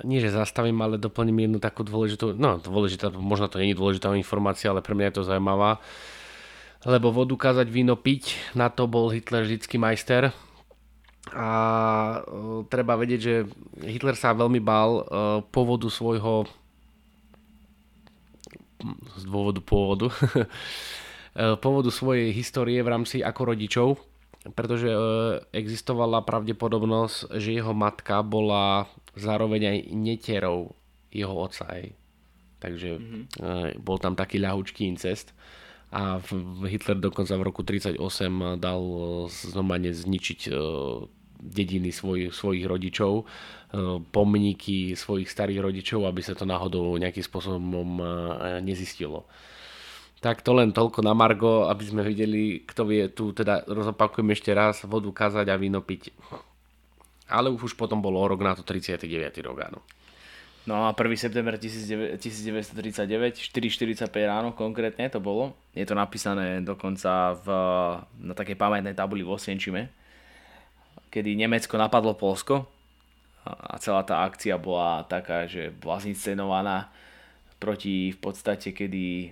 nie 0.07 0.22
že 0.22 0.30
zastavím, 0.30 0.78
ale 0.82 1.03
doplním 1.03 1.51
jednu 1.51 1.59
takú 1.59 1.82
dôležitú, 1.82 2.35
no 2.35 2.62
dôležitá, 2.62 3.11
možno 3.14 3.47
to 3.47 3.59
nie 3.59 3.74
je 3.74 3.78
dôležitá 3.78 4.11
informácia, 4.14 4.70
ale 4.70 4.87
pre 4.87 4.95
mňa 4.95 5.11
je 5.11 5.16
to 5.18 5.26
zaujímavá. 5.26 5.78
Lebo 6.87 7.14
vodu 7.14 7.35
kázať 7.35 7.70
víno 7.70 7.99
piť, 7.99 8.55
na 8.59 8.70
to 8.70 8.87
bol 8.87 9.11
Hitler 9.11 9.43
vždycky 9.43 9.74
majster. 9.74 10.30
A 11.35 11.49
uh, 12.22 12.62
treba 12.70 12.95
vedieť, 12.95 13.20
že 13.20 13.35
Hitler 13.82 14.14
sa 14.14 14.30
veľmi 14.32 14.62
bál 14.62 15.03
uh, 15.03 15.05
pôvodu 15.51 15.91
svojho 15.91 16.47
z 19.16 19.22
dôvodu 19.24 19.64
pôvodu 19.64 20.12
pôvodu 21.64 21.89
svojej 21.89 22.37
histórie 22.37 22.76
v 22.85 22.93
rámci 22.93 23.24
ako 23.24 23.57
rodičov, 23.57 23.89
pretože 24.53 24.87
existovala 25.57 26.20
pravdepodobnosť, 26.20 27.41
že 27.41 27.57
jeho 27.57 27.72
matka 27.72 28.20
bola 28.20 28.85
zároveň 29.16 29.62
aj 29.72 29.78
netierou 29.97 30.76
jeho 31.09 31.32
otca. 31.32 31.64
Aj. 31.64 31.85
Takže 32.61 33.01
mm-hmm. 33.01 33.80
bol 33.80 33.97
tam 33.99 34.14
taký 34.14 34.37
ľahučký 34.37 34.85
incest 34.85 35.32
a 35.95 36.18
Hitler 36.66 36.99
dokonca 36.99 37.39
v 37.39 37.47
roku 37.47 37.62
1938 37.62 38.59
dal 38.59 38.82
znova 39.30 39.78
zničiť 39.78 40.41
e, 40.51 40.53
dediny 41.45 41.93
svoj, 41.93 42.33
svojich 42.33 42.65
rodičov, 42.65 43.13
e, 43.21 43.25
pomníky 44.01 44.97
svojich 44.97 45.29
starých 45.29 45.61
rodičov, 45.61 46.09
aby 46.09 46.25
sa 46.25 46.33
to 46.33 46.49
náhodou 46.49 46.97
nejakým 46.97 47.25
spôsobom 47.25 48.01
nezistilo. 48.65 49.29
Tak 50.25 50.41
to 50.41 50.57
len 50.57 50.73
toľko 50.73 51.05
na 51.05 51.13
Margo, 51.13 51.69
aby 51.69 51.85
sme 51.85 52.01
videli, 52.01 52.65
kto 52.65 52.89
vie 52.89 53.13
tu, 53.13 53.37
teda 53.37 53.69
rozopakujem 53.69 54.33
ešte 54.33 54.57
raz, 54.57 54.81
vodu 54.89 55.13
kazať 55.13 55.53
a 55.53 55.61
víno 55.61 55.85
piť. 55.85 56.17
Ale 57.29 57.53
už 57.53 57.77
potom 57.77 58.01
bolo 58.01 58.25
rok 58.25 58.41
na 58.41 58.57
to 58.57 58.65
39. 58.65 59.05
rok, 59.45 59.69
áno. 59.69 59.85
No 60.65 60.89
a 60.89 60.97
1. 60.97 60.97
september 61.21 61.61
1939, 61.61 62.17
4.45 63.37 64.09
ráno 64.25 64.57
konkrétne 64.57 65.13
to 65.13 65.21
bolo. 65.21 65.53
Je 65.77 65.85
to 65.85 65.93
napísané 65.93 66.65
dokonca 66.65 67.37
v, 67.45 67.47
na 68.25 68.33
takej 68.33 68.57
pamätnej 68.57 68.97
tabuli 68.97 69.21
v 69.21 69.37
Osvienčime, 69.37 69.93
kedy 71.15 71.39
Nemecko 71.39 71.79
napadlo 71.79 72.19
Polsko 72.19 72.67
a 73.47 73.79
celá 73.79 74.03
tá 74.03 74.27
akcia 74.27 74.59
bola 74.59 75.07
taká, 75.07 75.47
že 75.47 75.71
bola 75.71 76.03
zinscenovaná 76.03 76.91
proti 77.62 78.11
v 78.11 78.19
podstate, 78.19 78.75
kedy, 78.75 79.31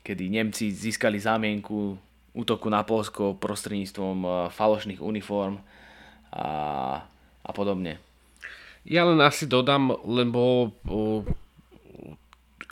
kedy 0.00 0.24
Nemci 0.32 0.72
získali 0.72 1.20
zámienku 1.20 2.00
útoku 2.32 2.72
na 2.72 2.80
Polsko 2.88 3.36
prostredníctvom 3.36 4.16
eh, 4.24 4.30
falošných 4.48 5.04
uniform 5.04 5.60
a, 6.32 6.48
a 7.44 7.50
podobne. 7.52 8.00
Ja 8.86 9.04
len 9.04 9.18
asi 9.20 9.50
dodám, 9.50 9.92
lebo 10.06 10.70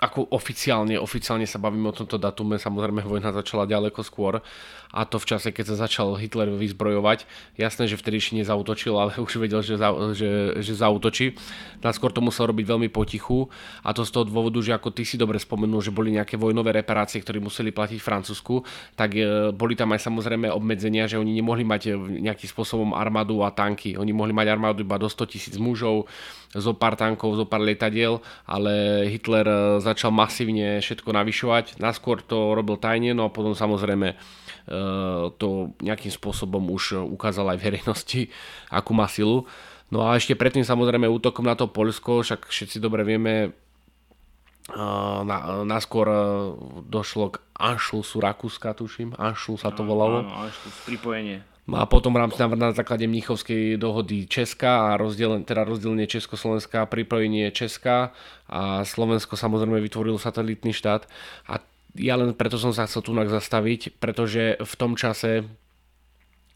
ako 0.05 0.31
oficiálne, 0.37 1.01
oficiálne 1.01 1.49
sa 1.49 1.59
bavíme 1.59 1.89
o 1.89 1.97
tomto 1.97 2.21
datume, 2.21 2.61
samozrejme 2.61 3.03
vojna 3.03 3.33
začala 3.33 3.65
ďaleko 3.65 4.05
skôr 4.05 4.39
a 4.95 5.03
to 5.03 5.19
v 5.19 5.27
čase, 5.27 5.51
keď 5.51 5.75
sa 5.75 5.91
začal 5.91 6.15
Hitler 6.15 6.55
vyzbrojovať. 6.55 7.27
Jasné, 7.59 7.91
že 7.91 7.99
vtedy 7.99 8.23
ešte 8.23 8.39
nezautočil, 8.39 8.95
ale 8.95 9.19
už 9.27 9.43
vedel, 9.43 9.59
že, 9.67 9.75
za, 9.75 9.91
že, 10.15 10.63
že 10.63 10.73
zautočí. 10.79 11.35
Naskôr 11.83 12.15
to 12.15 12.23
musel 12.23 12.47
robiť 12.47 12.63
veľmi 12.71 12.89
potichu 12.95 13.51
a 13.83 13.91
to 13.91 14.07
z 14.07 14.15
toho 14.15 14.31
dôvodu, 14.31 14.63
že 14.63 14.71
ako 14.71 14.95
ty 14.95 15.03
si 15.03 15.19
dobre 15.19 15.43
spomenul, 15.43 15.83
že 15.83 15.91
boli 15.91 16.15
nejaké 16.15 16.39
vojnové 16.39 16.71
reparácie, 16.71 17.19
ktoré 17.19 17.43
museli 17.43 17.75
platiť 17.75 17.99
Francúzsku, 17.99 18.63
tak 18.95 19.19
e, 19.19 19.51
boli 19.51 19.75
tam 19.75 19.91
aj 19.91 20.07
samozrejme 20.07 20.47
obmedzenia, 20.55 21.11
že 21.11 21.19
oni 21.19 21.35
nemohli 21.35 21.67
mať 21.67 21.83
e, 21.91 21.93
nejakým 22.23 22.47
spôsobom 22.47 22.95
armádu 22.95 23.43
a 23.43 23.51
tanky. 23.51 23.99
Oni 23.99 24.15
mohli 24.15 24.31
mať 24.31 24.47
armádu 24.47 24.87
iba 24.87 24.95
do 24.95 25.11
100 25.11 25.27
tisíc 25.27 25.55
mužov, 25.59 26.07
zo 26.55 26.71
pár 26.71 26.95
tankov, 26.95 27.35
zo 27.35 27.45
pár 27.51 27.67
lietadiel, 27.67 28.23
ale 28.47 29.05
Hitler 29.11 29.47
e, 29.47 29.59
začal 29.83 30.15
masívne 30.15 30.79
všetko 30.79 31.11
navyšovať. 31.11 31.83
Naskôr 31.83 32.23
to 32.23 32.55
robil 32.55 32.79
tajne, 32.79 33.11
no 33.11 33.27
a 33.27 33.35
potom 33.35 33.59
samozrejme 33.59 34.15
to 35.39 35.77
nejakým 35.83 36.13
spôsobom 36.13 36.63
už 36.73 37.05
ukázal 37.05 37.55
aj 37.55 37.59
verejnosti, 37.63 38.29
akú 38.79 38.93
má 38.93 39.07
silu. 39.11 39.49
No 39.93 40.03
a 40.05 40.17
ešte 40.17 40.35
predtým 40.35 40.67
samozrejme 40.67 41.07
útokom 41.07 41.45
na 41.45 41.55
to 41.55 41.71
Polsko, 41.71 42.25
však 42.25 42.49
všetci 42.49 42.83
dobre 42.83 43.05
vieme, 43.07 43.53
e, 44.73 44.87
na, 45.29 45.63
naskôr 45.63 46.09
došlo 46.89 47.37
k 47.37 47.41
Anschlussu 47.55 48.19
Rakúska, 48.19 48.75
tuším. 48.75 49.15
Anschluss 49.15 49.63
sa 49.63 49.71
to 49.71 49.87
volalo. 49.87 50.27
Áno, 50.27 50.49
Anschluss, 50.49 50.75
pripojenie. 50.89 51.55
No 51.65 51.81
a 51.81 51.89
potom 51.89 52.13
v 52.13 52.21
rámci 52.21 52.37
na 52.45 52.77
základe 52.77 53.09
Mnichovskej 53.09 53.81
dohody 53.81 54.29
Česka 54.29 54.93
a 54.93 55.01
rozdiel, 55.01 55.41
teda 55.49 55.65
rozdielenie 55.65 56.05
Československá, 56.05 56.85
pripojenie 56.85 57.49
Česka 57.57 58.13
a 58.53 58.85
Slovensko 58.85 59.41
samozrejme 59.41 59.81
vytvoril 59.81 60.21
satelitný 60.21 60.77
štát 60.77 61.09
a 61.49 61.65
ja 61.95 62.15
len 62.19 62.35
preto 62.35 62.59
som 62.59 62.75
sa 62.75 62.87
chcel 62.91 63.03
tu 63.07 63.15
zastaviť, 63.15 63.99
pretože 64.03 64.59
v 64.59 64.75
tom 64.75 64.99
čase 64.99 65.47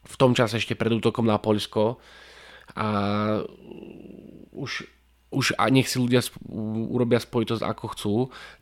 v 0.09 0.17
tom 0.17 0.33
čase 0.33 0.57
ešte 0.57 0.73
pred 0.73 0.89
útokom 0.95 1.29
na 1.29 1.37
Poľsko 1.37 2.01
a 2.75 2.87
už 4.57 4.89
už 5.29 5.61
a 5.61 5.69
nech 5.69 5.93
si 5.93 6.01
ľudia 6.01 6.25
urobia 6.89 7.21
spojitosť 7.21 7.61
ako 7.61 7.85
chcú, 7.93 8.15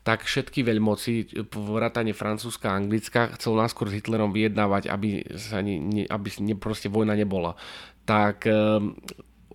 tak 0.03 0.27
všetky 0.27 0.67
veľmoci, 0.67 1.39
vrátane 1.55 2.11
Francúzska 2.11 2.75
a 2.75 2.79
Anglická, 2.83 3.31
chcel 3.39 3.55
náskôr 3.55 3.87
s 3.87 4.03
Hitlerom 4.03 4.35
vyjednávať, 4.35 4.91
aby, 4.91 5.23
sa 5.39 5.63
ne, 5.63 5.79
ne, 5.79 6.03
aby 6.11 6.29
ne, 6.43 6.59
proste 6.59 6.91
vojna 6.91 7.15
nebola. 7.15 7.55
Tak 8.03 8.51
um, 8.51 8.99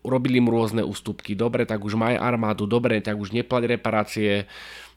robili 0.07 0.39
mu 0.39 0.55
rôzne 0.55 0.87
ústupky. 0.87 1.35
Dobre, 1.35 1.67
tak 1.67 1.83
už 1.83 1.99
maj 1.99 2.15
armádu, 2.15 2.63
dobre, 2.63 3.03
tak 3.03 3.19
už 3.19 3.35
neplať 3.35 3.67
reparácie, 3.67 4.47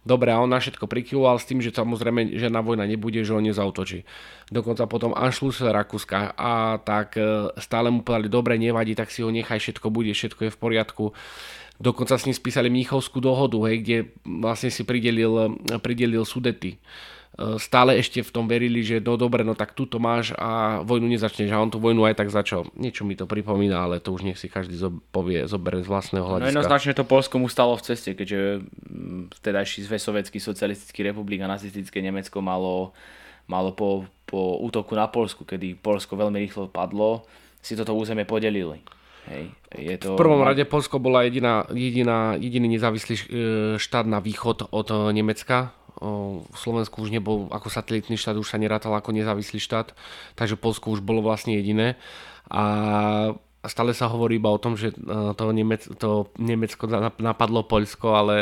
Dobre, 0.04 0.28
a 0.28 0.40
on 0.40 0.52
na 0.52 0.60
všetko 0.60 0.84
prikyvoval 0.84 1.40
s 1.40 1.48
tým, 1.48 1.64
že 1.64 1.72
samozrejme 1.72 2.36
žiadna 2.36 2.60
vojna 2.60 2.84
nebude, 2.84 3.24
že 3.24 3.32
on 3.32 3.40
nezautočí. 3.40 4.04
Dokonca 4.52 4.84
potom 4.84 5.16
Anschluss 5.16 5.64
Rakúska 5.64 6.36
a 6.36 6.76
tak 6.76 7.16
e, 7.16 7.48
stále 7.56 7.88
mu 7.88 8.04
povedali, 8.04 8.28
dobre, 8.28 8.60
nevadí, 8.60 8.92
tak 8.92 9.08
si 9.08 9.24
ho 9.24 9.32
nechaj, 9.32 9.56
všetko 9.56 9.88
bude, 9.88 10.12
všetko 10.12 10.40
je 10.44 10.50
v 10.52 10.60
poriadku. 10.60 11.04
Dokonca 11.80 12.20
s 12.20 12.28
ním 12.28 12.36
spísali 12.36 12.68
Mníchovskú 12.68 13.18
dohodu, 13.18 13.56
hej, 13.66 13.76
kde 13.80 13.96
vlastne 14.22 14.68
si 14.68 14.84
pridelil, 14.84 15.56
pridelil 15.80 16.28
sudety. 16.28 16.76
E, 17.34 17.58
stále 17.58 17.98
ešte 17.98 18.22
v 18.22 18.30
tom 18.30 18.46
verili, 18.46 18.86
že 18.86 19.02
no 19.02 19.18
dobre, 19.18 19.42
no 19.42 19.58
tak 19.58 19.74
tu 19.74 19.90
to 19.90 19.98
máš 19.98 20.30
a 20.38 20.80
vojnu 20.86 21.10
nezačneš 21.10 21.50
a 21.50 21.58
on 21.58 21.66
tú 21.66 21.82
vojnu 21.82 22.06
aj 22.06 22.14
tak 22.22 22.30
začal. 22.30 22.70
Niečo 22.78 23.02
mi 23.02 23.18
to 23.18 23.26
pripomína, 23.26 23.90
ale 23.90 23.98
to 23.98 24.14
už 24.14 24.22
nech 24.22 24.38
si 24.38 24.46
každý 24.46 24.78
povie, 25.10 25.50
zoberie 25.50 25.82
z 25.82 25.90
vlastného 25.90 26.22
no 26.22 26.30
hľadiska. 26.38 26.46
No 26.46 26.52
jednoznačne 26.54 26.92
to 26.94 27.02
Polsko 27.02 27.42
mu 27.42 27.50
stalo 27.50 27.74
v 27.74 27.82
ceste, 27.82 28.14
keďže 28.14 28.62
mm, 28.62 29.34
vtedajší 29.42 29.82
Zväz 29.82 30.02
Sovietský 30.06 30.38
socialistický 30.38 31.02
republik 31.10 31.42
a 31.42 31.50
nacistické 31.50 31.98
Nemecko 31.98 32.38
malo, 32.38 32.94
malo 33.50 33.74
po, 33.74 34.06
po 34.30 34.62
útoku 34.62 34.94
na 34.94 35.10
Polsku, 35.10 35.42
kedy 35.42 35.74
Polsko 35.74 36.14
veľmi 36.14 36.38
rýchlo 36.38 36.70
padlo, 36.70 37.26
si 37.58 37.74
toto 37.74 37.98
územie 37.98 38.22
podelili. 38.22 38.78
Hej, 39.24 39.56
je 39.72 39.96
to... 39.98 40.14
V 40.14 40.20
prvom 40.20 40.44
rade 40.44 40.62
Polsko 40.68 41.00
bola 41.00 41.24
jediná, 41.24 41.64
jediná, 41.72 42.36
jediný 42.36 42.76
nezávislý 42.76 43.14
e, 43.16 43.24
štát 43.80 44.04
na 44.04 44.20
východ 44.20 44.68
od 44.68 44.86
e, 44.92 44.94
Nemecka. 45.16 45.72
V 46.00 46.56
Slovensku 46.58 47.02
už 47.02 47.14
nebol 47.14 47.46
ako 47.54 47.70
satelitný 47.70 48.18
štát, 48.18 48.38
už 48.38 48.50
sa 48.50 48.58
nerátal 48.58 48.94
ako 48.94 49.14
nezávislý 49.14 49.62
štát, 49.62 49.94
takže 50.34 50.58
Polsko 50.58 50.94
už 50.94 51.00
bolo 51.00 51.22
vlastne 51.22 51.54
jediné. 51.54 51.94
A 52.50 52.64
stále 53.64 53.96
sa 53.96 54.10
hovorí 54.10 54.36
iba 54.36 54.52
o 54.52 54.60
tom, 54.60 54.76
že 54.76 54.92
e, 54.92 54.96
to, 55.38 55.44
Nemec, 55.54 55.82
to 55.96 56.28
Nemecko 56.36 56.84
napadlo 57.22 57.64
Poľsko, 57.64 58.08
ale 58.12 58.36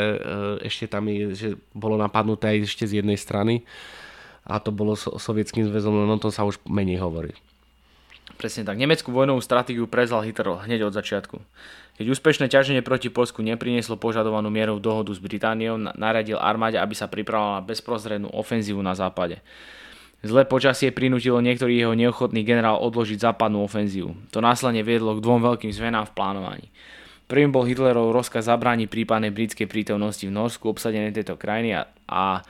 ešte 0.65 0.91
tam 0.91 1.07
je, 1.07 1.31
že 1.37 1.49
bolo 1.71 1.95
napadnuté 1.95 2.51
aj 2.51 2.67
ešte 2.67 2.83
z 2.89 2.99
jednej 2.99 3.15
strany 3.15 3.63
a 4.43 4.59
to 4.59 4.75
bolo 4.75 4.99
sovietským 4.99 5.63
zväzom, 5.71 6.03
no 6.03 6.19
to 6.19 6.27
sa 6.27 6.43
už 6.43 6.59
menej 6.67 6.99
hovorí. 6.99 7.31
Presne 8.39 8.67
tak. 8.67 8.75
Nemeckú 8.75 9.13
vojnovú 9.15 9.39
stratégiu 9.39 9.87
prezal 9.87 10.23
Hitler 10.25 10.67
hneď 10.67 10.91
od 10.91 10.93
začiatku. 10.95 11.39
Keď 11.95 12.05
úspešné 12.09 12.49
ťaženie 12.49 12.81
proti 12.81 13.13
Polsku 13.13 13.45
neprinieslo 13.45 13.95
požadovanú 13.95 14.49
mierou 14.49 14.81
dohodu 14.81 15.13
s 15.13 15.21
Britániou, 15.21 15.77
naradil 15.77 16.41
armáde, 16.41 16.81
aby 16.81 16.97
sa 16.97 17.05
pripravila 17.05 17.61
na 17.61 17.65
bezprostrednú 17.65 18.33
ofenzívu 18.33 18.81
na 18.81 18.97
západe. 18.97 19.39
Zlé 20.23 20.47
počasie 20.47 20.89
prinútilo 20.89 21.43
niektorý 21.43 21.83
jeho 21.83 21.93
neochotný 21.93 22.47
generál 22.47 22.79
odložiť 22.79 23.31
západnú 23.31 23.61
ofenzívu. 23.67 24.31
To 24.31 24.39
následne 24.39 24.81
viedlo 24.81 25.19
k 25.19 25.23
dvom 25.23 25.43
veľkým 25.43 25.69
zmenám 25.69 26.09
v 26.09 26.15
plánovaní. 26.15 26.67
Prvým 27.27 27.51
bol 27.51 27.67
Hitlerov 27.67 28.15
rozkaz 28.15 28.51
zabrániť 28.51 28.91
prípadnej 28.91 29.31
britskej 29.31 29.67
prítomnosti 29.67 30.23
v 30.23 30.35
Norsku, 30.35 30.67
obsadenej 30.67 31.15
tejto 31.15 31.39
krajiny 31.39 31.75
a, 31.75 31.87
a, 32.07 32.43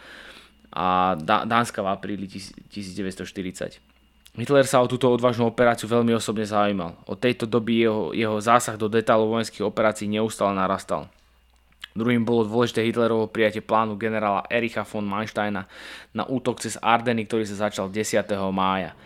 a 0.74 0.86
Dánska 1.22 1.82
v 1.82 1.88
apríli 1.94 2.26
1940. 2.26 3.93
Hitler 4.34 4.66
sa 4.66 4.82
o 4.82 4.90
túto 4.90 5.14
odvážnu 5.14 5.46
operáciu 5.46 5.86
veľmi 5.86 6.18
osobne 6.18 6.42
zaujímal. 6.42 6.98
Od 7.06 7.22
tejto 7.22 7.46
doby 7.46 7.86
jeho, 7.86 8.10
jeho 8.18 8.42
zásah 8.42 8.82
do 8.82 8.90
detailov 8.90 9.30
vojenských 9.30 9.62
operácií 9.62 10.10
neustále 10.10 10.58
narastal. 10.58 11.06
Druhým 11.94 12.26
bolo 12.26 12.50
dôležité 12.50 12.82
Hitlerovo 12.82 13.30
prijatie 13.30 13.62
plánu 13.62 13.94
generála 13.94 14.50
Ericha 14.50 14.82
von 14.82 15.06
Mansteina 15.06 15.70
na 16.18 16.26
útok 16.26 16.58
cez 16.58 16.82
Ardeny, 16.82 17.30
ktorý 17.30 17.46
sa 17.46 17.70
začal 17.70 17.94
10. 17.94 18.26
mája 18.50 18.98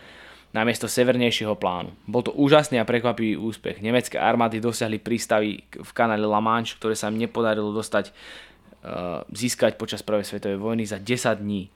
namiesto 0.48 0.88
severnejšieho 0.88 1.60
plánu. 1.60 1.92
Bol 2.08 2.24
to 2.24 2.32
úžasný 2.32 2.80
a 2.80 2.88
prekvapivý 2.88 3.36
úspech. 3.36 3.84
Nemecké 3.84 4.16
armády 4.16 4.64
dosiahli 4.64 4.96
prístavy 4.96 5.60
v 5.68 5.90
kanále 5.92 6.24
La 6.24 6.40
Manche, 6.40 6.80
ktoré 6.80 6.96
sa 6.96 7.12
im 7.12 7.20
nepodarilo 7.20 7.68
dostať, 7.76 8.08
uh, 8.08 9.28
získať 9.28 9.76
počas 9.76 10.00
prvej 10.00 10.24
svetovej 10.24 10.56
vojny 10.56 10.88
za 10.88 10.96
10 10.96 11.44
dní. 11.44 11.68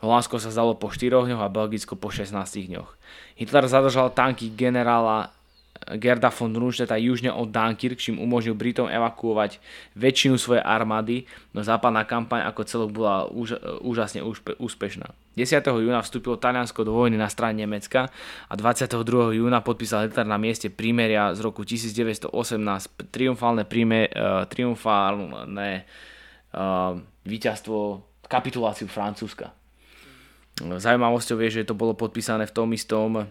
Holandsko 0.00 0.40
sa 0.40 0.48
zdalo 0.48 0.76
po 0.76 0.88
4 0.88 1.28
dňoch 1.28 1.44
a 1.44 1.52
Belgicko 1.52 1.96
po 1.96 2.08
16 2.08 2.32
dňoch. 2.72 2.90
Hitler 3.36 3.64
zadržal 3.68 4.08
tanky 4.12 4.48
generála 4.52 5.32
Gerda 5.96 6.28
von 6.28 6.52
Rundstedta 6.52 7.00
južne 7.00 7.32
od 7.32 7.48
Dunkirk, 7.48 7.96
čím 7.96 8.20
umožnil 8.20 8.52
Britom 8.52 8.86
evakuovať 8.86 9.58
väčšinu 9.96 10.36
svojej 10.36 10.60
armády, 10.60 11.24
no 11.56 11.64
západná 11.64 12.04
kampaň 12.04 12.44
ako 12.46 12.60
celok 12.68 12.90
bola 12.92 13.24
úž, 13.32 13.56
úžasne 13.80 14.20
úspešná. 14.60 15.08
10. 15.40 15.64
júna 15.64 16.04
vstúpilo 16.04 16.36
Taliansko 16.36 16.84
do 16.84 16.92
vojny 16.92 17.16
na 17.16 17.32
strane 17.32 17.64
Nemecka 17.64 18.12
a 18.50 18.54
22. 18.54 19.40
júna 19.40 19.64
podpísal 19.64 20.04
Hitler 20.04 20.28
na 20.28 20.36
mieste 20.36 20.68
prímeria 20.68 21.32
z 21.32 21.40
roku 21.40 21.64
1918 21.64 22.28
triumfálne, 23.08 23.64
príme, 23.64 24.12
uh, 24.12 24.44
triumfálne 24.46 25.88
uh, 26.52 26.92
víťazstvo, 27.24 28.04
kapituláciu 28.28 28.86
Francúzska. 28.86 29.59
Zaujímavosťou 30.60 31.40
je, 31.46 31.62
že 31.62 31.68
to 31.68 31.72
bolo 31.72 31.96
podpísané 31.96 32.44
v 32.44 32.54
tom 32.54 32.68
istom 32.76 33.24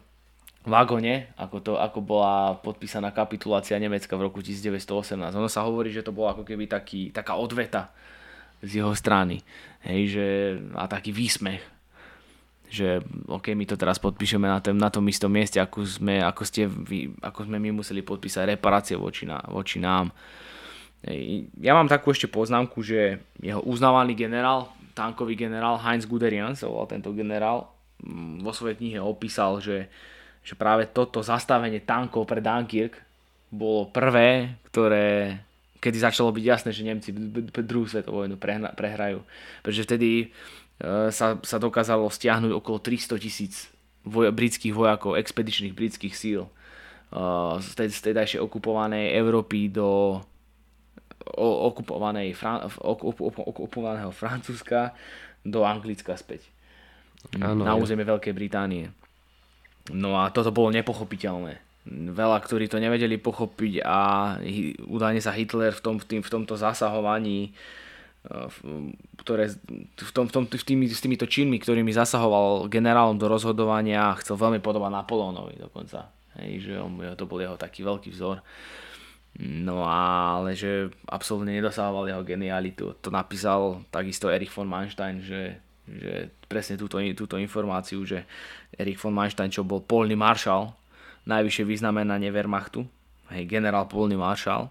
vagone, 0.66 1.32
ako, 1.40 1.58
to, 1.64 1.74
ako 1.80 2.00
bola 2.04 2.58
podpísaná 2.60 3.16
kapitulácia 3.16 3.80
Nemecka 3.80 4.12
v 4.18 4.28
roku 4.28 4.44
1918. 4.44 5.16
Ono 5.32 5.48
sa 5.48 5.64
hovorí, 5.64 5.94
že 5.94 6.04
to 6.04 6.12
bola 6.12 6.36
ako 6.36 6.44
keby 6.44 6.68
taký, 6.68 7.14
taká 7.14 7.40
odveta 7.40 7.94
z 8.60 8.84
jeho 8.84 8.92
strany. 8.92 9.40
Hej, 9.88 10.02
že, 10.12 10.28
a 10.76 10.90
taký 10.90 11.16
výsmech. 11.16 11.64
Že 12.70 13.02
OK, 13.32 13.56
my 13.56 13.66
to 13.66 13.80
teraz 13.80 13.98
podpíšeme 13.98 14.46
na, 14.46 14.60
tom, 14.60 14.76
na 14.76 14.92
tom 14.92 15.06
istom 15.08 15.32
mieste, 15.32 15.58
ako 15.58 15.88
sme, 15.88 16.20
ako, 16.20 16.44
ste 16.44 16.68
vy, 16.68 17.16
ako 17.24 17.48
sme 17.48 17.58
my 17.58 17.80
museli 17.80 18.04
podpísať 18.04 18.60
reparácie 18.60 19.00
voči, 19.00 19.26
na, 19.26 19.40
voči 19.48 19.80
nám. 19.80 20.12
Ja 21.64 21.72
mám 21.80 21.88
takú 21.88 22.12
ešte 22.12 22.28
poznámku, 22.28 22.84
že 22.84 23.24
jeho 23.40 23.64
uznávaný 23.64 24.20
generál, 24.20 24.68
tankový 24.94 25.36
generál 25.36 25.80
Heinz 25.80 26.06
Guderian, 26.06 26.56
sa 26.58 26.68
volal 26.70 26.90
tento 26.90 27.14
generál, 27.14 27.70
mm, 28.02 28.44
vo 28.44 28.52
svojej 28.52 28.78
knihe 28.80 29.00
opísal, 29.00 29.60
že 29.62 29.90
že 30.44 30.56
práve 30.56 30.88
toto 30.90 31.20
zastavenie 31.20 31.84
tankov 31.84 32.26
pre 32.26 32.40
Dunkirk 32.40 32.98
bolo 33.54 33.90
prvé, 33.94 34.58
ktoré 34.72 35.38
kedy 35.80 35.98
začalo 36.02 36.34
byť 36.36 36.44
jasné, 36.44 36.70
že 36.76 36.84
Nemci 36.84 37.10
druhú 37.64 37.88
svetovú 37.88 38.26
vojnu 38.26 38.36
prehrajú. 38.76 39.24
Pretože 39.64 39.88
vtedy 39.88 40.10
e, 40.20 40.28
sa, 41.08 41.40
sa 41.40 41.58
dokázalo 41.62 42.04
stiahnuť 42.12 42.52
okolo 42.52 42.84
300 42.84 43.16
tisíc 43.16 43.72
voj, 44.04 44.34
britských 44.36 44.76
vojakov, 44.76 45.16
expedičných 45.16 45.72
britských 45.72 46.12
síl 46.12 46.44
e, 46.44 46.52
z, 47.64 47.72
tej, 47.80 47.90
z 47.96 48.00
tedajšej 48.12 48.44
okupovanej 48.44 49.16
Európy 49.16 49.72
do 49.72 50.20
okupovanej, 51.38 52.34
okupovaného 53.46 54.10
Francúzska 54.10 54.94
do 55.46 55.64
Anglicka 55.64 56.18
späť. 56.18 56.48
Ano, 57.38 57.68
na 57.68 57.76
územie 57.76 58.08
Veľkej 58.08 58.32
Británie. 58.32 58.88
No 59.92 60.16
a 60.16 60.32
toto 60.32 60.54
bolo 60.54 60.72
nepochopiteľné. 60.72 61.60
Veľa, 61.90 62.38
ktorí 62.46 62.70
to 62.70 62.78
nevedeli 62.78 63.18
pochopiť 63.18 63.82
a 63.82 63.98
údajne 64.86 65.20
sa 65.20 65.34
Hitler 65.34 65.74
v, 65.74 65.82
tom, 65.82 65.96
v, 65.98 66.06
tým, 66.06 66.22
v 66.22 66.30
tomto 66.30 66.54
zasahovaní 66.54 67.50
e, 67.50 68.38
ktoré, 69.18 69.50
v 69.98 70.12
tom, 70.14 70.30
v 70.30 70.32
tom, 70.32 70.44
v 70.46 70.64
tými, 70.64 70.86
s 70.86 71.02
týmito 71.02 71.26
činmi, 71.26 71.58
ktorými 71.58 71.90
zasahoval 71.90 72.70
generálom 72.70 73.18
do 73.18 73.26
rozhodovania, 73.26 74.14
chcel 74.22 74.38
veľmi 74.38 74.62
podobať 74.62 74.92
Napoleónovi 74.94 75.56
dokonca. 75.58 76.14
Hej, 76.38 76.70
že 76.70 76.74
on, 76.78 76.94
to 77.18 77.26
bol 77.26 77.42
jeho 77.42 77.58
taký 77.58 77.82
veľký 77.82 78.14
vzor. 78.14 78.40
No 79.40 79.86
ale 79.86 80.58
že 80.58 80.90
absolútne 81.06 81.54
nedosahoval 81.54 82.10
jeho 82.10 82.24
genialitu. 82.26 82.98
To 83.00 83.10
napísal 83.14 83.86
takisto 83.94 84.28
Erich 84.28 84.52
von 84.52 84.68
Manstein, 84.68 85.22
že 85.22 85.62
že 85.98 86.30
presne 86.46 86.78
túto, 86.78 87.02
túto 87.18 87.36
informáciu, 87.42 88.06
že 88.06 88.26
Erich 88.78 89.02
von 89.02 89.16
Manstein, 89.16 89.50
čo 89.50 89.66
bol 89.66 89.82
polný 89.82 90.14
maršal, 90.14 90.70
najvyššie 91.26 91.66
vyznamenanie 91.66 92.30
Wehrmachtu, 92.30 92.86
hej, 93.34 93.50
generál 93.50 93.90
polný 93.90 94.14
maršal, 94.14 94.70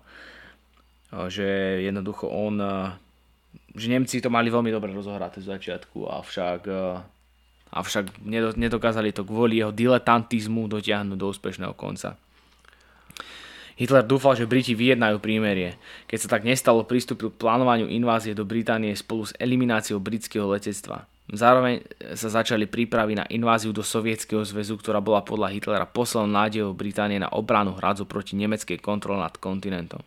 že 1.30 1.82
jednoducho 1.82 2.30
on, 2.30 2.62
že 3.74 3.86
Nemci 3.90 4.22
to 4.22 4.30
mali 4.30 4.52
veľmi 4.52 4.70
dobre 4.70 4.94
rozohraté 4.94 5.42
z 5.42 5.50
začiatku, 5.50 6.06
avšak, 6.06 6.60
avšak 7.74 8.04
nedokázali 8.54 9.10
to 9.10 9.26
kvôli 9.26 9.58
jeho 9.58 9.74
diletantizmu 9.74 10.70
dotiahnuť 10.70 11.18
do 11.18 11.26
úspešného 11.30 11.74
konca. 11.74 12.14
Hitler 13.78 14.02
dúfal, 14.02 14.34
že 14.34 14.50
Briti 14.50 14.74
vyjednajú 14.74 15.22
prímerie. 15.22 15.78
Keď 16.10 16.18
sa 16.26 16.28
tak 16.34 16.42
nestalo, 16.42 16.82
pristúpil 16.82 17.30
k 17.30 17.38
plánovaniu 17.38 17.86
invázie 17.86 18.34
do 18.34 18.42
Británie 18.42 18.90
spolu 18.98 19.30
s 19.30 19.32
elimináciou 19.38 20.02
britského 20.02 20.50
letectva. 20.50 21.06
Zároveň 21.30 21.86
sa 22.18 22.26
začali 22.42 22.66
prípravy 22.66 23.14
na 23.14 23.28
inváziu 23.30 23.70
do 23.70 23.86
Sovietskeho 23.86 24.42
zväzu, 24.42 24.80
ktorá 24.80 24.98
bola 24.98 25.22
podľa 25.22 25.54
Hitlera 25.54 25.86
poslednou 25.86 26.26
nádejou 26.26 26.74
Británie 26.74 27.22
na 27.22 27.30
obranu 27.30 27.78
hradzu 27.78 28.02
proti 28.02 28.34
nemeckej 28.34 28.82
kontrole 28.82 29.22
nad 29.22 29.38
kontinentom. 29.38 30.02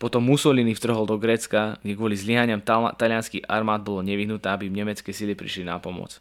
Potom 0.00 0.24
Mussolini 0.24 0.72
vtrhol 0.72 1.04
do 1.04 1.20
Grécka, 1.20 1.76
kde 1.84 1.96
kvôli 1.96 2.16
zlyhaniam 2.16 2.64
talianských 2.96 3.44
armád 3.44 3.84
bolo 3.84 4.00
nevyhnuté, 4.00 4.48
aby 4.48 4.72
nemecké 4.72 5.12
sily 5.12 5.36
prišli 5.36 5.68
na 5.68 5.76
pomoc. 5.80 6.16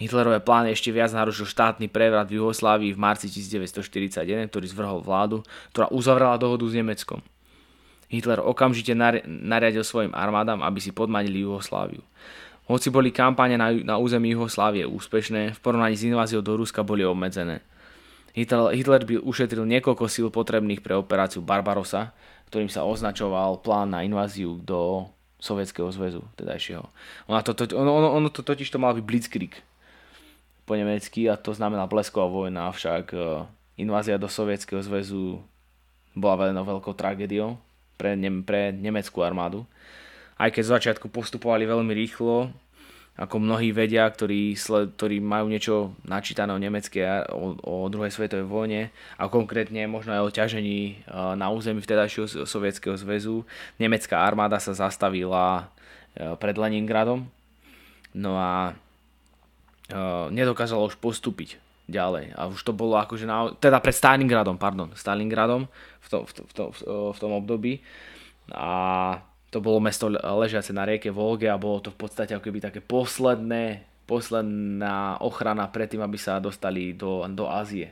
Hitlerové 0.00 0.40
plány 0.40 0.72
ešte 0.72 0.88
viac 0.88 1.12
narušil 1.12 1.44
štátny 1.44 1.92
prevrat 1.92 2.24
v 2.32 2.40
Juhoslávii 2.40 2.96
v 2.96 2.98
marci 2.98 3.28
1941, 3.28 4.48
ktorý 4.48 4.66
zvrhol 4.72 5.04
vládu, 5.04 5.44
ktorá 5.76 5.92
uzavrela 5.92 6.40
dohodu 6.40 6.64
s 6.64 6.72
Nemeckom. 6.72 7.20
Hitler 8.08 8.40
okamžite 8.40 8.96
nariadil 9.28 9.84
svojim 9.84 10.16
armádam, 10.16 10.64
aby 10.64 10.80
si 10.80 10.96
podmanili 10.96 11.44
Juhosláviu. 11.44 12.00
Hoci 12.64 12.88
boli 12.88 13.12
kampáne 13.12 13.60
na, 13.60 13.76
na 13.76 14.00
území 14.00 14.32
Juhoslávie 14.32 14.88
úspešné, 14.88 15.52
v 15.52 15.60
porovnaní 15.60 16.00
s 16.00 16.08
inváziou 16.08 16.40
do 16.40 16.56
Ruska 16.56 16.80
boli 16.80 17.04
obmedzené. 17.04 17.60
Hitler, 18.32 18.72
Hitler 18.72 19.02
by 19.04 19.20
ušetril 19.20 19.68
niekoľko 19.68 20.04
síl 20.08 20.32
potrebných 20.32 20.80
pre 20.80 20.96
operáciu 20.96 21.44
Barbarosa, 21.44 22.16
ktorým 22.48 22.72
sa 22.72 22.88
označoval 22.88 23.60
plán 23.60 23.92
na 23.92 24.00
inváziu 24.00 24.56
do 24.64 25.12
Sovietskeho 25.42 25.92
zväzu, 25.92 26.24
tedajšieho. 26.40 26.84
Ono 27.28 27.38
to, 27.44 27.52
ono, 27.76 28.16
ono 28.16 28.28
to 28.32 28.40
totiž 28.40 28.70
to 28.70 28.78
mal 28.78 28.94
byť 28.94 29.04
Blitzkrieg, 29.04 29.54
po 30.70 30.78
nemecky 30.78 31.26
a 31.26 31.34
to 31.34 31.50
znamená 31.50 31.90
blesková 31.90 32.30
vojna, 32.30 32.70
avšak 32.70 33.10
e, 33.10 33.18
invázia 33.82 34.22
do 34.22 34.30
Sovietskeho 34.30 34.78
zväzu 34.78 35.42
bola 36.14 36.46
veľmi 36.46 36.62
veľkou 36.62 36.94
tragédiou 36.94 37.58
pre, 37.98 38.14
ne- 38.14 38.46
pre 38.46 38.70
nemeckú 38.70 39.26
armádu. 39.26 39.66
Aj 40.38 40.46
keď 40.46 40.62
z 40.62 40.74
začiatku 40.78 41.10
postupovali 41.10 41.66
veľmi 41.66 41.90
rýchlo, 41.90 42.54
ako 43.18 43.42
mnohí 43.42 43.74
vedia, 43.74 44.06
ktorí, 44.06 44.54
sled, 44.54 44.94
ktorí 44.94 45.18
majú 45.18 45.50
niečo 45.50 45.98
načítané 46.06 46.54
o 46.54 46.62
nemeckej 46.62 47.28
o, 47.34 47.58
o 47.58 47.74
druhej 47.90 48.14
svetovej 48.14 48.46
vojne 48.46 48.94
a 49.18 49.26
konkrétne 49.26 49.90
možno 49.90 50.14
aj 50.14 50.22
o 50.22 50.30
ťažení 50.30 50.78
e, 50.86 50.94
na 51.34 51.50
území 51.50 51.82
vtedajšieho 51.82 52.46
Sovietskeho 52.46 52.94
zväzu. 52.94 53.42
Nemecká 53.74 54.22
armáda 54.22 54.62
sa 54.62 54.70
zastavila 54.70 55.66
e, 56.14 56.38
pred 56.38 56.54
Leningradom. 56.54 57.26
No 58.14 58.38
a 58.38 58.78
nedokázala 60.30 60.86
už 60.86 60.96
postúpiť 60.98 61.58
ďalej. 61.90 62.38
A 62.38 62.46
už 62.46 62.62
to 62.62 62.70
bolo 62.70 62.96
akože 62.96 63.26
na, 63.26 63.50
teda 63.58 63.82
pred 63.82 63.94
Stalingradom, 63.94 64.56
pardon, 64.56 64.94
Stalingradom 64.94 65.66
v, 66.00 66.06
to, 66.06 66.18
v, 66.24 66.30
to, 66.32 66.42
v, 66.46 66.54
to, 66.54 66.94
v 67.10 67.18
tom 67.18 67.32
období. 67.34 67.82
A 68.54 68.70
to 69.50 69.58
bolo 69.58 69.82
mesto 69.82 70.06
ležiace 70.14 70.70
na 70.70 70.86
rieke 70.86 71.10
Volge 71.10 71.50
a 71.50 71.58
bolo 71.58 71.82
to 71.82 71.90
v 71.90 71.98
podstate 71.98 72.38
ako 72.38 72.46
keby 72.46 72.58
také 72.62 72.78
posledné, 72.78 73.82
posledná 74.06 75.18
ochrana 75.18 75.66
pred 75.66 75.90
tým, 75.90 76.06
aby 76.06 76.18
sa 76.18 76.38
dostali 76.38 76.94
do, 76.94 77.26
do 77.34 77.50
Ázie 77.50 77.90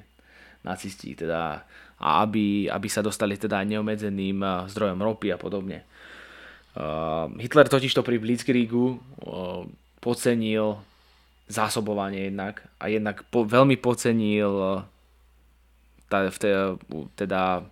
nacisti, 0.62 1.14
teda 1.18 1.66
a 1.98 2.22
aby, 2.22 2.70
aby 2.70 2.86
sa 2.86 3.02
dostali 3.02 3.34
teda 3.34 3.58
neomedzeným 3.66 4.70
zdrojom 4.70 5.02
ropy 5.02 5.34
a 5.34 5.38
podobne. 5.38 5.82
Uh, 6.78 7.26
Hitler 7.42 7.66
totiž 7.66 7.90
to 7.90 8.06
pri 8.06 8.22
Blitzkriegu 8.22 8.94
uh, 8.94 9.66
podcenil 9.98 10.78
zásobovanie 11.48 12.28
jednak 12.28 12.60
a 12.76 12.92
jednak 12.92 13.24
po, 13.32 13.48
veľmi 13.48 13.80
pocenil 13.80 14.84
tá, 16.12 16.28
v 16.28 16.38
te, 16.38 16.50
teda 17.16 17.64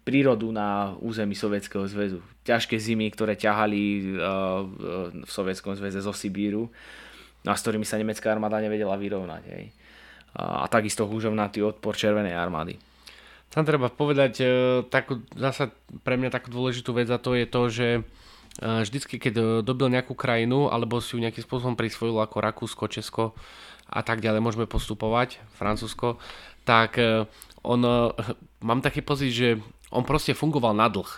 prírodu 0.00 0.48
na 0.48 0.96
území 1.04 1.36
Sovietskeho 1.36 1.84
zväzu. 1.84 2.24
Ťažké 2.48 2.80
zimy, 2.80 3.12
ktoré 3.12 3.36
ťahali 3.36 4.16
v 5.20 5.30
Sovietskom 5.30 5.76
zväze 5.76 6.00
zo 6.00 6.16
Sibíru 6.16 6.72
a 7.44 7.52
s 7.52 7.62
ktorými 7.62 7.84
sa 7.84 8.00
nemecká 8.00 8.32
armáda 8.32 8.60
nevedela 8.60 8.96
vyrovnať. 8.96 9.42
Hej. 9.52 9.64
A, 10.40 10.64
takisto 10.72 11.04
húžovnatý 11.04 11.60
odpor 11.60 11.92
Červenej 11.92 12.32
armády. 12.32 12.80
Tam 13.52 13.66
treba 13.66 13.90
povedať 13.92 14.46
takú, 14.88 15.20
zasa 15.36 15.68
pre 16.06 16.14
mňa 16.16 16.30
takú 16.32 16.54
dôležitú 16.54 16.94
vec 16.94 17.10
a 17.10 17.18
to 17.18 17.34
je 17.34 17.46
to, 17.50 17.62
že 17.68 17.88
vždycky, 18.60 19.16
keď 19.16 19.34
e, 19.36 19.42
dobil 19.64 19.88
nejakú 19.88 20.12
krajinu 20.12 20.68
alebo 20.68 21.00
si 21.00 21.16
ju 21.16 21.24
nejakým 21.24 21.44
spôsobom 21.44 21.74
prisvojil 21.74 22.20
ako 22.20 22.36
Rakúsko, 22.44 22.92
Česko 22.92 23.32
a 23.90 24.04
tak 24.04 24.22
ďalej, 24.22 24.44
môžeme 24.44 24.70
postupovať, 24.70 25.42
Francúzsko, 25.58 26.22
tak 26.62 27.00
on, 27.66 27.80
mám 28.68 28.80
taký 28.84 29.02
pocit, 29.02 29.34
že 29.34 29.48
on 29.90 30.06
proste 30.06 30.36
fungoval 30.36 30.76
na 30.76 30.86
dlh. 30.86 31.10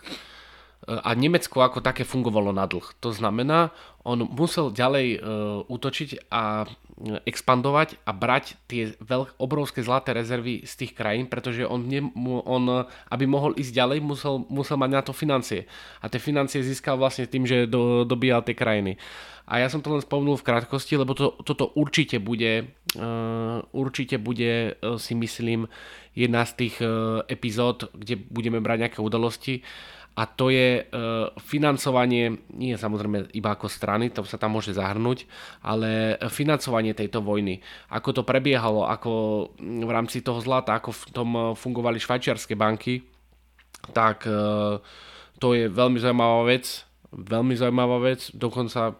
A 0.83 1.15
Nemecko 1.15 1.63
ako 1.63 1.79
také 1.79 2.03
fungovalo 2.03 2.51
na 2.51 2.67
dlh. 2.67 2.83
To 2.99 3.15
znamená, 3.15 3.71
on 4.03 4.27
musel 4.27 4.75
ďalej 4.75 5.23
útočiť 5.71 6.27
a 6.27 6.67
expandovať 7.23 8.03
a 8.03 8.11
brať 8.11 8.59
tie 8.67 8.95
veľk, 8.99 9.39
obrovské 9.39 9.87
zlaté 9.87 10.11
rezervy 10.11 10.67
z 10.67 10.73
tých 10.83 10.93
krajín, 10.95 11.31
pretože 11.31 11.63
on, 11.67 11.87
ne, 11.87 12.03
on 12.47 12.87
aby 13.11 13.25
mohol 13.31 13.55
ísť 13.55 13.73
ďalej, 13.75 13.99
musel, 14.03 14.43
musel 14.51 14.75
mať 14.75 14.91
na 14.91 15.03
to 15.07 15.15
financie. 15.15 15.71
A 16.03 16.11
tie 16.11 16.19
financie 16.19 16.67
získal 16.67 16.99
vlastne 16.99 17.31
tým, 17.31 17.47
že 17.47 17.71
do, 17.71 18.03
dobíjal 18.03 18.43
tie 18.43 18.59
krajiny. 18.59 18.99
A 19.47 19.59
ja 19.59 19.67
som 19.71 19.83
to 19.83 19.91
len 19.91 20.03
spomenul 20.03 20.39
v 20.39 20.47
krátkosti, 20.47 20.95
lebo 20.99 21.15
to, 21.19 21.35
toto 21.43 21.75
určite 21.75 22.23
bude, 22.23 22.75
uh, 22.95 23.59
určite 23.75 24.19
bude, 24.23 24.79
si 24.99 25.15
myslím, 25.19 25.67
jedna 26.15 26.45
z 26.45 26.53
tých 26.59 26.77
epizód, 27.27 27.89
kde 27.97 28.21
budeme 28.21 28.61
brať 28.61 28.79
nejaké 28.85 28.99
udalosti, 29.01 29.65
a 30.13 30.29
to 30.29 30.53
je 30.53 30.81
e, 30.81 30.83
financovanie, 31.41 32.37
nie 32.53 32.77
samozrejme 32.77 33.33
iba 33.33 33.51
ako 33.57 33.65
strany, 33.73 34.13
to 34.13 34.21
sa 34.29 34.37
tam 34.37 34.61
môže 34.61 34.77
zahrnúť, 34.77 35.25
ale 35.65 36.21
financovanie 36.29 36.93
tejto 36.93 37.25
vojny. 37.25 37.65
Ako 37.89 38.13
to 38.13 38.23
prebiehalo, 38.23 38.85
ako 38.85 39.13
v 39.61 39.91
rámci 39.91 40.21
toho 40.21 40.45
zlata, 40.45 40.77
ako 40.77 40.93
v 40.93 41.03
tom 41.17 41.29
fungovali 41.57 41.97
švajčiarske 41.97 42.53
banky, 42.53 43.09
tak 43.97 44.29
e, 44.29 44.37
to 45.41 45.49
je 45.57 45.73
veľmi 45.73 45.97
zaujímavá 45.97 46.45
vec, 46.45 46.85
veľmi 47.17 47.57
zaujímavá 47.57 47.99
vec, 48.05 48.29
dokonca 48.37 48.93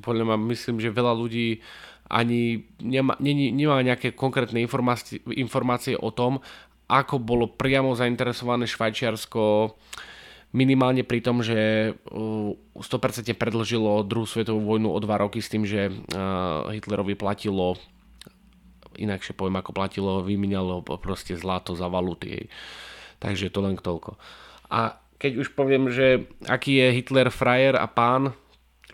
podľa 0.00 0.24
mňa 0.32 0.38
myslím, 0.48 0.80
že 0.80 0.94
veľa 0.94 1.12
ľudí 1.12 1.60
ani 2.08 2.68
nemá, 2.80 3.16
nemá 3.20 3.80
nejaké 3.80 4.16
konkrétne 4.16 4.60
informácie, 4.60 5.20
informácie 5.36 5.96
o 5.96 6.08
tom, 6.08 6.40
ako 6.88 7.16
bolo 7.16 7.48
priamo 7.48 7.96
zainteresované 7.96 8.68
Švajčiarsko 8.68 9.72
minimálne 10.54 11.02
pri 11.02 11.18
tom, 11.18 11.42
že 11.42 11.92
100% 12.06 12.78
uh, 12.78 13.34
predlžilo 13.34 14.06
druhú 14.06 14.24
svetovú 14.24 14.62
vojnu 14.62 14.88
o 14.94 14.98
dva 15.02 15.18
roky 15.18 15.42
s 15.42 15.50
tým, 15.50 15.66
že 15.66 15.90
uh, 15.90 16.70
Hitlerovi 16.70 17.18
platilo 17.18 17.74
inakšie 18.94 19.34
poviem, 19.34 19.58
ako 19.58 19.74
platilo, 19.74 20.22
vyminalo 20.22 20.86
proste 21.02 21.34
zlato 21.34 21.74
za 21.74 21.90
valuty. 21.90 22.46
Takže 23.18 23.50
to 23.50 23.58
len 23.58 23.74
toľko. 23.74 24.14
A 24.70 24.98
keď 25.18 25.32
už 25.42 25.48
poviem, 25.54 25.90
že 25.90 26.26
aký 26.46 26.78
je 26.78 26.94
Hitler 27.00 27.28
frajer 27.30 27.74
a 27.78 27.86
pán, 27.90 28.34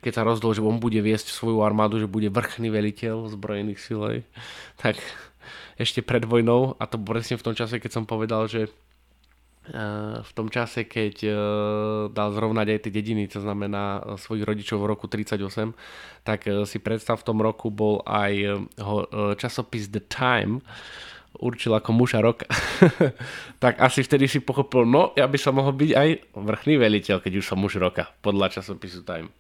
keď 0.01 0.13
sa 0.21 0.27
rozhodol, 0.27 0.57
že 0.57 0.65
on 0.65 0.81
bude 0.81 1.01
viesť 1.01 1.29
svoju 1.29 1.61
armádu, 1.61 2.01
že 2.01 2.09
bude 2.09 2.33
vrchný 2.33 2.73
veliteľ 2.73 3.29
zbrojených 3.29 3.81
síl, 3.81 4.25
tak 4.81 4.97
ešte 5.77 6.05
pred 6.05 6.25
vojnou, 6.25 6.77
a 6.77 6.85
to 6.89 7.01
presne 7.01 7.37
v 7.37 7.45
tom 7.45 7.55
čase, 7.57 7.81
keď 7.81 7.91
som 7.93 8.05
povedal, 8.09 8.49
že 8.49 8.69
v 10.21 10.31
tom 10.35 10.51
čase, 10.51 10.91
keď 10.91 11.15
e, 11.23 11.31
dal 12.11 12.35
zrovnať 12.35 12.67
aj 12.75 12.81
tie 12.87 12.93
dediny, 12.93 13.31
to 13.31 13.39
znamená 13.39 14.03
e, 14.03 14.21
svojich 14.21 14.43
rodičov 14.43 14.83
v 14.83 14.91
roku 14.91 15.07
38, 15.07 15.73
tak 16.27 16.45
si 16.67 16.79
predstav 16.83 17.23
v 17.23 17.27
tom 17.27 17.39
roku 17.41 17.73
bol 17.73 18.05
aj 18.05 18.67
časopis 19.41 19.89
The 19.89 20.03
Time, 20.05 20.61
určil 21.39 21.73
ako 21.73 21.91
muža 21.97 22.21
roka, 22.21 22.45
tak 23.63 23.81
asi 23.81 24.03
vtedy 24.05 24.27
si 24.27 24.43
pochopil, 24.43 24.85
no 24.85 25.15
ja 25.15 25.25
by 25.31 25.39
som 25.39 25.57
mohol 25.57 25.73
byť 25.73 25.91
aj 25.97 26.09
vrchný 26.35 26.75
veliteľ, 26.77 27.23
keď 27.23 27.33
už 27.41 27.47
som 27.47 27.59
muž 27.63 27.79
roka, 27.81 28.11
podľa 28.21 28.61
časopisu 28.61 29.07
Time. 29.07 29.33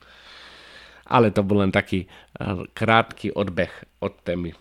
Ale 1.10 1.34
to 1.34 1.42
bol 1.42 1.58
len 1.58 1.74
taký 1.74 2.06
krátky 2.70 3.34
odbeh 3.34 3.98
od 3.98 4.14
témy. 4.22 4.54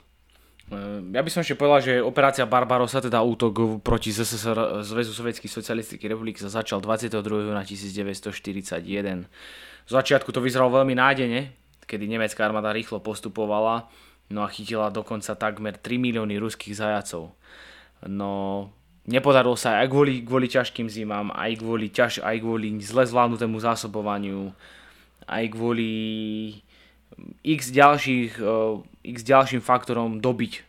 Ehm, 0.70 1.10
ja 1.10 1.22
by 1.26 1.30
som 1.34 1.42
ešte 1.42 1.58
povedal, 1.58 1.82
že 1.82 1.94
operácia 2.06 2.46
Barbarossa, 2.46 3.02
teda 3.02 3.26
útok 3.26 3.82
proti 3.82 4.14
ZSSR, 4.14 4.86
Zväzu 4.86 5.18
Sovietských 5.18 5.50
socialistických 5.50 6.14
republik 6.14 6.38
sa 6.38 6.50
začal 6.50 6.78
22. 6.78 7.26
na 7.50 7.66
1941. 7.66 9.26
V 9.86 9.90
začiatku 9.90 10.30
to 10.30 10.46
vyzeralo 10.46 10.70
veľmi 10.70 10.94
nádene, 10.94 11.58
kedy 11.90 12.06
nemecká 12.06 12.46
armáda 12.46 12.70
rýchlo 12.70 13.02
postupovala, 13.02 13.90
no 14.30 14.46
a 14.46 14.48
chytila 14.54 14.94
dokonca 14.94 15.34
takmer 15.34 15.74
3 15.74 15.98
milióny 15.98 16.38
ruských 16.38 16.78
zajacov. 16.78 17.34
No, 18.06 18.70
nepodarilo 19.10 19.58
sa 19.58 19.82
aj 19.82 19.90
kvôli, 19.90 20.22
kvôli 20.22 20.46
ťažkým 20.46 20.86
zimám, 20.86 21.34
aj 21.34 21.66
kvôli, 21.66 21.90
ťaž, 21.90 22.22
aj 22.22 22.38
kvôli 22.38 22.78
zle 22.86 23.10
zvládnutému 23.10 23.58
zásobovaniu, 23.58 24.54
aj 25.26 25.46
kvôli 25.50 25.92
x, 27.44 27.74
ďalších, 27.74 28.40
x 29.04 29.18
ďalším 29.24 29.62
faktorom 29.64 30.20
dobiť 30.20 30.64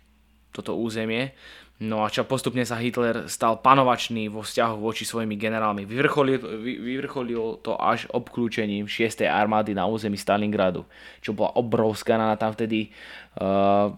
toto 0.51 0.74
územie. 0.78 1.32
No 1.80 2.05
a 2.05 2.12
čo 2.12 2.28
postupne 2.28 2.61
sa 2.61 2.76
Hitler 2.76 3.24
stal 3.24 3.57
panovačný 3.64 4.28
vo 4.28 4.45
vzťahu 4.45 4.84
voči 4.84 5.09
svojimi 5.09 5.41
generálmi. 5.41 5.88
Vyvrcholil, 5.88 6.36
vyvrcholil 6.61 7.64
to 7.64 7.72
až 7.80 8.05
obklúčením 8.12 8.84
6. 8.84 9.24
armády 9.24 9.72
na 9.72 9.88
území 9.88 10.20
Stalingradu, 10.20 10.84
čo 11.24 11.32
bola 11.32 11.57
obrovská 11.57 12.20
na 12.20 12.36
tam 12.36 12.53
vtedy 12.53 12.93
uh, 13.41 13.97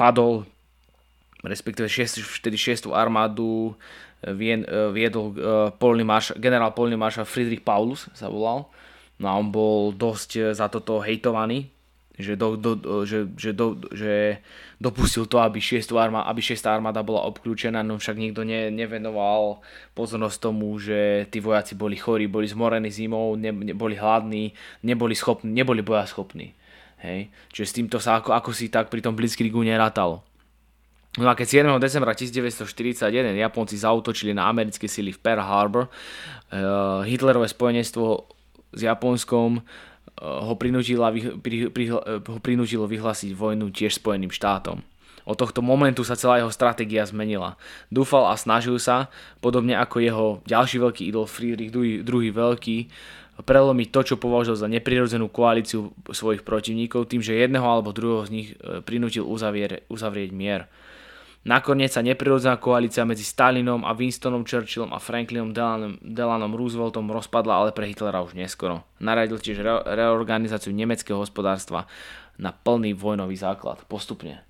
padol 0.00 0.48
respektíve 1.42 1.90
6, 1.90 2.22
vtedy 2.22 2.56
6. 2.56 2.86
armádu 2.94 3.74
viedol 4.94 5.34
uh, 5.34 5.74
polný 5.74 6.06
marš, 6.06 6.38
generál 6.38 6.70
polný 6.70 6.94
maršal 6.94 7.26
Friedrich 7.26 7.66
Paulus 7.66 8.06
sa 8.14 8.30
volal 8.30 8.70
No 9.22 9.30
a 9.30 9.38
on 9.38 9.54
bol 9.54 9.94
dosť 9.94 10.30
eh, 10.36 10.42
za 10.52 10.66
toto 10.66 10.98
hejtovaný, 10.98 11.70
že, 12.18 12.36
do, 12.36 12.60
do, 12.60 12.76
že, 13.08 13.24
že, 13.40 13.56
do, 13.56 13.80
že 13.94 14.42
dopustil 14.76 15.24
to, 15.24 15.40
aby 15.40 15.62
6. 15.62 15.80
Armáda, 15.96 16.28
aby 16.28 16.44
6. 16.44 16.60
armáda 16.68 17.00
bola 17.00 17.24
obklúčená, 17.24 17.80
no 17.80 17.96
však 17.96 18.20
nikto 18.20 18.44
ne, 18.44 18.68
nevenoval 18.68 19.64
pozornosť 19.96 20.36
tomu, 20.36 20.76
že 20.76 21.24
tí 21.32 21.40
vojaci 21.40 21.72
boli 21.72 21.96
chorí, 21.96 22.28
boli 22.28 22.44
zmorení 22.44 22.92
zimou, 22.92 23.32
ne, 23.38 23.48
ne, 23.48 23.72
boli 23.72 23.96
hladní, 23.96 24.52
neboli, 24.84 25.16
schopní, 25.16 25.48
neboli 25.48 25.80
bojaschopní. 25.80 26.52
Hej? 27.00 27.32
Čiže 27.48 27.66
s 27.66 27.76
týmto 27.80 27.96
sa 27.96 28.20
ako, 28.20 28.36
ako 28.36 28.50
si 28.52 28.68
tak 28.68 28.92
pri 28.92 29.00
tom 29.00 29.16
Blitzkriegu 29.16 29.64
nerátalo. 29.64 30.20
No 31.20 31.28
a 31.28 31.36
keď 31.36 31.68
7. 31.68 31.76
decembra 31.76 32.16
1941 32.16 33.36
Japonci 33.36 33.76
zautočili 33.76 34.32
na 34.32 34.48
americké 34.48 34.88
sily 34.88 35.12
v 35.12 35.20
Pearl 35.20 35.44
Harbor, 35.44 35.84
uh, 35.84 37.04
Hitlerové 37.04 37.52
spojenectvo 37.52 38.32
s 38.72 38.80
Japonskom 38.80 39.60
eh, 39.60 39.62
ho, 40.20 40.52
prinútilo, 40.56 41.04
eh, 41.12 42.20
ho 42.20 42.38
prinútilo 42.42 42.84
vyhlásiť 42.88 43.36
vojnu 43.36 43.70
tiež 43.70 44.00
Spojeným 44.00 44.32
štátom. 44.32 44.82
Od 45.22 45.38
tohto 45.38 45.62
momentu 45.62 46.02
sa 46.02 46.18
celá 46.18 46.42
jeho 46.42 46.50
stratégia 46.50 47.06
zmenila. 47.06 47.54
Dúfal 47.94 48.26
a 48.26 48.34
snažil 48.34 48.74
sa, 48.82 49.06
podobne 49.38 49.78
ako 49.78 49.96
jeho 50.02 50.26
ďalší 50.50 50.82
veľký 50.82 51.02
idol 51.14 51.30
Friedrich 51.30 51.70
II, 51.70 52.02
II 52.02 52.30
Veľký, 52.34 52.90
prelomiť 53.42 53.88
to, 53.88 54.00
čo 54.12 54.14
považoval 54.20 54.58
za 54.58 54.68
neprirodzenú 54.68 55.30
koalíciu 55.30 55.94
svojich 56.10 56.42
protivníkov 56.44 57.08
tým, 57.08 57.24
že 57.24 57.38
jedného 57.38 57.64
alebo 57.64 57.94
druhého 57.94 58.26
z 58.26 58.30
nich 58.34 58.48
eh, 58.58 58.82
prinútil 58.82 59.22
uzavrieť 59.24 60.30
mier. 60.34 60.66
Nakoniec 61.42 61.90
sa 61.90 62.06
neprirodzená 62.06 62.54
koalícia 62.54 63.02
medzi 63.02 63.26
Stalinom 63.26 63.82
a 63.82 63.90
Winstonom 63.98 64.46
Churchillom 64.46 64.94
a 64.94 65.02
Franklinom 65.02 65.50
Delanom, 65.50 65.98
Delanom 65.98 66.54
Rooseveltom 66.54 67.10
rozpadla, 67.10 67.66
ale 67.66 67.70
pre 67.74 67.90
Hitlera 67.90 68.22
už 68.22 68.38
neskoro. 68.38 68.86
Naradil 69.02 69.42
tiež 69.42 69.58
re- 69.58 69.82
reorganizáciu 69.82 70.70
nemeckého 70.70 71.18
hospodárstva 71.18 71.90
na 72.38 72.54
plný 72.54 72.94
vojnový 72.94 73.34
základ. 73.34 73.82
Postupne. 73.90 74.46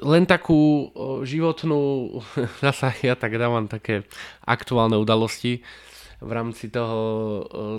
Len 0.00 0.24
takú 0.24 0.88
životnú, 1.28 1.80
zasa 2.64 2.96
ja 3.04 3.12
tak 3.12 3.36
dávam 3.36 3.68
také 3.68 4.08
aktuálne 4.48 4.96
udalosti, 4.96 5.60
v 6.24 6.32
rámci 6.32 6.72
toho 6.72 7.00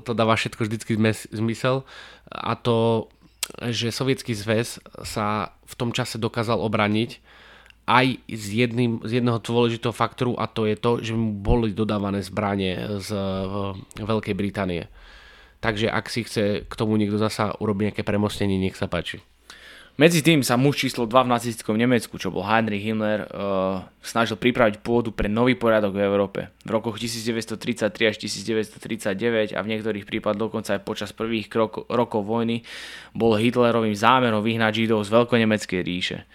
to 0.06 0.12
dáva 0.14 0.38
všetko 0.38 0.70
vždycky 0.70 0.94
zmysel 1.34 1.82
a 2.30 2.54
to 2.54 3.08
že 3.70 3.94
Sovietský 3.94 4.34
zväz 4.34 4.82
sa 5.06 5.56
v 5.66 5.74
tom 5.78 5.90
čase 5.94 6.18
dokázal 6.18 6.58
obraniť 6.62 7.22
aj 7.86 8.18
z, 8.26 8.46
jedným, 8.66 9.06
z 9.06 9.22
jedného 9.22 9.38
dôležitého 9.38 9.94
faktoru 9.94 10.34
a 10.42 10.50
to 10.50 10.66
je 10.66 10.74
to, 10.74 10.92
že 11.06 11.14
mu 11.14 11.38
boli 11.38 11.70
dodávané 11.70 12.26
zbranie 12.26 12.98
z 12.98 13.14
Veľkej 14.02 14.34
Británie. 14.34 14.90
Takže 15.62 15.90
ak 15.90 16.06
si 16.10 16.26
chce 16.26 16.66
k 16.66 16.74
tomu 16.74 16.98
niekto 16.98 17.22
zasa 17.22 17.54
urobiť 17.58 17.94
nejaké 17.94 18.04
premostenie, 18.06 18.58
nech 18.58 18.78
sa 18.78 18.90
páči. 18.90 19.22
Medzi 19.96 20.20
tým 20.20 20.44
sa 20.44 20.60
muž 20.60 20.84
číslo 20.84 21.08
2 21.08 21.24
v 21.24 21.32
nacistickom 21.32 21.80
Nemecku, 21.80 22.20
čo 22.20 22.28
bol 22.28 22.44
Heinrich 22.44 22.84
Himmler, 22.84 23.32
uh, 23.32 23.80
snažil 24.04 24.36
pripraviť 24.36 24.84
pôdu 24.84 25.16
pre 25.16 25.32
nový 25.32 25.56
poriadok 25.56 25.96
v 25.96 26.04
Európe. 26.04 26.40
V 26.68 26.70
rokoch 26.76 27.00
1933 27.00 28.12
až 28.12 28.20
1939 28.20 29.56
a 29.56 29.60
v 29.64 29.70
niektorých 29.72 30.04
prípadoch 30.04 30.52
dokonca 30.52 30.76
aj 30.76 30.84
počas 30.84 31.16
prvých 31.16 31.48
krok- 31.48 31.88
rokov 31.88 32.28
vojny 32.28 32.68
bol 33.16 33.40
Hitlerovým 33.40 33.96
zámerom 33.96 34.44
vyhnať 34.44 34.84
Židov 34.84 35.08
z 35.08 35.16
veľkonemeckej 35.16 35.80
ríše. 35.80 36.28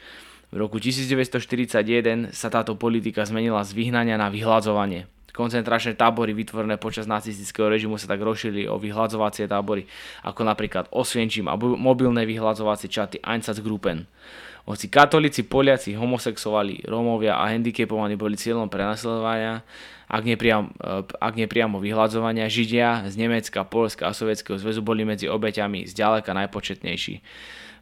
V 0.51 0.57
roku 0.57 0.81
1941 0.81 2.33
sa 2.33 2.49
táto 2.49 2.81
politika 2.81 3.29
zmenila 3.29 3.61
z 3.61 3.77
vyhnania 3.77 4.17
na 4.17 4.33
vyhľadzovanie. 4.33 5.05
Koncentračné 5.31 5.95
tábory 5.95 6.35
vytvorené 6.35 6.77
počas 6.77 7.07
nacistického 7.07 7.71
režimu 7.71 7.97
sa 7.97 8.11
tak 8.11 8.23
rozšírili 8.23 8.67
o 8.67 8.79
vyhľadzovacie 8.79 9.47
tábory, 9.47 9.87
ako 10.27 10.43
napríklad 10.43 10.91
Osvienčím 10.91 11.47
a 11.47 11.55
mobilné 11.57 12.27
vyhľadzovacie 12.27 12.91
čaty 12.91 13.17
Einsatzgruppen. 13.23 14.11
Hoci 14.69 14.87
katolíci, 14.93 15.49
Poliaci, 15.49 15.97
homosexuáli, 15.97 16.85
Rómovia 16.85 17.41
a 17.41 17.49
handicapovaní 17.49 18.15
boli 18.15 18.37
cieľom 18.37 18.69
prenasledovania, 18.69 19.65
ak 20.11 20.23
nepriamo, 20.27 20.67
eh, 20.75 21.03
ak 21.07 21.35
nepriamo 21.39 21.79
vyhľadzovania, 21.79 22.51
Židia 22.51 23.07
z 23.07 23.15
Nemecka, 23.15 23.63
Polska 23.63 24.11
a 24.11 24.13
Sovietskeho 24.13 24.59
zväzu 24.59 24.83
boli 24.83 25.07
medzi 25.07 25.31
obeťami 25.31 25.87
zďaleka 25.87 26.35
najpočetnejší. 26.35 27.15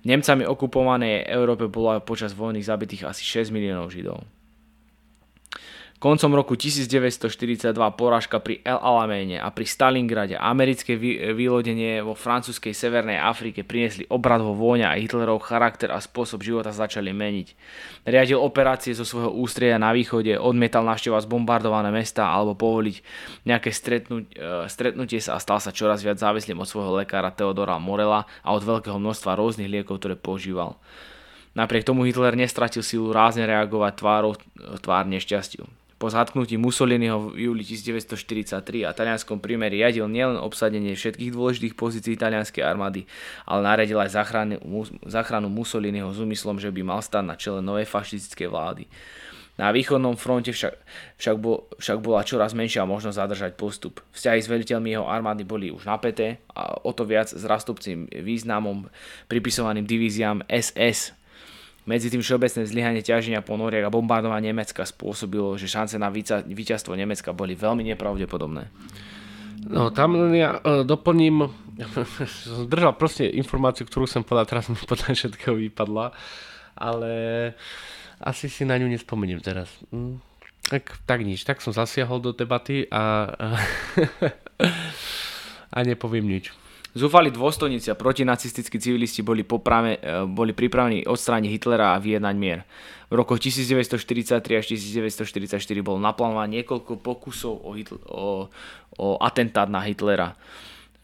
Nemcami 0.07 0.47
okupovanej 0.47 1.27
Európe 1.27 1.67
bolo 1.67 1.99
počas 2.05 2.31
vojny 2.31 2.63
zabitých 2.63 3.11
asi 3.11 3.27
6 3.27 3.51
miliónov 3.51 3.91
Židov. 3.91 4.38
Koncom 5.99 6.31
roku 6.31 6.55
1942 6.55 7.75
porážka 7.99 8.39
pri 8.39 8.63
El 8.63 8.79
Alameine 8.79 9.43
a 9.43 9.51
pri 9.51 9.67
Stalingrade 9.67 10.39
a 10.39 10.47
americké 10.47 10.95
vylodenie 11.35 12.07
vo 12.07 12.15
francúzskej 12.15 12.71
Severnej 12.71 13.19
Afrike 13.19 13.67
priniesli 13.67 14.07
obrad 14.07 14.39
vo 14.39 14.55
vojne 14.55 14.87
a 14.87 14.95
Hitlerov 14.95 15.43
charakter 15.43 15.91
a 15.91 15.99
spôsob 15.99 16.47
života 16.47 16.71
začali 16.71 17.11
meniť. 17.11 17.49
Riadil 18.07 18.39
operácie 18.39 18.95
zo 18.95 19.03
svojho 19.03 19.35
ústredia 19.43 19.75
na 19.75 19.91
východe, 19.91 20.39
odmietal 20.39 20.87
navštevovať 20.87 21.27
zbombardované 21.27 21.91
mesta 21.91 22.31
alebo 22.31 22.55
povoliť 22.55 22.97
nejaké 23.51 23.75
stretnúť, 23.75 24.23
e, 24.39 24.71
stretnutie 24.71 25.19
sa 25.19 25.35
a 25.35 25.43
stal 25.43 25.59
sa 25.59 25.75
čoraz 25.75 26.07
viac 26.07 26.23
závislým 26.23 26.63
od 26.63 26.71
svojho 26.71 26.95
lekára 26.95 27.35
Teodora 27.35 27.75
Morela 27.83 28.23
a 28.47 28.55
od 28.55 28.63
veľkého 28.63 29.03
množstva 29.03 29.35
rôznych 29.35 29.67
liekov, 29.67 29.99
ktoré 29.99 30.15
používal. 30.15 30.79
Napriek 31.59 31.83
tomu 31.83 32.07
Hitler 32.07 32.39
nestratil 32.39 32.87
silu 32.87 33.11
rázne 33.11 33.51
reagovať 33.51 33.99
tvárou 33.99 34.39
tvár 34.79 35.11
nešťastiu. 35.11 35.78
Po 35.99 36.07
zatknutí 36.07 36.55
Mussoliniho 36.63 37.35
v 37.35 37.51
júli 37.51 37.67
1943 37.67 38.87
a 38.87 38.95
talianskom 38.95 39.43
prímeri 39.43 39.83
riadil 39.83 40.07
nielen 40.07 40.39
obsadenie 40.39 40.95
všetkých 40.95 41.35
dôležitých 41.35 41.75
pozícií 41.75 42.15
talianskej 42.15 42.63
armády, 42.63 43.03
ale 43.43 43.67
naredil 43.67 43.99
aj 43.99 44.15
záchranu, 44.15 44.63
záchranu 45.03 45.51
Mussoliniho 45.51 46.15
s 46.15 46.23
úmyslom, 46.23 46.63
že 46.63 46.71
by 46.71 46.87
mal 46.87 47.03
stať 47.03 47.25
na 47.27 47.35
čele 47.35 47.59
novej 47.67 47.91
fašistickej 47.91 48.47
vlády. 48.47 48.87
Na 49.59 49.75
východnom 49.75 50.15
fronte 50.15 50.55
však, 50.55 50.71
však, 51.19 51.37
bol, 51.43 51.67
však 51.83 51.99
bola 51.99 52.23
čoraz 52.23 52.55
menšia 52.55 52.87
možnosť 52.87 53.19
zadržať 53.19 53.53
postup. 53.59 53.99
Vzťahy 54.15 54.39
s 54.39 54.47
veliteľmi 54.47 54.95
jeho 54.95 55.11
armády 55.11 55.43
boli 55.43 55.75
už 55.75 55.83
napäté 55.83 56.39
a 56.55 56.79
o 56.79 56.95
to 56.95 57.03
viac 57.03 57.27
s 57.27 57.43
rastúpcim 57.43 58.07
významom 58.07 58.87
pripisovaným 59.27 59.83
divíziám 59.83 60.47
SS 60.47 61.19
medzi 61.89 62.13
tým 62.13 62.21
všeobecné 62.21 62.69
zlyhanie 62.69 63.01
ťaženia 63.01 63.41
ponoriek 63.41 63.89
a 63.89 63.89
bombardovanie 63.89 64.53
Nemecka 64.53 64.85
spôsobilo, 64.85 65.57
že 65.57 65.73
šance 65.73 65.97
na 65.97 66.13
víťazstvo 66.13 66.93
Nemecka 66.93 67.33
boli 67.33 67.57
veľmi 67.57 67.81
nepravdepodobné. 67.97 68.69
No 69.73 69.89
tam 69.89 70.37
ja 70.37 70.61
uh, 70.61 70.85
doplním, 70.85 71.49
som 72.45 72.69
držal 72.69 72.93
proste 72.93 73.25
informáciu, 73.33 73.89
ktorú 73.89 74.05
som 74.05 74.21
povedal, 74.21 74.61
teraz 74.61 74.69
mi 74.69 74.77
podľa 74.77 75.17
všetkého 75.17 75.57
vypadla, 75.57 76.13
ale 76.77 77.13
asi 78.21 78.53
si 78.53 78.69
na 78.69 78.77
ňu 78.77 78.93
nespomeniem 78.93 79.41
teraz. 79.41 79.73
Hm, 79.89 80.21
tak, 80.69 81.01
tak 81.09 81.25
nič, 81.25 81.49
tak 81.49 81.65
som 81.65 81.73
zasiahol 81.73 82.21
do 82.21 82.37
debaty 82.37 82.85
a, 82.93 83.33
a, 83.33 83.47
a 85.77 85.79
nepoviem 85.89 86.29
nič. 86.29 86.53
Zúfali 86.97 87.29
dôstojníci 87.29 87.93
a 87.93 88.01
protinacistickí 88.01 88.81
civilisti 88.81 89.21
boli, 89.21 89.45
poprave, 89.45 90.01
e, 90.01 90.25
boli 90.25 90.57
pripravení 90.57 91.05
odstrániť 91.05 91.51
Hitlera 91.53 91.93
a 91.93 92.01
vyjednať 92.01 92.35
mier. 92.41 92.65
V 93.13 93.21
rokoch 93.21 93.37
1943 93.37 94.41
až 94.57 94.65
1944 94.73 95.85
bol 95.85 96.01
naplánované 96.01 96.61
niekoľko 96.61 96.97
pokusov 97.05 97.61
o, 97.61 97.77
Hitler, 97.77 98.01
o, 98.09 98.49
o 98.97 99.07
atentát 99.21 99.69
na 99.69 99.85
Hitlera. 99.85 100.33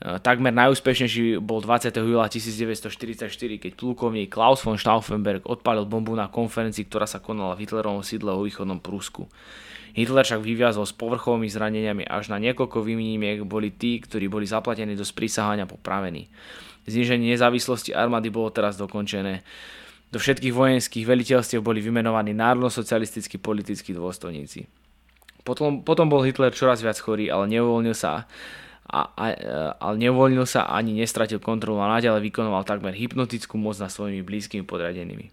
E, 0.00 0.16
takmer 0.24 0.56
najúspešnejší 0.56 1.36
bol 1.44 1.60
20. 1.60 1.92
júla 2.00 2.32
1944, 2.32 3.28
keď 3.60 3.72
plukovník 3.76 4.32
Klaus 4.32 4.64
von 4.64 4.80
Stauffenberg 4.80 5.44
odpálil 5.44 5.84
bombu 5.84 6.16
na 6.16 6.32
konferencii, 6.32 6.88
ktorá 6.88 7.04
sa 7.04 7.20
konala 7.20 7.52
v 7.60 7.68
Hitlerovom 7.68 8.00
sídle 8.00 8.32
vo 8.32 8.48
východnom 8.48 8.80
Prúsku. 8.80 9.28
Hitler 9.94 10.26
však 10.26 10.42
vyviazol 10.42 10.84
s 10.84 10.94
povrchovými 10.94 11.46
zraneniami 11.46 12.02
až 12.02 12.34
na 12.34 12.42
niekoľko 12.42 12.82
výnimiek 12.82 13.46
boli 13.46 13.70
tí, 13.70 14.02
ktorí 14.02 14.26
boli 14.26 14.42
zaplatení 14.42 14.98
do 14.98 15.06
sprísahania 15.06 15.70
popravení. 15.70 16.26
Zniženie 16.90 17.30
nezávislosti 17.32 17.94
armády 17.94 18.28
bolo 18.28 18.50
teraz 18.50 18.74
dokončené. 18.74 19.46
Do 20.10 20.18
všetkých 20.18 20.54
vojenských 20.54 21.06
veliteľstiev 21.06 21.62
boli 21.62 21.78
vymenovaní 21.78 22.34
národno-socialistickí 22.34 23.38
politickí 23.38 23.94
dôstojníci. 23.94 24.66
Potom, 25.46 25.86
potom 25.86 26.10
bol 26.10 26.26
Hitler 26.26 26.50
čoraz 26.50 26.82
viac 26.82 26.98
chorý, 26.98 27.30
ale 27.30 27.46
neuvoľnil 27.54 27.94
sa 27.94 28.26
a, 28.84 29.00
a, 29.16 29.26
ale 29.80 29.94
neuvoľnil 29.96 30.44
sa 30.44 30.68
ani 30.68 30.92
nestratil 30.96 31.40
kontrolu 31.40 31.80
a 31.80 31.88
naďalej 31.98 32.30
vykonoval 32.30 32.66
takmer 32.68 32.92
hypnotickú 32.92 33.56
moc 33.56 33.78
nad 33.80 33.88
svojimi 33.88 34.20
blízkymi 34.20 34.64
podriadenými, 34.64 35.26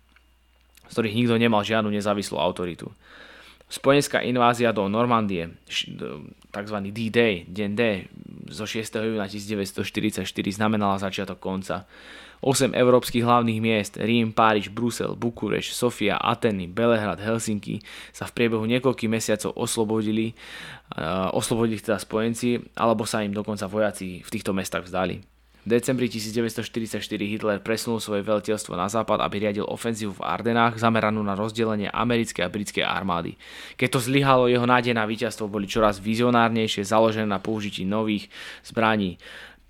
z 0.88 0.92
ktorých 0.92 1.18
nikto 1.18 1.36
nemal 1.36 1.62
žiadnu 1.66 1.92
nezávislú 1.92 2.40
autoritu. 2.40 2.90
Spojenská 3.72 4.20
invázia 4.20 4.76
do 4.76 4.92
Normandie, 4.92 5.48
tzv. 6.52 6.78
D-Day, 6.92 7.48
deň 7.48 7.72
D, 7.72 7.82
zo 8.52 8.68
6. 8.68 8.84
júna 9.00 9.32
1944 9.32 10.28
znamenala 10.52 11.00
začiatok 11.00 11.40
konca. 11.40 11.88
8 12.44 12.76
európskych 12.76 13.24
hlavných 13.24 13.64
miest, 13.64 13.96
Rím, 13.96 14.36
Páriž, 14.36 14.74
Brusel, 14.76 15.16
Bukureš, 15.16 15.72
Sofia, 15.72 16.20
Ateny, 16.20 16.68
Belehrad, 16.68 17.24
Helsinky 17.24 17.80
sa 18.12 18.28
v 18.28 18.36
priebehu 18.36 18.68
niekoľkých 18.68 19.08
mesiacov 19.08 19.56
oslobodili, 19.56 20.36
uh, 21.00 21.32
oslobodili 21.32 21.80
teda 21.80 21.96
spojenci, 21.96 22.76
alebo 22.76 23.08
sa 23.08 23.24
im 23.24 23.32
dokonca 23.32 23.72
vojaci 23.72 24.20
v 24.20 24.30
týchto 24.36 24.52
mestách 24.52 24.84
vzdali. 24.84 25.31
V 25.62 25.70
decembri 25.70 26.10
1944 26.10 27.06
Hitler 27.22 27.62
presunul 27.62 28.02
svoje 28.02 28.26
veľiteľstvo 28.26 28.74
na 28.74 28.90
západ, 28.90 29.22
aby 29.22 29.46
riadil 29.46 29.70
ofenzívu 29.70 30.18
v 30.18 30.26
Ardenách 30.26 30.82
zameranú 30.82 31.22
na 31.22 31.38
rozdelenie 31.38 31.86
americkej 31.86 32.42
a 32.42 32.50
britskej 32.50 32.82
armády. 32.82 33.38
Keď 33.78 33.88
to 33.94 34.00
zlyhalo, 34.02 34.50
jeho 34.50 34.66
nádej 34.66 34.98
na 34.98 35.06
víťazstvo 35.06 35.46
boli 35.46 35.70
čoraz 35.70 36.02
vizionárnejšie, 36.02 36.82
založené 36.82 37.30
na 37.30 37.38
použití 37.38 37.86
nových 37.86 38.26
zbraní. 38.66 39.22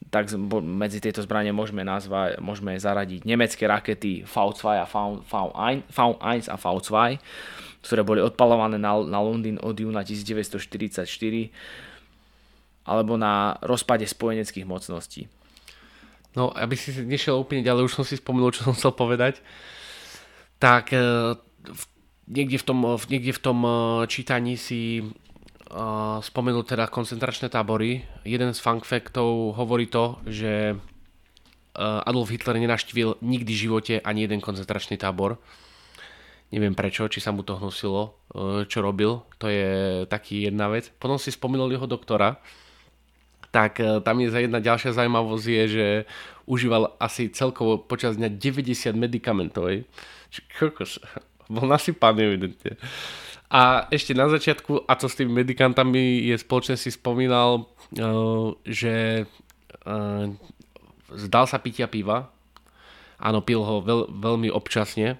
Tak 0.08 0.32
medzi 0.64 1.04
tieto 1.04 1.20
zbranie 1.28 1.52
môžeme, 1.52 1.84
nazvať, 1.84 2.40
môžeme 2.40 2.80
zaradiť 2.80 3.28
nemecké 3.28 3.68
rakety 3.68 4.24
V2 4.24 4.64
a 4.80 4.88
V1 4.88 6.48
a 6.48 6.56
V2, 6.56 7.20
ktoré 7.84 8.02
boli 8.08 8.24
odpalované 8.24 8.80
na, 8.80 8.96
na 8.96 9.20
Londýn 9.20 9.60
od 9.60 9.76
júna 9.76 10.08
1944 10.08 11.04
alebo 12.88 13.20
na 13.20 13.60
rozpade 13.60 14.08
spojeneckých 14.08 14.64
mocností. 14.64 15.28
No, 16.32 16.52
aby 16.56 16.80
si 16.80 16.96
nešiel 17.04 17.36
úplne 17.36 17.64
ďalej, 17.64 17.92
už 17.92 17.96
som 18.00 18.06
si 18.08 18.16
spomenul, 18.16 18.56
čo 18.56 18.64
som 18.64 18.76
chcel 18.76 18.96
povedať. 18.96 19.44
Tak 20.64 20.96
e, 20.96 21.36
v, 21.68 21.84
niekde, 22.32 22.56
v 22.56 22.66
tom, 22.66 22.80
niekde 23.12 23.36
v 23.36 23.42
tom 23.44 23.60
e, 23.64 23.72
čítaní 24.08 24.56
si 24.56 25.04
uh, 25.72 26.20
spomenul 26.20 26.68
teda 26.68 26.92
koncentračné 26.92 27.48
tábory. 27.48 28.04
Jeden 28.28 28.52
z 28.52 28.60
factov 28.64 29.56
hovorí 29.56 29.88
to, 29.88 30.20
že 30.28 30.76
Adolf 31.72 32.28
Hitler 32.28 32.60
nenaštívil 32.60 33.24
nikdy 33.24 33.52
v 33.56 33.62
živote 33.64 33.94
ani 34.04 34.28
jeden 34.28 34.44
koncentračný 34.44 35.00
tábor. 35.00 35.40
Neviem 36.52 36.76
prečo, 36.76 37.08
či 37.08 37.24
sa 37.24 37.32
mu 37.32 37.48
to 37.48 37.56
hnusilo, 37.56 38.20
čo 38.68 38.84
robil. 38.84 39.24
To 39.40 39.48
je 39.48 40.04
taký 40.12 40.52
jedna 40.52 40.68
vec. 40.68 40.92
Potom 41.00 41.16
si 41.16 41.32
spomenul 41.32 41.72
jeho 41.72 41.88
doktora, 41.88 42.44
tak 43.52 43.84
e, 43.84 44.00
tam 44.00 44.18
je 44.24 44.32
jedna 44.32 44.64
ďalšia 44.64 44.96
zaujímavosť 44.96 45.46
je, 45.46 45.64
že 45.68 45.88
užíval 46.48 46.96
asi 46.98 47.28
celkovo 47.30 47.78
počas 47.84 48.16
dňa 48.16 48.32
90 48.40 48.96
medikamentov. 48.96 49.68
Kokos, 50.56 51.04
bol 51.54 51.68
nasypaný 51.68 52.32
evidentne. 52.32 52.80
A 53.52 53.92
ešte 53.92 54.16
na 54.16 54.32
začiatku, 54.32 54.88
a 54.88 54.96
to 54.96 55.12
s 55.12 55.20
tými 55.20 55.44
medikantami 55.44 56.24
je 56.32 56.40
spoločne 56.40 56.80
si 56.80 56.88
spomínal, 56.88 57.68
e, 57.92 58.04
že 58.64 58.96
e, 59.20 59.94
zdal 61.12 61.46
sa 61.46 61.60
pitia 61.60 61.92
piva. 61.92 62.32
Áno, 63.22 63.44
pil 63.44 63.60
ho 63.60 63.84
veľ, 63.84 64.18
veľmi 64.18 64.50
občasne. 64.50 65.20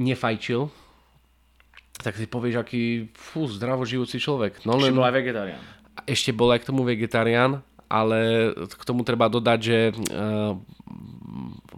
Nefajčil. 0.00 0.72
Tak 1.98 2.16
si 2.16 2.26
povieš, 2.30 2.56
aký 2.58 3.12
fú, 3.12 3.44
zdravo 3.46 3.84
žijúci 3.84 4.16
človek. 4.16 4.64
No 4.64 4.80
len... 4.80 4.96
bol 4.96 5.06
aj 5.06 5.14
vegetarián 5.14 5.77
ešte 6.04 6.30
bol 6.34 6.52
aj 6.52 6.62
k 6.62 6.68
tomu 6.68 6.84
vegetarián, 6.84 7.64
ale 7.88 8.52
k 8.68 8.82
tomu 8.84 9.00
treba 9.02 9.32
dodať, 9.32 9.58
že 9.58 9.78
uh, 9.90 10.54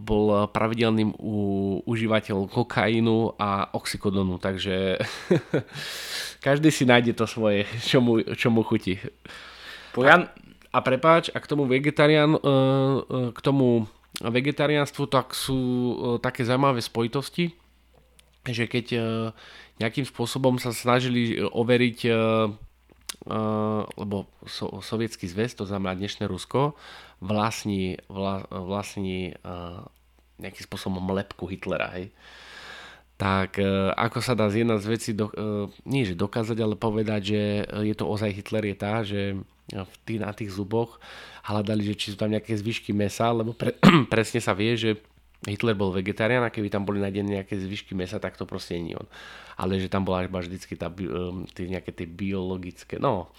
bol 0.00 0.48
pravidelným 0.50 1.12
u, 1.20 1.36
užívateľom 1.84 2.48
kokainu 2.48 3.36
a 3.36 3.68
oxykodonu, 3.76 4.40
takže 4.40 4.98
každý 6.46 6.72
si 6.72 6.88
nájde 6.88 7.12
to 7.14 7.28
svoje, 7.28 7.68
čo 7.84 8.00
mu, 8.00 8.24
čo 8.34 8.48
mu 8.48 8.64
chutí. 8.64 8.96
A, 10.00 10.14
a 10.72 10.78
prepáč, 10.80 11.28
a 11.30 11.38
k 11.38 11.50
tomu 11.50 11.68
vegetarián, 11.68 12.34
e, 12.34 12.40
e, 12.40 12.48
k 13.36 13.38
tomu 13.44 13.84
vegetariánstvu, 14.18 15.04
tak 15.12 15.36
sú 15.36 15.60
e, 15.60 15.94
také 16.24 16.48
zaujímavé 16.48 16.80
spojitosti, 16.80 17.52
že 18.40 18.64
keď 18.64 18.86
nejakým 19.76 20.08
spôsobom 20.08 20.56
sa 20.56 20.72
snažili 20.72 21.36
overiť 21.44 21.98
lebo 24.00 24.24
so, 24.48 24.80
sovietský 24.80 25.28
zväz, 25.28 25.52
to 25.52 25.68
znamená 25.68 25.92
dnešné 25.92 26.24
Rusko, 26.24 26.72
vlastní, 27.20 28.00
vla, 28.08 28.48
vlastní 28.48 29.36
uh, 29.44 29.84
nejakým 30.40 30.64
spôsobom 30.64 31.04
lepku 31.12 31.44
Hitlera, 31.44 31.92
hej. 32.00 32.08
Tak 33.20 33.60
uh, 33.60 33.92
ako 33.92 34.24
sa 34.24 34.32
dá 34.32 34.48
z 34.48 34.64
jedna 34.64 34.80
z 34.80 34.86
vecí, 34.88 35.10
do, 35.12 35.28
nie 35.84 36.08
že 36.08 36.16
dokázať, 36.16 36.58
ale 36.64 36.80
povedať, 36.80 37.20
že 37.36 37.40
je 37.84 37.94
to 37.94 38.08
ozaj 38.08 38.32
Hitler 38.32 38.72
je 38.72 38.76
tá, 38.76 38.94
že 39.04 39.36
v 39.70 39.94
tých, 40.02 40.20
na 40.20 40.32
tých 40.34 40.50
zuboch 40.50 40.98
hľadali, 41.46 41.86
že 41.86 41.94
či 41.94 42.06
sú 42.12 42.16
tam 42.18 42.32
nejaké 42.32 42.56
zvyšky 42.56 42.90
mesa, 42.90 43.30
lebo 43.30 43.54
pre, 43.54 43.76
presne 44.12 44.42
sa 44.42 44.56
vie, 44.56 44.74
že 44.74 44.90
Hitler 45.48 45.72
bol 45.72 45.88
vegetarián 45.88 46.44
a 46.44 46.52
keby 46.52 46.68
tam 46.68 46.84
boli 46.84 47.00
nájdené 47.00 47.40
nejaké 47.40 47.56
zvyšky 47.56 47.96
mesa, 47.96 48.20
tak 48.20 48.36
to 48.36 48.44
proste 48.44 48.76
nie 48.76 48.92
on. 48.92 49.08
Ale 49.56 49.80
že 49.80 49.88
tam 49.88 50.04
bola 50.04 50.28
až 50.28 50.52
vždycky 50.52 50.76
tá, 50.76 50.92
um, 50.92 51.48
tie, 51.48 51.64
nejaké 51.64 51.96
tie 51.96 52.04
biologické, 52.04 53.00
no 53.00 53.32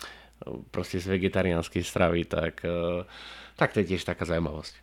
proste 0.73 0.97
z 0.97 1.05
vegetariánskej 1.05 1.85
stravy, 1.85 2.25
tak, 2.25 2.65
uh, 2.65 3.05
tak 3.53 3.77
to 3.77 3.85
je 3.85 3.93
tiež 3.93 4.01
taká 4.01 4.25
zaujímavosť. 4.25 4.73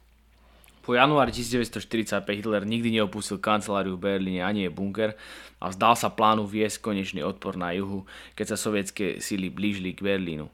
Po 0.86 0.96
januári 0.96 1.34
1945 1.34 2.24
Hitler 2.24 2.64
nikdy 2.64 2.96
neopustil 2.96 3.36
kanceláriu 3.36 4.00
v 4.00 4.08
Berlíne 4.08 4.40
ani 4.40 4.64
je 4.64 4.70
bunker 4.72 5.12
a 5.60 5.68
vzdal 5.68 5.98
sa 6.00 6.08
plánu 6.08 6.48
viesť 6.48 6.80
konečný 6.80 7.20
odpor 7.20 7.60
na 7.60 7.76
juhu, 7.76 8.08
keď 8.32 8.54
sa 8.54 8.56
sovietské 8.56 9.20
síly 9.20 9.52
blížili 9.52 9.92
k 9.92 10.00
Berlínu. 10.00 10.48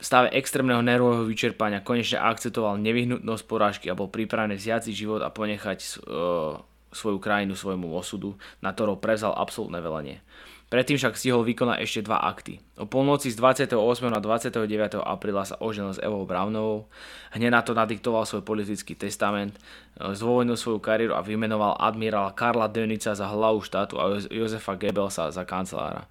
V 0.00 0.04
stave 0.08 0.32
extrémneho 0.32 0.80
nervového 0.80 1.28
vyčerpania 1.28 1.84
konečne 1.84 2.24
akceptoval 2.24 2.80
nevyhnutnosť 2.80 3.44
porážky 3.44 3.86
a 3.92 3.98
bol 3.98 4.08
pripravený 4.08 4.56
vziať 4.56 4.88
si 4.88 4.96
život 4.96 5.20
a 5.20 5.28
ponechať 5.28 5.78
uh, 5.84 6.56
svoju 6.88 7.20
krajinu 7.20 7.52
svojmu 7.52 7.92
osudu, 7.92 8.34
na 8.64 8.72
ktorou 8.72 8.96
prevzal 8.96 9.36
absolútne 9.36 9.78
velenie. 9.84 10.24
Predtým 10.70 11.02
však 11.02 11.18
stihol 11.18 11.42
vykonať 11.42 11.82
ešte 11.82 12.06
dva 12.06 12.22
akty. 12.30 12.62
O 12.78 12.86
polnoci 12.86 13.26
z 13.26 13.36
28. 13.42 13.74
na 14.06 14.22
29. 14.22 15.02
apríla 15.02 15.42
sa 15.42 15.58
oženil 15.58 15.98
s 15.98 15.98
Evou 15.98 16.22
Brownovou, 16.22 16.86
hneď 17.34 17.50
na 17.50 17.60
to 17.66 17.74
nadiktoval 17.74 18.22
svoj 18.22 18.46
politický 18.46 18.94
testament, 18.94 19.58
e, 19.98 20.14
zdôvodnil 20.14 20.54
svoju 20.54 20.78
kariéru 20.78 21.18
a 21.18 21.26
vymenoval 21.26 21.74
admirála 21.74 22.38
Karla 22.38 22.70
Dönica 22.70 23.18
za 23.18 23.26
hlavu 23.26 23.66
štátu 23.66 23.98
a 23.98 24.22
Josefa 24.30 24.78
Goebbelsa 24.78 25.34
za 25.34 25.42
kancelára. 25.42 26.06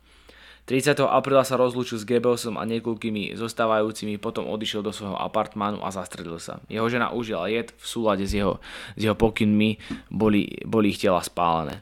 30. 0.70 1.02
apríla 1.02 1.42
sa 1.42 1.58
rozlúčil 1.58 1.98
s 1.98 2.06
Goebbelsom 2.06 2.54
a 2.54 2.64
niekoľkými 2.70 3.34
zostávajúcimi, 3.34 4.22
potom 4.22 4.46
odišiel 4.46 4.86
do 4.86 4.94
svojho 4.94 5.18
apartmánu 5.18 5.82
a 5.82 5.90
zastredil 5.90 6.38
sa. 6.38 6.62
Jeho 6.70 6.86
žena 6.86 7.10
užila 7.10 7.50
jed 7.50 7.74
v 7.74 7.86
súlade 7.90 8.30
s 8.30 8.38
jeho, 8.38 8.62
s 8.94 9.02
jeho 9.02 9.18
pokynmi, 9.18 9.82
boli, 10.14 10.62
boli 10.70 10.94
ich 10.94 11.02
tela 11.02 11.26
spálené. 11.26 11.82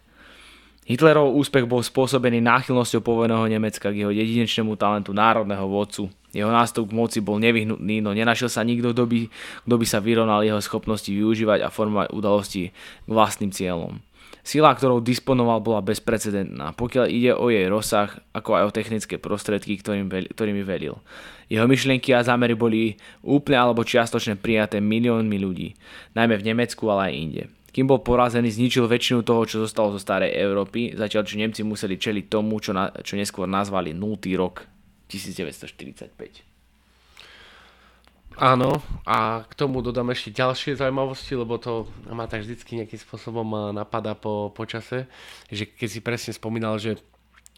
Hitlerov 0.88 1.36
úspech 1.36 1.68
bol 1.68 1.84
spôsobený 1.84 2.40
náchylnosťou 2.40 3.04
povojeného 3.04 3.44
Nemecka 3.52 3.92
k 3.92 4.08
jeho 4.08 4.12
jedinečnému 4.16 4.80
talentu 4.80 5.12
národného 5.12 5.68
vodcu. 5.68 6.08
Jeho 6.32 6.48
nástup 6.48 6.88
k 6.88 6.96
moci 6.96 7.20
bol 7.20 7.44
nevyhnutný, 7.44 8.00
no 8.00 8.16
nenašiel 8.16 8.48
sa 8.48 8.64
nikto, 8.64 8.96
kto 8.96 9.04
by, 9.04 9.20
kto 9.68 9.76
by 9.76 9.84
sa 9.84 10.00
vyrovnal 10.00 10.48
jeho 10.48 10.64
schopnosti 10.64 11.12
využívať 11.12 11.60
a 11.60 11.68
formovať 11.68 12.16
udalosti 12.16 12.72
k 12.72 13.10
vlastným 13.12 13.52
cieľom. 13.52 14.00
Sila, 14.48 14.72
ktorou 14.72 15.04
disponoval, 15.04 15.60
bola 15.60 15.84
bezprecedentná, 15.84 16.72
pokiaľ 16.72 17.06
ide 17.12 17.36
o 17.36 17.52
jej 17.52 17.68
rozsah, 17.68 18.16
ako 18.32 18.56
aj 18.56 18.64
o 18.64 18.72
technické 18.72 19.20
prostriedky, 19.20 19.76
ktorým, 19.76 20.08
ktorými 20.08 20.64
velil. 20.64 21.04
Jeho 21.52 21.68
myšlienky 21.68 22.16
a 22.16 22.24
zámery 22.24 22.56
boli 22.56 22.96
úplne 23.28 23.60
alebo 23.60 23.84
čiastočne 23.84 24.40
prijaté 24.40 24.80
miliónmi 24.80 25.36
ľudí, 25.36 25.76
najmä 26.16 26.40
v 26.40 26.48
Nemecku, 26.48 26.88
ale 26.88 27.12
aj 27.12 27.20
inde. 27.20 27.44
Kým 27.76 27.92
bol 27.92 28.00
porazený, 28.00 28.48
zničil 28.48 28.88
väčšinu 28.88 29.28
toho, 29.28 29.44
čo 29.44 29.60
zostalo 29.60 29.92
zo 29.92 30.00
starej 30.00 30.32
Európy, 30.32 30.96
zatiaľ 30.96 31.28
čo 31.28 31.36
Nemci 31.36 31.68
museli 31.68 32.00
čeliť 32.00 32.32
tomu, 32.32 32.64
čo, 32.64 32.72
na, 32.72 32.88
čo 33.04 33.20
neskôr 33.20 33.52
nazvali 33.52 33.92
0. 33.92 34.16
rok 34.40 34.64
1945. 35.12 36.47
Áno, 38.38 38.86
a 39.02 39.50
k 39.50 39.54
tomu 39.58 39.82
dodám 39.82 40.14
ešte 40.14 40.30
ďalšie 40.30 40.78
zaujímavosti, 40.78 41.34
lebo 41.34 41.58
to 41.58 41.90
ma 42.06 42.30
tak 42.30 42.46
vždycky 42.46 42.78
nejakým 42.78 43.02
spôsobom 43.02 43.50
eh, 43.50 43.62
napadá 43.74 44.14
po, 44.14 44.54
po 44.54 44.62
čase, 44.70 45.10
že 45.50 45.66
keď 45.66 45.90
si 45.90 46.00
presne 46.06 46.32
spomínal, 46.38 46.78
že 46.78 47.02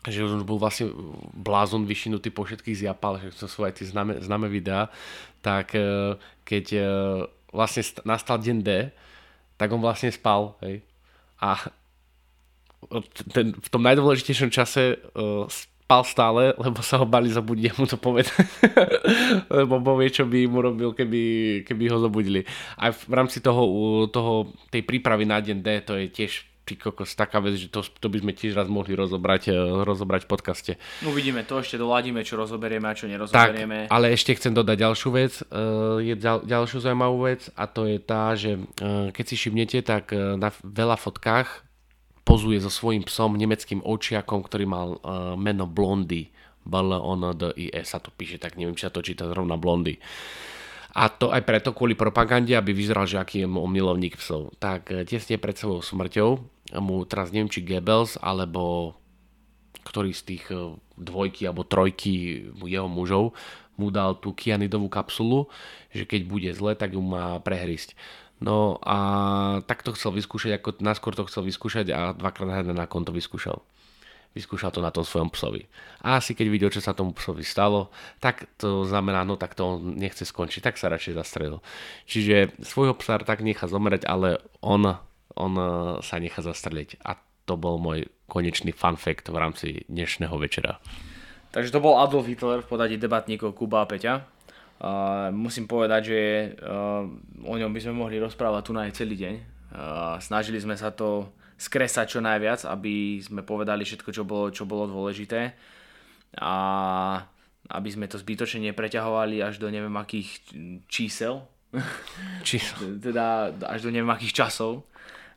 že 0.08 0.24
už 0.24 0.48
bol 0.48 0.56
vlastne 0.56 0.96
blázon 1.36 1.84
vyšinutý 1.84 2.32
po 2.32 2.48
všetkých 2.48 2.88
zjapal, 2.88 3.20
že 3.20 3.36
to 3.36 3.52
sú 3.52 3.68
aj 3.68 3.84
tie 3.84 3.92
známe, 3.92 4.24
známe 4.24 4.48
videá, 4.48 4.88
tak 5.44 5.76
eh, 5.76 6.16
keď 6.48 6.66
eh, 6.72 6.84
vlastne 7.52 7.84
nastal 8.08 8.40
deň 8.40 8.58
D, 8.64 8.70
tak 9.60 9.68
on 9.76 9.84
vlastne 9.84 10.08
spal, 10.08 10.56
hej. 10.64 10.80
A 11.44 11.68
ten, 13.36 13.52
v 13.52 13.68
tom 13.68 13.84
najdôležitejšom 13.84 14.56
čase 14.56 15.04
spal 15.90 16.06
stále, 16.06 16.44
lebo 16.62 16.86
sa 16.86 17.02
ho 17.02 17.06
bali 17.10 17.34
zobudiť 17.34 17.82
mu 17.82 17.90
to 17.90 17.98
povedať. 17.98 18.30
lebo 19.58 19.82
povie, 19.82 20.14
čo 20.14 20.30
by 20.30 20.46
mu 20.46 20.62
robil, 20.62 20.94
keby, 20.94 21.22
keby 21.66 21.90
ho 21.90 21.98
zobudili. 21.98 22.46
A 22.78 22.94
v 22.94 23.10
rámci 23.10 23.42
toho, 23.42 23.66
toho, 24.14 24.54
tej 24.70 24.86
prípravy 24.86 25.26
na 25.26 25.42
deň 25.42 25.58
D, 25.66 25.68
to 25.82 25.98
je 25.98 26.06
tiež 26.14 26.46
ty 26.70 26.78
kokos, 26.78 27.18
taká 27.18 27.42
vec, 27.42 27.58
že 27.58 27.74
to, 27.74 27.82
to 27.82 28.14
by 28.14 28.22
sme 28.22 28.38
tiež 28.38 28.54
raz 28.54 28.70
mohli 28.70 28.94
rozobrať, 28.94 29.50
eh, 29.50 29.58
rozobrať 29.82 30.30
v 30.30 30.30
podcaste. 30.30 30.72
Uvidíme 31.02 31.42
to, 31.42 31.58
ešte 31.58 31.82
doladíme, 31.82 32.22
čo 32.22 32.38
rozoberieme 32.38 32.86
a 32.86 32.94
čo 32.94 33.10
nerozoberieme. 33.10 33.90
Tak, 33.90 33.94
ale 33.98 34.14
ešte 34.14 34.38
chcem 34.38 34.54
dodať 34.54 34.78
ďalšiu 34.78 35.10
vec, 35.10 35.42
uh, 35.50 35.98
je 35.98 36.14
ďal, 36.14 36.46
ďalšiu 36.46 36.86
zaujímavú 36.86 37.26
vec 37.26 37.50
a 37.58 37.66
to 37.66 37.90
je 37.90 37.98
tá, 37.98 38.38
že 38.38 38.62
uh, 38.62 39.10
keď 39.10 39.26
si 39.26 39.34
všimnete, 39.42 39.82
tak 39.82 40.14
na 40.14 40.54
veľa 40.62 41.02
fotkách 41.02 41.69
pozuje 42.30 42.62
so 42.62 42.70
svojím 42.70 43.02
psom, 43.10 43.34
nemeckým 43.34 43.82
očiakom, 43.82 44.46
ktorý 44.46 44.70
mal 44.70 45.02
uh, 45.02 45.34
meno 45.34 45.66
Blondy. 45.66 46.30
b 46.62 46.74
l 46.78 46.94
o 46.94 47.14
n 47.18 47.34
d 47.34 47.50
i 47.58 47.74
e 47.74 47.82
sa 47.82 47.98
to 47.98 48.14
píše, 48.14 48.38
tak 48.38 48.54
neviem, 48.54 48.78
či 48.78 48.86
sa 48.86 48.94
to 48.94 49.02
číta 49.02 49.26
zrovna 49.26 49.58
Blondy. 49.58 49.98
A 50.94 51.10
to 51.10 51.34
aj 51.34 51.42
preto 51.42 51.74
kvôli 51.74 51.98
propagande, 51.98 52.54
aby 52.54 52.70
vyzeral, 52.70 53.10
že 53.10 53.18
aký 53.18 53.46
je 53.46 53.48
milovník 53.50 54.22
psov. 54.22 54.54
Tak 54.62 54.94
uh, 54.94 55.02
tesne 55.10 55.42
pred 55.42 55.58
svojou 55.58 55.82
smrťou 55.82 56.30
mu 56.78 57.02
teraz 57.10 57.34
neviem, 57.34 57.50
či 57.50 57.66
Goebbels, 57.66 58.22
alebo 58.22 58.94
ktorý 59.90 60.14
z 60.14 60.22
tých 60.30 60.46
uh, 60.54 60.78
dvojky 61.02 61.50
alebo 61.50 61.66
trojky 61.66 62.46
jeho 62.54 62.86
mužov 62.86 63.34
mu 63.80 63.90
dal 63.96 64.20
tú 64.20 64.36
kianidovú 64.36 64.92
kapsulu, 64.92 65.48
že 65.96 66.04
keď 66.04 66.22
bude 66.28 66.52
zle, 66.52 66.76
tak 66.76 66.94
ju 66.94 67.02
má 67.02 67.40
prehrísť. 67.40 67.96
No 68.40 68.80
a 68.80 68.98
tak 69.68 69.84
to 69.84 69.92
chcel 69.92 70.16
vyskúšať, 70.16 70.60
ako 70.60 70.80
naskôr 70.80 71.12
to 71.12 71.28
chcel 71.28 71.44
vyskúšať 71.44 71.92
a 71.92 72.16
dvakrát 72.16 72.64
na 72.64 72.88
konto 72.88 73.12
vyskúšal. 73.12 73.60
Vyskúšal 74.32 74.72
to 74.72 74.80
na 74.80 74.94
tom 74.94 75.04
svojom 75.04 75.28
psovi. 75.34 75.68
A 76.06 76.22
asi 76.22 76.38
keď 76.38 76.48
videl, 76.48 76.70
čo 76.72 76.80
sa 76.80 76.96
tomu 76.96 77.12
psovi 77.18 77.44
stalo, 77.44 77.92
tak 78.24 78.48
to 78.56 78.88
znamená, 78.88 79.28
no 79.28 79.36
tak 79.36 79.58
to 79.60 79.76
on 79.76 80.00
nechce 80.00 80.24
skončiť, 80.24 80.64
tak 80.64 80.80
sa 80.80 80.88
radšej 80.88 81.18
zastrelil. 81.20 81.60
Čiže 82.08 82.56
svojho 82.64 82.96
psa 82.96 83.20
tak 83.20 83.44
nechá 83.44 83.68
zomrieť, 83.68 84.08
ale 84.08 84.40
on, 84.64 84.96
on 85.36 85.54
e, 85.58 85.68
sa 86.06 86.22
nechá 86.22 86.40
zastreliť. 86.40 87.02
A 87.04 87.20
to 87.44 87.58
bol 87.58 87.82
môj 87.82 88.08
konečný 88.30 88.72
fun 88.72 88.96
fact 88.96 89.28
v 89.28 89.36
rámci 89.42 89.68
dnešného 89.90 90.38
večera. 90.38 90.78
Takže 91.50 91.74
to 91.74 91.82
bol 91.82 91.98
Adolf 91.98 92.30
Hitler 92.30 92.62
v 92.62 92.70
podaní 92.70 93.02
debatníkov 93.02 93.58
Kuba 93.58 93.84
a 93.84 93.90
Peťa. 93.90 94.39
Uh, 94.80 95.28
musím 95.36 95.68
povedať, 95.68 96.02
že 96.08 96.22
uh, 96.64 97.04
o 97.44 97.56
ňom 97.60 97.68
by 97.68 97.80
sme 97.84 98.00
mohli 98.00 98.16
rozprávať 98.16 98.62
tu 98.64 98.72
aj 98.72 98.96
celý 98.96 99.16
deň. 99.20 99.36
Uh, 99.36 100.16
snažili 100.24 100.56
sme 100.56 100.80
sa 100.80 100.96
to 100.96 101.36
skresať 101.60 102.16
čo 102.16 102.20
najviac, 102.24 102.64
aby 102.64 103.20
sme 103.20 103.44
povedali 103.44 103.84
všetko, 103.84 104.10
čo 104.16 104.24
bolo, 104.24 104.48
čo 104.56 104.64
bolo 104.64 104.88
dôležité. 104.88 105.52
A 106.40 106.54
aby 107.70 107.90
sme 107.92 108.08
to 108.08 108.16
zbytočne 108.16 108.72
nepreťahovali 108.72 109.44
až 109.44 109.60
do 109.60 109.68
neviem 109.68 109.94
akých 110.00 110.48
čísel. 110.88 111.44
Čísel. 112.48 112.80
teda 113.06 113.52
až 113.68 113.84
do 113.84 113.92
neviem 113.92 114.10
akých 114.10 114.48
časov. 114.48 114.88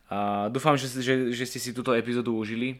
A 0.07 0.47
dúfam, 0.55 0.79
že, 0.79 0.87
že, 1.03 1.35
že 1.35 1.45
ste 1.51 1.59
si 1.59 1.75
túto 1.75 1.91
epizódu 1.91 2.31
užili 2.37 2.79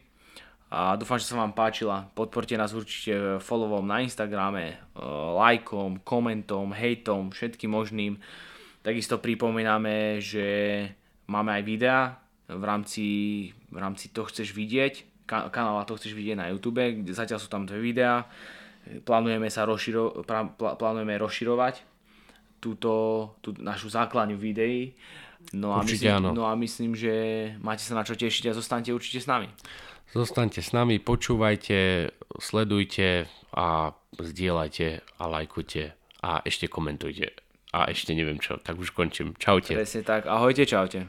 a 0.73 0.97
dúfam, 0.97 1.21
že 1.21 1.29
sa 1.29 1.37
vám 1.37 1.53
páčila. 1.53 2.09
Podporte 2.17 2.57
nás 2.57 2.73
určite 2.73 3.37
followom 3.37 3.85
na 3.85 4.01
Instagrame, 4.01 4.73
e, 4.73 4.75
lajkom, 5.37 6.01
komentom, 6.01 6.73
hejtom, 6.73 7.29
všetkým 7.29 7.69
možným. 7.69 8.17
Takisto 8.81 9.21
pripomíname, 9.21 10.17
že 10.17 10.47
máme 11.29 11.61
aj 11.61 11.63
videá 11.63 12.01
v 12.49 12.63
rámci, 12.65 13.05
v 13.69 13.77
rámci 13.77 14.09
To 14.17 14.25
chceš 14.25 14.49
vidieť, 14.57 15.29
kanála 15.29 15.85
To 15.85 15.93
chceš 15.93 16.17
vidieť 16.17 16.41
na 16.41 16.49
YouTube, 16.49 16.81
kde 16.81 17.13
zatiaľ 17.13 17.37
sú 17.37 17.53
tam 17.53 17.69
dve 17.69 17.77
videá. 17.77 18.25
Plánujeme, 19.05 19.53
sa 19.53 19.69
rozširo, 19.69 20.25
plánujeme 20.57 21.15
rozširovať 21.21 21.85
túto, 22.57 22.91
tú 23.45 23.53
našu 23.61 23.93
základňu 23.93 24.35
videí 24.41 24.97
No 25.51 25.75
a, 25.75 25.83
Určite 25.83 26.07
myslím, 26.07 26.23
áno. 26.23 26.29
no 26.31 26.43
a 26.47 26.55
myslím, 26.55 26.95
že 26.95 27.13
máte 27.59 27.83
sa 27.83 27.99
na 27.99 28.07
čo 28.07 28.15
tešiť 28.15 28.47
a 28.47 28.55
zostaňte 28.55 28.95
určite 28.95 29.19
s 29.19 29.27
nami. 29.27 29.51
Zostaňte 30.13 30.61
s 30.61 30.77
nami, 30.77 31.01
počúvajte, 31.01 32.13
sledujte 32.37 33.25
a 33.49 33.97
zdieľajte 34.13 35.01
a 35.17 35.23
lajkujte 35.25 35.83
a 36.21 36.45
ešte 36.45 36.69
komentujte. 36.69 37.33
A 37.73 37.89
ešte 37.89 38.13
neviem 38.13 38.37
čo, 38.37 38.61
tak 38.61 38.77
už 38.77 38.93
končím. 38.93 39.33
Čaute. 39.41 39.73
Presne 39.73 40.05
tak. 40.05 40.29
Ahojte, 40.29 40.69
čaute. 40.69 41.01